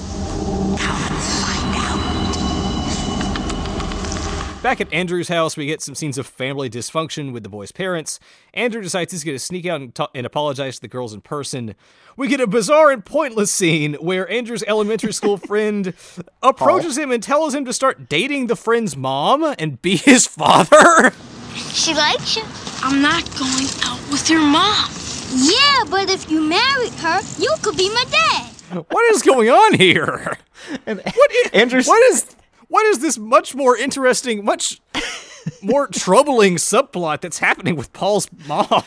Back 4.63 4.81
at 4.81 4.91
Andrew's 4.91 5.27
house, 5.27 5.55
we 5.55 5.67
get 5.67 5.83
some 5.83 5.93
scenes 5.93 6.17
of 6.17 6.25
family 6.25 6.67
dysfunction 6.67 7.31
with 7.31 7.43
the 7.43 7.49
boy's 7.49 7.71
parents. 7.71 8.19
Andrew 8.55 8.81
decides 8.81 9.11
he's 9.11 9.23
going 9.23 9.35
to 9.35 9.39
sneak 9.43 9.67
out 9.67 9.81
and, 9.81 9.93
ta- 9.93 10.09
and 10.15 10.25
apologize 10.25 10.77
to 10.77 10.81
the 10.81 10.87
girls 10.87 11.13
in 11.13 11.21
person. 11.21 11.75
We 12.17 12.27
get 12.27 12.41
a 12.41 12.47
bizarre 12.47 12.89
and 12.89 13.05
pointless 13.05 13.51
scene 13.51 13.93
where 13.93 14.27
Andrew's 14.31 14.63
elementary 14.63 15.13
school 15.13 15.37
friend 15.47 15.93
approaches 16.41 16.97
him 16.97 17.11
and 17.11 17.21
tells 17.21 17.53
him 17.53 17.65
to 17.65 17.71
start 17.71 18.09
dating 18.09 18.47
the 18.47 18.55
friend's 18.55 18.97
mom 18.97 19.43
and 19.59 19.79
be 19.83 19.95
his 19.95 20.25
father. 20.25 21.13
She 21.53 21.93
likes 21.93 22.35
you. 22.35 22.43
I'm 22.81 22.99
not 22.99 23.23
going 23.37 23.67
out 23.83 23.99
with 24.09 24.27
your 24.27 24.41
mom. 24.41 24.98
Yeah, 25.31 25.83
but 25.89 26.09
if 26.09 26.29
you 26.29 26.41
married 26.41 26.93
her, 26.93 27.21
you 27.37 27.53
could 27.61 27.77
be 27.77 27.89
my 27.89 28.03
dad. 28.09 28.85
What 28.89 29.11
is 29.15 29.21
going 29.21 29.49
on 29.49 29.73
here? 29.75 30.37
And 30.85 30.99
What 31.01 31.31
is, 31.45 31.51
Andrew's- 31.51 31.87
what 31.87 32.01
is 32.11 32.35
what 32.67 32.85
is 32.85 32.99
this 32.99 33.17
much 33.17 33.55
more 33.55 33.75
interesting, 33.75 34.45
much 34.45 34.79
more 35.63 35.87
troubling 35.91 36.57
subplot 36.57 37.21
that's 37.21 37.39
happening 37.39 37.75
with 37.75 37.91
Paul's 37.93 38.27
mom? 38.47 38.83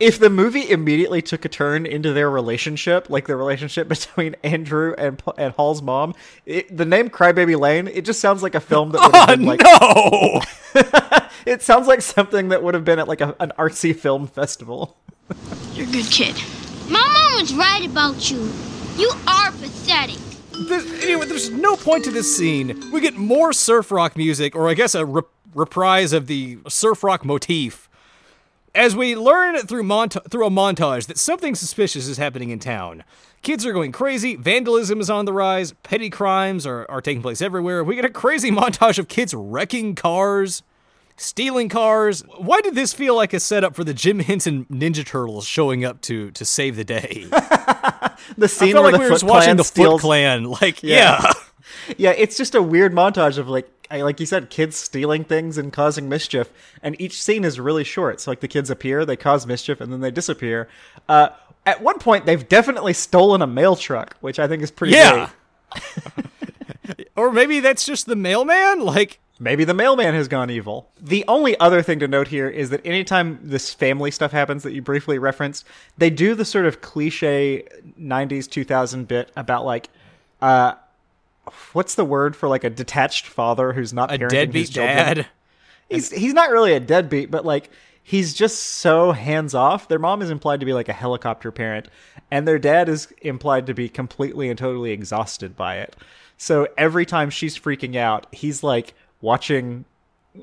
if 0.00 0.18
the 0.18 0.30
movie 0.30 0.70
immediately 0.70 1.20
took 1.20 1.44
a 1.44 1.48
turn 1.50 1.84
into 1.84 2.14
their 2.14 2.30
relationship, 2.30 3.10
like 3.10 3.26
the 3.26 3.36
relationship 3.36 3.86
between 3.96 4.34
Andrew 4.42 4.94
and 4.96 5.18
Pa- 5.18 5.34
and 5.36 5.52
Hall's 5.54 5.82
mom, 5.82 6.14
it, 6.46 6.74
the 6.74 6.86
name 6.86 7.10
Crybaby 7.10 7.58
Lane, 7.58 7.86
it 7.88 8.06
just 8.06 8.20
sounds 8.20 8.42
like 8.42 8.54
a 8.54 8.60
film 8.60 8.92
that 8.92 9.02
would 9.02 9.14
have 9.14 9.28
Oh 9.28 9.36
been 9.36 9.44
like 9.44 9.60
no! 9.62 11.20
it 11.44 11.60
sounds 11.62 11.86
like 11.86 12.00
something 12.00 12.48
that 12.48 12.62
would 12.62 12.72
have 12.74 12.84
been 12.84 12.98
at 12.98 13.08
like 13.08 13.20
a, 13.20 13.36
an 13.40 13.52
artsy 13.58 13.94
film 13.94 14.26
festival. 14.26 14.96
You're 15.74 15.88
a 15.88 15.92
good 15.92 16.06
kid. 16.06 16.36
My 16.90 17.00
mom 17.00 17.40
was 17.40 17.54
right 17.54 17.84
about 17.84 18.30
you. 18.30 18.50
You 18.96 19.10
are 19.26 19.50
pathetic. 19.52 20.16
There's, 20.68 21.04
anyway, 21.04 21.26
there's 21.26 21.50
no 21.50 21.76
point 21.76 22.04
to 22.04 22.10
this 22.10 22.36
scene. 22.36 22.90
We 22.90 23.00
get 23.00 23.16
more 23.16 23.52
surf 23.52 23.92
rock 23.92 24.16
music, 24.16 24.56
or 24.56 24.68
I 24.68 24.74
guess 24.74 24.94
a 24.94 25.04
rep- 25.04 25.28
reprise 25.54 26.12
of 26.12 26.26
the 26.26 26.58
surf 26.68 27.04
rock 27.04 27.24
motif. 27.24 27.88
As 28.74 28.96
we 28.96 29.14
learn 29.16 29.56
through 29.66 29.84
mont- 29.84 30.16
through 30.30 30.46
a 30.46 30.50
montage 30.50 31.06
that 31.06 31.18
something 31.18 31.54
suspicious 31.54 32.06
is 32.08 32.16
happening 32.16 32.50
in 32.50 32.58
town. 32.58 33.04
Kids 33.42 33.64
are 33.64 33.72
going 33.72 33.92
crazy, 33.92 34.34
vandalism 34.34 35.00
is 35.00 35.08
on 35.08 35.24
the 35.24 35.32
rise, 35.32 35.72
petty 35.84 36.10
crimes 36.10 36.66
are, 36.66 36.84
are 36.90 37.00
taking 37.00 37.22
place 37.22 37.40
everywhere. 37.40 37.84
We 37.84 37.94
get 37.94 38.04
a 38.04 38.10
crazy 38.10 38.50
montage 38.52 38.98
of 38.98 39.08
kids 39.08 39.32
wrecking 39.32 39.94
cars, 39.94 40.62
stealing 41.18 41.68
cars. 41.68 42.22
Why 42.38 42.60
did 42.62 42.74
this 42.74 42.92
feel 42.94 43.14
like 43.14 43.32
a 43.34 43.40
setup 43.40 43.74
for 43.74 43.84
the 43.84 43.92
Jim 43.94 44.20
Henson 44.20 44.64
Ninja 44.66 45.04
Turtles 45.04 45.46
showing 45.46 45.84
up 45.84 46.00
to 46.02 46.30
to 46.32 46.44
save 46.44 46.76
the 46.76 46.84
day? 46.84 47.26
The 48.36 48.48
scene 48.48 48.72
felt 48.72 48.82
where 48.82 48.92
like 48.92 48.98
the 48.98 48.98
we 48.98 49.04
were 49.06 49.10
just 49.10 49.24
watching 49.24 49.56
the 49.56 49.64
steals 49.64 50.02
Foot 50.02 50.06
Clan. 50.08 50.44
Like, 50.44 50.82
Yeah. 50.82 51.20
yeah. 51.22 51.32
Yeah, 51.96 52.10
it's 52.10 52.36
just 52.36 52.54
a 52.54 52.60
weird 52.62 52.92
montage 52.92 53.38
of 53.38 53.48
like 53.48 53.70
I- 53.90 54.02
like 54.02 54.20
you 54.20 54.26
said, 54.26 54.50
kids 54.50 54.76
stealing 54.76 55.24
things 55.24 55.56
and 55.56 55.72
causing 55.72 56.08
mischief, 56.08 56.50
and 56.82 57.00
each 57.00 57.22
scene 57.22 57.42
is 57.44 57.58
really 57.58 57.84
short. 57.84 58.20
So 58.20 58.30
like 58.30 58.40
the 58.40 58.48
kids 58.48 58.68
appear, 58.70 59.06
they 59.06 59.16
cause 59.16 59.46
mischief, 59.46 59.80
and 59.80 59.90
then 59.92 60.00
they 60.00 60.10
disappear. 60.10 60.68
Uh, 61.08 61.28
at 61.64 61.80
one 61.82 61.98
point, 61.98 62.26
they've 62.26 62.46
definitely 62.46 62.92
stolen 62.92 63.40
a 63.40 63.46
mail 63.46 63.76
truck, 63.76 64.16
which 64.20 64.38
I 64.38 64.46
think 64.46 64.62
is 64.62 64.70
pretty 64.70 64.94
Yeah. 64.94 65.30
great. 65.72 66.26
or 67.16 67.32
maybe 67.32 67.60
that's 67.60 67.86
just 67.86 68.06
the 68.06 68.16
mailman. 68.16 68.80
Like, 68.80 69.20
Maybe 69.40 69.64
the 69.64 69.74
mailman 69.74 70.14
has 70.14 70.26
gone 70.26 70.50
evil. 70.50 70.90
The 71.00 71.24
only 71.28 71.58
other 71.60 71.80
thing 71.80 72.00
to 72.00 72.08
note 72.08 72.28
here 72.28 72.48
is 72.48 72.70
that 72.70 72.80
anytime 72.84 73.38
this 73.42 73.72
family 73.72 74.10
stuff 74.10 74.32
happens 74.32 74.64
that 74.64 74.72
you 74.72 74.82
briefly 74.82 75.18
referenced, 75.18 75.64
they 75.96 76.10
do 76.10 76.34
the 76.34 76.44
sort 76.44 76.66
of 76.66 76.80
cliche 76.80 77.64
90s 78.00 78.50
2000 78.50 79.06
bit 79.06 79.30
about 79.36 79.64
like 79.64 79.90
uh 80.40 80.74
what's 81.72 81.94
the 81.94 82.04
word 82.04 82.36
for 82.36 82.48
like 82.48 82.64
a 82.64 82.70
detached 82.70 83.26
father 83.26 83.72
who's 83.72 83.92
not 83.92 84.12
a 84.12 84.18
parenting 84.18 84.22
his 84.22 84.32
deadbeat 84.32 84.70
children? 84.70 84.96
dad. 84.96 85.26
He's 85.88 86.10
he's 86.10 86.34
not 86.34 86.50
really 86.50 86.72
a 86.72 86.80
deadbeat, 86.80 87.30
but 87.30 87.44
like 87.46 87.70
he's 88.02 88.34
just 88.34 88.58
so 88.62 89.12
hands 89.12 89.54
off. 89.54 89.88
Their 89.88 89.98
mom 89.98 90.20
is 90.20 90.30
implied 90.30 90.60
to 90.60 90.66
be 90.66 90.72
like 90.72 90.88
a 90.88 90.92
helicopter 90.92 91.50
parent, 91.50 91.88
and 92.30 92.46
their 92.46 92.58
dad 92.58 92.88
is 92.88 93.12
implied 93.22 93.66
to 93.66 93.74
be 93.74 93.88
completely 93.88 94.48
and 94.48 94.58
totally 94.58 94.90
exhausted 94.90 95.56
by 95.56 95.78
it. 95.78 95.96
So 96.36 96.68
every 96.76 97.06
time 97.06 97.30
she's 97.30 97.58
freaking 97.58 97.96
out, 97.96 98.26
he's 98.32 98.62
like 98.62 98.94
watching 99.20 99.84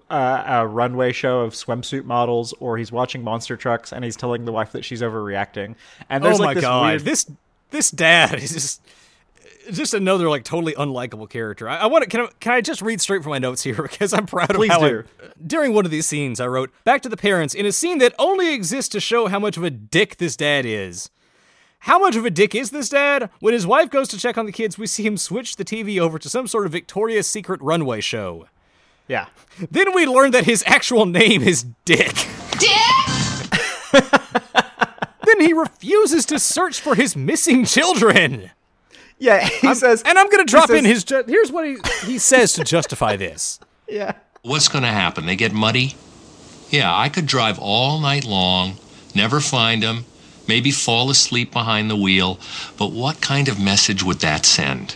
uh, 0.09 0.43
a 0.45 0.67
runway 0.67 1.11
show 1.11 1.41
of 1.41 1.53
swimsuit 1.53 2.05
models, 2.05 2.53
or 2.59 2.77
he's 2.77 2.91
watching 2.91 3.23
monster 3.23 3.55
trucks, 3.55 3.93
and 3.93 4.03
he's 4.03 4.15
telling 4.15 4.45
the 4.45 4.51
wife 4.51 4.71
that 4.71 4.83
she's 4.83 5.01
overreacting. 5.01 5.75
And 6.09 6.23
there's 6.23 6.39
oh 6.39 6.43
like 6.43 6.47
my 6.47 6.53
this 6.55 6.63
god, 6.63 6.85
weird 6.85 7.01
this 7.01 7.31
this 7.71 7.91
dad 7.91 8.39
is 8.41 8.51
just 8.51 8.81
just 9.71 9.93
another 9.93 10.29
like 10.29 10.43
totally 10.43 10.73
unlikable 10.73 11.29
character. 11.29 11.67
I, 11.67 11.77
I 11.77 11.85
want 11.87 12.03
to 12.03 12.09
can 12.09 12.21
I, 12.21 12.29
can 12.39 12.53
I 12.53 12.61
just 12.61 12.81
read 12.81 13.01
straight 13.01 13.23
from 13.23 13.31
my 13.31 13.39
notes 13.39 13.63
here 13.63 13.81
because 13.81 14.13
I'm 14.13 14.25
proud 14.25 14.51
of 14.51 14.57
Please 14.57 14.71
how 14.71 14.79
do. 14.79 15.03
I, 15.21 15.27
during 15.45 15.73
one 15.73 15.85
of 15.85 15.91
these 15.91 16.05
scenes 16.05 16.39
I 16.39 16.47
wrote 16.47 16.71
back 16.83 17.01
to 17.03 17.09
the 17.09 17.17
parents 17.17 17.53
in 17.53 17.65
a 17.65 17.71
scene 17.71 17.97
that 17.99 18.13
only 18.19 18.53
exists 18.53 18.89
to 18.89 18.99
show 18.99 19.27
how 19.27 19.39
much 19.39 19.57
of 19.57 19.63
a 19.63 19.69
dick 19.69 20.17
this 20.17 20.35
dad 20.35 20.65
is. 20.65 21.09
How 21.79 21.99
much 21.99 22.15
of 22.15 22.25
a 22.25 22.31
dick 22.31 22.55
is 22.55 22.71
this 22.71 22.89
dad? 22.89 23.29
When 23.41 23.53
his 23.53 23.67
wife 23.67 23.91
goes 23.91 24.07
to 24.07 24.17
check 24.17 24.39
on 24.39 24.47
the 24.47 24.51
kids, 24.51 24.75
we 24.75 24.87
see 24.87 25.05
him 25.05 25.17
switch 25.17 25.55
the 25.55 25.65
TV 25.65 25.99
over 25.99 26.17
to 26.17 26.29
some 26.29 26.47
sort 26.47 26.65
of 26.65 26.71
Victoria's 26.71 27.29
Secret 27.29 27.61
runway 27.61 28.01
show. 28.01 28.47
Yeah. 29.07 29.27
Then 29.71 29.93
we 29.93 30.05
learn 30.05 30.31
that 30.31 30.45
his 30.45 30.63
actual 30.67 31.05
name 31.05 31.41
is 31.43 31.65
Dick. 31.85 32.13
Dick! 32.59 33.51
then 35.25 35.39
he 35.39 35.53
refuses 35.53 36.25
to 36.27 36.39
search 36.39 36.79
for 36.79 36.95
his 36.95 37.15
missing 37.15 37.65
children. 37.65 38.51
Yeah, 39.17 39.45
he 39.47 39.73
says, 39.75 40.03
And 40.05 40.17
I'm 40.17 40.29
going 40.29 40.45
to 40.45 40.51
drop 40.51 40.67
says- 40.67 40.77
in 40.79 40.85
his. 40.85 41.03
Ju- 41.03 41.23
here's 41.27 41.51
what 41.51 41.65
he 41.65 41.77
he 42.05 42.17
says 42.17 42.53
to 42.53 42.63
justify 42.63 43.15
this. 43.15 43.59
yeah. 43.87 44.13
What's 44.41 44.67
going 44.67 44.83
to 44.83 44.89
happen? 44.89 45.25
They 45.25 45.35
get 45.35 45.53
muddy? 45.53 45.95
Yeah, 46.69 46.95
I 46.95 47.09
could 47.09 47.25
drive 47.25 47.57
all 47.59 47.99
night 47.99 48.25
long, 48.25 48.77
never 49.15 49.39
find 49.39 49.81
them, 49.81 50.05
maybe 50.47 50.71
fall 50.71 51.09
asleep 51.09 51.51
behind 51.51 51.89
the 51.89 51.95
wheel, 51.95 52.39
but 52.77 52.91
what 52.91 53.21
kind 53.21 53.47
of 53.47 53.59
message 53.59 54.03
would 54.03 54.19
that 54.19 54.45
send? 54.45 54.93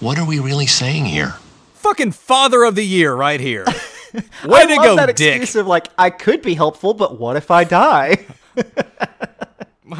What 0.00 0.18
are 0.18 0.26
we 0.26 0.38
really 0.40 0.66
saying 0.66 1.04
here? 1.06 1.34
Fucking 1.82 2.12
father 2.12 2.64
of 2.64 2.74
the 2.74 2.84
year 2.84 3.14
right 3.14 3.40
here. 3.40 3.64
Way 4.14 4.22
I 4.60 4.66
to 4.66 4.74
love 4.76 4.84
go, 4.84 4.96
that 4.96 5.16
Dick. 5.16 5.36
excuse 5.36 5.56
of 5.56 5.66
like 5.66 5.88
I 5.98 6.10
could 6.10 6.42
be 6.42 6.54
helpful, 6.54 6.94
but 6.94 7.18
what 7.18 7.36
if 7.36 7.50
I 7.50 7.64
die? 7.64 8.26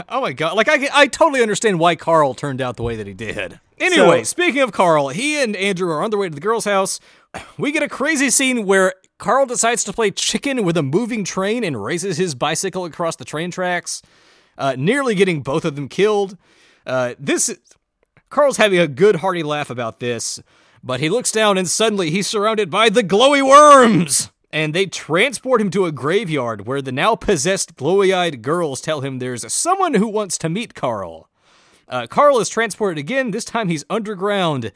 Oh 0.08 0.22
my 0.22 0.32
god! 0.32 0.56
Like 0.56 0.68
I, 0.70 0.88
I 0.94 1.06
totally 1.06 1.42
understand 1.42 1.78
why 1.78 1.96
Carl 1.96 2.32
turned 2.32 2.62
out 2.62 2.76
the 2.76 2.82
way 2.82 2.96
that 2.96 3.06
he 3.06 3.12
did. 3.12 3.60
Anyway, 3.78 4.20
So- 4.20 4.24
speaking 4.24 4.62
of 4.62 4.72
Carl, 4.72 5.08
he 5.08 5.42
and 5.42 5.54
Andrew 5.54 5.90
are 5.90 6.02
on 6.02 6.08
their 6.08 6.18
way 6.18 6.30
to 6.30 6.34
the 6.34 6.40
girl's 6.40 6.64
house. 6.64 6.98
We 7.58 7.72
get 7.72 7.82
a 7.82 7.88
crazy 7.90 8.30
scene 8.30 8.64
where 8.64 8.94
Carl 9.18 9.44
decides 9.44 9.84
to 9.84 9.92
play 9.92 10.10
chicken 10.10 10.64
with 10.64 10.78
a 10.78 10.82
moving 10.82 11.24
train 11.24 11.62
and 11.62 11.82
races 11.82 12.16
his 12.16 12.34
bicycle 12.34 12.86
across 12.86 13.16
the 13.16 13.24
train 13.26 13.50
tracks, 13.50 14.00
uh, 14.56 14.76
nearly 14.78 15.14
getting 15.14 15.42
both 15.42 15.66
of 15.66 15.76
them 15.76 15.88
killed. 15.90 16.38
Uh, 16.86 17.14
this 17.18 17.54
Carl's 18.30 18.56
having 18.56 18.78
a 18.78 18.88
good 18.88 19.16
hearty 19.16 19.42
laugh 19.42 19.68
about 19.68 20.00
this, 20.00 20.40
but 20.82 21.00
he 21.00 21.08
looks 21.08 21.32
down 21.32 21.58
and 21.58 21.68
suddenly 21.68 22.10
he's 22.10 22.26
surrounded 22.26 22.70
by 22.70 22.88
the 22.88 23.02
glowy 23.04 23.46
worms. 23.46 24.30
And 24.54 24.74
they 24.74 24.84
transport 24.86 25.60
him 25.62 25.70
to 25.70 25.86
a 25.86 25.92
graveyard 25.92 26.66
where 26.66 26.82
the 26.82 26.92
now 26.92 27.14
possessed 27.16 27.74
glowy 27.76 28.14
eyed 28.14 28.42
girls 28.42 28.82
tell 28.82 29.00
him 29.00 29.18
there's 29.18 29.50
someone 29.50 29.94
who 29.94 30.06
wants 30.08 30.36
to 30.38 30.50
meet 30.50 30.74
Carl. 30.74 31.30
Uh, 31.88 32.06
Carl 32.06 32.38
is 32.38 32.50
transported 32.50 32.98
again. 32.98 33.30
This 33.30 33.46
time 33.46 33.68
he's 33.68 33.84
underground, 33.88 34.70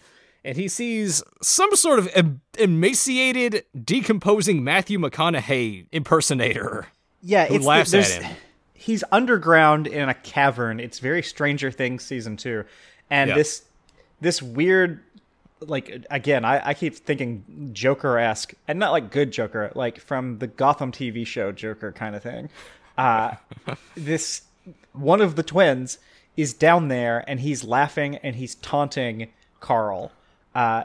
and 0.44 0.56
he 0.56 0.68
sees 0.68 1.22
some 1.42 1.74
sort 1.76 1.98
of 1.98 2.08
em- 2.14 2.40
emaciated, 2.58 3.64
decomposing 3.84 4.64
Matthew 4.64 4.98
McConaughey 4.98 5.86
impersonator. 5.92 6.86
Yeah, 7.22 7.46
who 7.46 7.56
it's 7.56 7.64
the- 7.64 7.70
at 8.16 8.22
him. 8.22 8.36
He's 8.74 9.02
underground 9.12 9.86
in 9.86 10.08
a 10.08 10.14
cavern. 10.14 10.78
It's 10.80 11.00
very 11.00 11.22
Stranger 11.22 11.70
Things 11.70 12.02
season 12.04 12.36
two, 12.36 12.64
and 13.10 13.28
Yeah. 13.30 13.34
this 13.36 13.62
this 14.20 14.40
weird, 14.40 15.00
like 15.60 16.04
again, 16.10 16.44
I, 16.44 16.68
I 16.68 16.74
keep 16.74 16.94
thinking 16.96 17.70
Joker 17.72 18.18
esque, 18.18 18.54
and 18.68 18.78
not 18.78 18.92
like 18.92 19.10
good 19.10 19.32
Joker, 19.32 19.72
like 19.74 19.98
from 20.00 20.38
the 20.38 20.46
Gotham 20.46 20.92
TV 20.92 21.26
show 21.26 21.52
Joker 21.52 21.92
kind 21.92 22.14
of 22.14 22.22
thing. 22.22 22.48
Uh, 22.96 23.36
this 23.96 24.42
one 24.92 25.20
of 25.20 25.36
the 25.36 25.42
twins 25.42 25.98
is 26.36 26.52
down 26.52 26.88
there, 26.88 27.24
and 27.26 27.40
he's 27.40 27.64
laughing 27.64 28.16
and 28.16 28.36
he's 28.36 28.54
taunting 28.56 29.28
Carl. 29.60 30.12
Uh, 30.54 30.84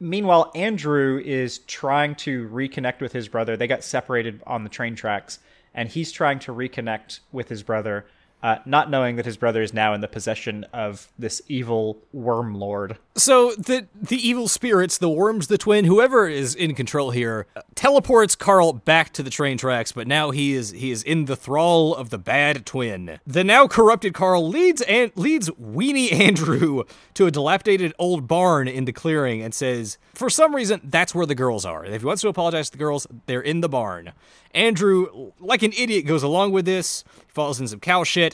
Meanwhile, 0.00 0.52
Andrew 0.54 1.20
is 1.24 1.58
trying 1.58 2.14
to 2.16 2.48
reconnect 2.48 3.00
with 3.00 3.12
his 3.12 3.28
brother. 3.28 3.56
They 3.56 3.66
got 3.66 3.82
separated 3.82 4.40
on 4.46 4.62
the 4.62 4.70
train 4.70 4.94
tracks, 4.94 5.40
and 5.74 5.88
he's 5.88 6.12
trying 6.12 6.38
to 6.40 6.52
reconnect 6.52 7.18
with 7.32 7.48
his 7.48 7.64
brother, 7.64 8.06
uh, 8.42 8.58
not 8.64 8.90
knowing 8.90 9.16
that 9.16 9.26
his 9.26 9.36
brother 9.36 9.62
is 9.62 9.74
now 9.74 9.94
in 9.94 10.00
the 10.00 10.08
possession 10.08 10.64
of 10.72 11.10
this 11.18 11.42
evil 11.48 11.98
worm 12.12 12.54
lord. 12.54 12.98
So 13.16 13.52
the 13.52 13.86
the 14.00 14.16
evil 14.16 14.46
spirits, 14.46 14.98
the 14.98 15.08
worms, 15.08 15.48
the 15.48 15.58
twin, 15.58 15.84
whoever 15.84 16.28
is 16.28 16.54
in 16.54 16.74
control 16.74 17.10
here, 17.10 17.46
uh, 17.56 17.62
teleports 17.74 18.36
Carl 18.36 18.72
back 18.72 19.12
to 19.14 19.22
the 19.22 19.30
train 19.30 19.58
tracks. 19.58 19.90
But 19.92 20.06
now 20.06 20.30
he 20.30 20.54
is 20.54 20.70
he 20.70 20.90
is 20.90 21.02
in 21.02 21.24
the 21.24 21.36
thrall 21.36 21.94
of 21.94 22.10
the 22.10 22.18
bad 22.18 22.64
twin. 22.64 23.18
The 23.26 23.42
now 23.42 23.66
corrupted 23.66 24.14
Carl 24.14 24.48
leads 24.48 24.82
and 24.82 25.10
leads 25.16 25.50
Weenie 25.50 26.12
Andrew 26.18 26.84
to 27.14 27.26
a 27.26 27.30
dilapidated 27.30 27.92
old 27.98 28.28
barn 28.28 28.68
in 28.68 28.84
the 28.84 28.92
clearing 28.92 29.42
and 29.42 29.52
says, 29.52 29.98
for 30.18 30.28
some 30.28 30.54
reason, 30.54 30.80
that's 30.82 31.14
where 31.14 31.26
the 31.26 31.34
girls 31.36 31.64
are. 31.64 31.84
If 31.84 32.02
he 32.02 32.06
wants 32.06 32.22
to 32.22 32.28
apologize 32.28 32.70
to 32.70 32.72
the 32.72 32.78
girls, 32.78 33.06
they're 33.26 33.40
in 33.40 33.60
the 33.60 33.68
barn. 33.68 34.12
Andrew, 34.52 35.32
like 35.38 35.62
an 35.62 35.72
idiot, 35.78 36.06
goes 36.06 36.24
along 36.24 36.50
with 36.50 36.64
this. 36.64 37.04
He 37.14 37.32
falls 37.32 37.60
in 37.60 37.68
some 37.68 37.78
cow 37.78 38.02
shit. 38.02 38.27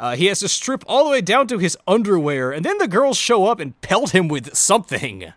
Uh, 0.00 0.16
he 0.16 0.26
has 0.26 0.40
to 0.40 0.48
strip 0.48 0.82
all 0.86 1.04
the 1.04 1.10
way 1.10 1.20
down 1.20 1.46
to 1.46 1.58
his 1.58 1.76
underwear, 1.86 2.52
and 2.52 2.64
then 2.64 2.78
the 2.78 2.88
girls 2.88 3.18
show 3.18 3.44
up 3.44 3.60
and 3.60 3.78
pelt 3.82 4.14
him 4.14 4.28
with 4.28 4.56
something. 4.56 5.34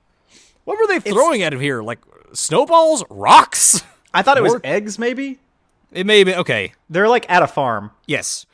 What 0.63 0.79
were 0.79 0.87
they 0.87 1.01
throwing 1.01 1.41
at 1.41 1.51
him 1.51 1.59
here? 1.59 1.81
Like 1.83 1.99
snowballs? 2.31 3.03
Rocks? 3.09 3.83
I 4.13 4.21
thought 4.21 4.37
it 4.37 4.43
was 4.43 4.61
eggs, 4.63 4.97
maybe? 4.97 5.39
It 5.91 6.05
may 6.05 6.23
be. 6.23 6.33
Okay. 6.33 6.71
They're 6.89 7.09
like 7.09 7.29
at 7.29 7.43
a 7.43 7.47
farm. 7.47 7.91
Yes. 8.07 8.45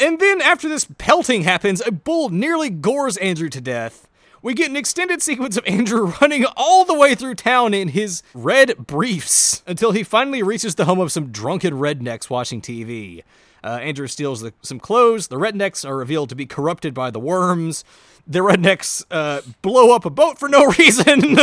And 0.00 0.18
then 0.18 0.40
after 0.40 0.70
this 0.70 0.86
pelting 0.96 1.42
happens, 1.42 1.82
a 1.84 1.92
bull 1.92 2.30
nearly 2.30 2.70
gores 2.70 3.18
Andrew 3.18 3.50
to 3.50 3.60
death. 3.60 4.08
We 4.40 4.54
get 4.54 4.70
an 4.70 4.76
extended 4.76 5.20
sequence 5.20 5.58
of 5.58 5.66
Andrew 5.66 6.14
running 6.22 6.46
all 6.56 6.86
the 6.86 6.98
way 6.98 7.14
through 7.14 7.34
town 7.34 7.74
in 7.74 7.88
his 7.88 8.22
red 8.32 8.78
briefs 8.78 9.62
until 9.66 9.92
he 9.92 10.02
finally 10.02 10.42
reaches 10.42 10.76
the 10.76 10.86
home 10.86 10.98
of 10.98 11.12
some 11.12 11.30
drunken 11.30 11.74
rednecks 11.74 12.30
watching 12.30 12.62
TV. 12.62 13.22
Uh, 13.64 13.78
Andrew 13.82 14.06
steals 14.08 14.40
the, 14.40 14.52
some 14.62 14.80
clothes. 14.80 15.28
The 15.28 15.36
rednecks 15.36 15.88
are 15.88 15.96
revealed 15.96 16.28
to 16.30 16.34
be 16.34 16.46
corrupted 16.46 16.94
by 16.94 17.10
the 17.10 17.20
worms. 17.20 17.84
The 18.26 18.40
rednecks 18.40 19.04
uh, 19.10 19.42
blow 19.62 19.94
up 19.94 20.04
a 20.04 20.10
boat 20.10 20.38
for 20.38 20.48
no 20.48 20.66
reason. 20.78 21.36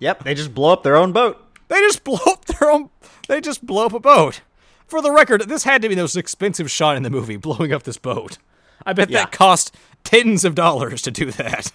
Yep, 0.00 0.24
they 0.24 0.34
just 0.34 0.54
blow 0.54 0.72
up 0.72 0.82
their 0.82 0.96
own 0.96 1.12
boat. 1.12 1.44
They 1.68 1.76
just 1.80 2.02
blow 2.04 2.18
up 2.26 2.44
their 2.46 2.70
own. 2.70 2.90
They 3.28 3.40
just 3.40 3.64
blow 3.66 3.86
up 3.86 3.92
a 3.92 4.00
boat. 4.00 4.40
For 4.86 5.02
the 5.02 5.12
record, 5.12 5.42
this 5.48 5.64
had 5.64 5.82
to 5.82 5.88
be 5.88 5.94
the 5.94 6.02
most 6.02 6.16
expensive 6.16 6.70
shot 6.70 6.96
in 6.96 7.02
the 7.02 7.10
movie, 7.10 7.36
blowing 7.38 7.72
up 7.72 7.82
this 7.84 7.98
boat. 7.98 8.38
I 8.86 8.92
bet 8.92 9.10
Yeah. 9.10 9.20
that 9.24 9.32
cost 9.32 9.74
tens 10.04 10.44
of 10.44 10.54
dollars 10.54 11.02
to 11.02 11.10
do 11.10 11.30
that. 11.32 11.70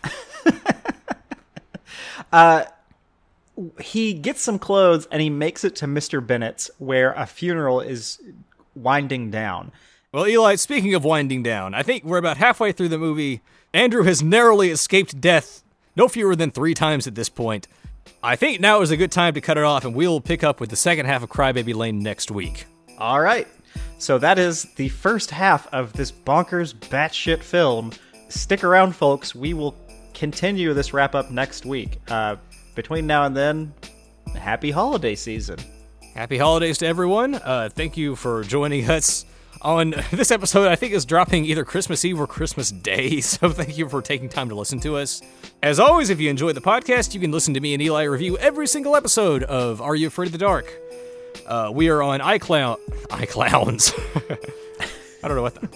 He 3.79 4.13
gets 4.13 4.41
some 4.41 4.57
clothes 4.57 5.05
and 5.11 5.21
he 5.21 5.29
makes 5.29 5.63
it 5.63 5.75
to 5.77 5.85
Mr. 5.85 6.25
Bennett's, 6.25 6.71
where 6.79 7.13
a 7.13 7.27
funeral 7.27 7.81
is 7.81 8.19
winding 8.75 9.31
down. 9.31 9.71
Well, 10.11 10.27
Eli, 10.27 10.55
speaking 10.55 10.93
of 10.93 11.03
winding 11.03 11.43
down, 11.43 11.73
I 11.73 11.83
think 11.83 12.03
we're 12.03 12.17
about 12.17 12.37
halfway 12.37 12.71
through 12.71 12.89
the 12.89 12.97
movie. 12.97 13.41
Andrew 13.73 14.03
has 14.03 14.21
narrowly 14.21 14.69
escaped 14.69 15.19
death 15.19 15.63
no 15.95 16.07
fewer 16.07 16.35
than 16.35 16.51
three 16.51 16.73
times 16.73 17.07
at 17.07 17.15
this 17.15 17.29
point. 17.29 17.67
I 18.21 18.35
think 18.35 18.59
now 18.59 18.81
is 18.81 18.91
a 18.91 18.97
good 18.97 19.11
time 19.11 19.33
to 19.33 19.41
cut 19.41 19.57
it 19.57 19.63
off, 19.63 19.85
and 19.85 19.95
we'll 19.95 20.21
pick 20.21 20.43
up 20.43 20.59
with 20.59 20.69
the 20.69 20.75
second 20.75 21.05
half 21.05 21.23
of 21.23 21.29
Cry 21.29 21.51
Baby 21.51 21.73
Lane 21.73 21.99
next 21.99 22.31
week. 22.31 22.65
All 22.97 23.19
right. 23.19 23.47
So 23.97 24.17
that 24.19 24.37
is 24.37 24.63
the 24.75 24.89
first 24.89 25.31
half 25.31 25.71
of 25.73 25.93
this 25.93 26.11
bonkers 26.11 26.73
batshit 26.73 27.41
film. 27.41 27.91
Stick 28.29 28.63
around, 28.63 28.95
folks. 28.95 29.33
We 29.33 29.53
will 29.53 29.75
continue 30.13 30.73
this 30.73 30.93
wrap 30.93 31.15
up 31.15 31.31
next 31.31 31.65
week. 31.65 31.99
Uh, 32.07 32.35
between 32.75 33.07
now 33.07 33.25
and 33.25 33.35
then, 33.35 33.73
happy 34.35 34.71
holiday 34.71 35.15
season. 35.15 35.57
Happy 36.13 36.37
holidays 36.37 36.77
to 36.79 36.85
everyone. 36.85 37.35
Uh, 37.35 37.69
thank 37.73 37.97
you 37.97 38.15
for 38.15 38.43
joining 38.43 38.87
us 38.89 39.25
on 39.63 39.95
this 40.11 40.29
episode. 40.29 40.67
I 40.67 40.75
think 40.75 40.93
is 40.93 41.05
dropping 41.05 41.45
either 41.45 41.65
Christmas 41.65 42.05
Eve 42.05 42.19
or 42.19 42.27
Christmas 42.27 42.69
Day. 42.71 43.21
So 43.21 43.49
thank 43.49 43.77
you 43.77 43.89
for 43.89 44.01
taking 44.01 44.29
time 44.29 44.49
to 44.49 44.55
listen 44.55 44.79
to 44.81 44.95
us. 44.97 45.21
As 45.63 45.79
always, 45.79 46.09
if 46.11 46.19
you 46.19 46.29
enjoyed 46.29 46.55
the 46.55 46.61
podcast, 46.61 47.13
you 47.15 47.19
can 47.19 47.31
listen 47.31 47.53
to 47.55 47.59
me 47.59 47.73
and 47.73 47.81
Eli 47.81 48.03
review 48.03 48.37
every 48.37 48.67
single 48.67 48.95
episode 48.95 49.43
of 49.43 49.81
Are 49.81 49.95
You 49.95 50.07
Afraid 50.07 50.27
of 50.27 50.31
the 50.33 50.37
Dark? 50.37 50.71
Uh, 51.47 51.71
we 51.73 51.89
are 51.89 52.03
on 52.03 52.19
iCloud. 52.19 52.77
iClowns. 53.09 53.93
I 55.23 55.27
don't 55.27 55.35
know 55.35 55.41
what. 55.41 55.55
The, 55.55 55.69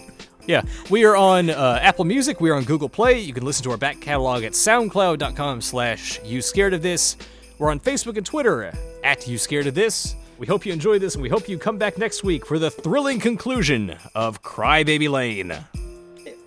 yeah, 0.46 0.62
we 0.88 1.04
are 1.04 1.16
on 1.16 1.50
uh, 1.50 1.78
Apple 1.82 2.04
Music. 2.04 2.40
We 2.40 2.50
are 2.50 2.54
on 2.54 2.64
Google 2.64 2.88
Play. 2.88 3.18
You 3.20 3.32
can 3.34 3.44
listen 3.44 3.64
to 3.64 3.70
our 3.72 3.76
back 3.76 4.00
catalog 4.00 4.44
at 4.44 4.52
SoundCloud.com/slash 4.52 6.20
You 6.24 6.40
Scared 6.42 6.74
of 6.74 6.82
This. 6.82 7.16
We're 7.58 7.70
on 7.70 7.80
Facebook 7.80 8.16
and 8.16 8.24
Twitter 8.24 8.72
at 9.02 9.26
You 9.26 9.36
Scared 9.36 9.66
of 9.66 9.74
This. 9.74 10.14
We 10.38 10.46
hope 10.46 10.64
you 10.64 10.72
enjoyed 10.72 11.02
this, 11.02 11.14
and 11.14 11.22
we 11.22 11.28
hope 11.28 11.48
you 11.48 11.58
come 11.58 11.78
back 11.78 11.98
next 11.98 12.22
week 12.22 12.46
for 12.46 12.60
the 12.60 12.70
thrilling 12.70 13.18
conclusion 13.18 13.96
of 14.14 14.40
Cry 14.40 14.84
Baby 14.84 15.08
Lane. 15.08 15.52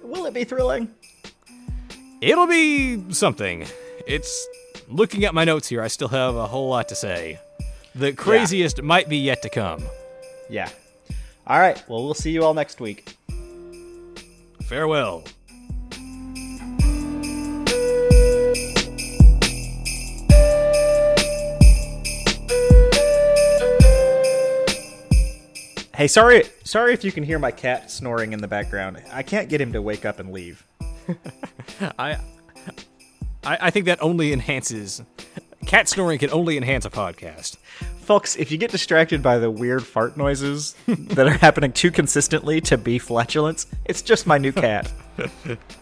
Will 0.01 0.25
it 0.25 0.33
be 0.33 0.45
thrilling? 0.45 0.89
It'll 2.21 2.47
be 2.47 3.11
something. 3.11 3.65
It's 4.07 4.47
looking 4.87 5.25
at 5.25 5.33
my 5.33 5.43
notes 5.43 5.67
here. 5.67 5.81
I 5.81 5.89
still 5.89 6.07
have 6.07 6.35
a 6.35 6.47
whole 6.47 6.69
lot 6.69 6.87
to 6.87 6.95
say. 6.95 7.37
The 7.93 8.13
craziest 8.13 8.77
yeah. 8.77 8.85
might 8.85 9.09
be 9.09 9.17
yet 9.17 9.41
to 9.41 9.49
come. 9.49 9.83
Yeah. 10.49 10.69
All 11.45 11.59
right. 11.59 11.83
Well, 11.89 12.05
we'll 12.05 12.13
see 12.13 12.31
you 12.31 12.45
all 12.45 12.53
next 12.53 12.79
week. 12.79 13.17
Farewell. 14.63 15.25
Hey, 26.01 26.07
sorry, 26.07 26.45
sorry 26.63 26.95
if 26.95 27.03
you 27.03 27.11
can 27.11 27.23
hear 27.23 27.37
my 27.37 27.51
cat 27.51 27.91
snoring 27.91 28.33
in 28.33 28.41
the 28.41 28.47
background. 28.47 28.99
I 29.11 29.21
can't 29.21 29.47
get 29.49 29.61
him 29.61 29.73
to 29.73 29.83
wake 29.83 30.03
up 30.03 30.17
and 30.17 30.33
leave. 30.33 30.65
I, 31.99 32.17
I, 33.43 33.57
I 33.61 33.69
think 33.69 33.85
that 33.85 34.01
only 34.01 34.33
enhances. 34.33 35.03
Cat 35.67 35.87
snoring 35.87 36.17
can 36.17 36.31
only 36.31 36.57
enhance 36.57 36.85
a 36.85 36.89
podcast. 36.89 37.57
Folks, 37.99 38.35
if 38.35 38.51
you 38.51 38.57
get 38.57 38.71
distracted 38.71 39.21
by 39.21 39.37
the 39.37 39.51
weird 39.51 39.85
fart 39.85 40.17
noises 40.17 40.73
that 40.87 41.27
are 41.27 41.37
happening 41.37 41.71
too 41.71 41.91
consistently 41.91 42.61
to 42.61 42.79
be 42.79 42.97
flatulence, 42.97 43.67
it's 43.85 44.01
just 44.01 44.25
my 44.25 44.39
new 44.39 44.51
cat. 44.51 44.91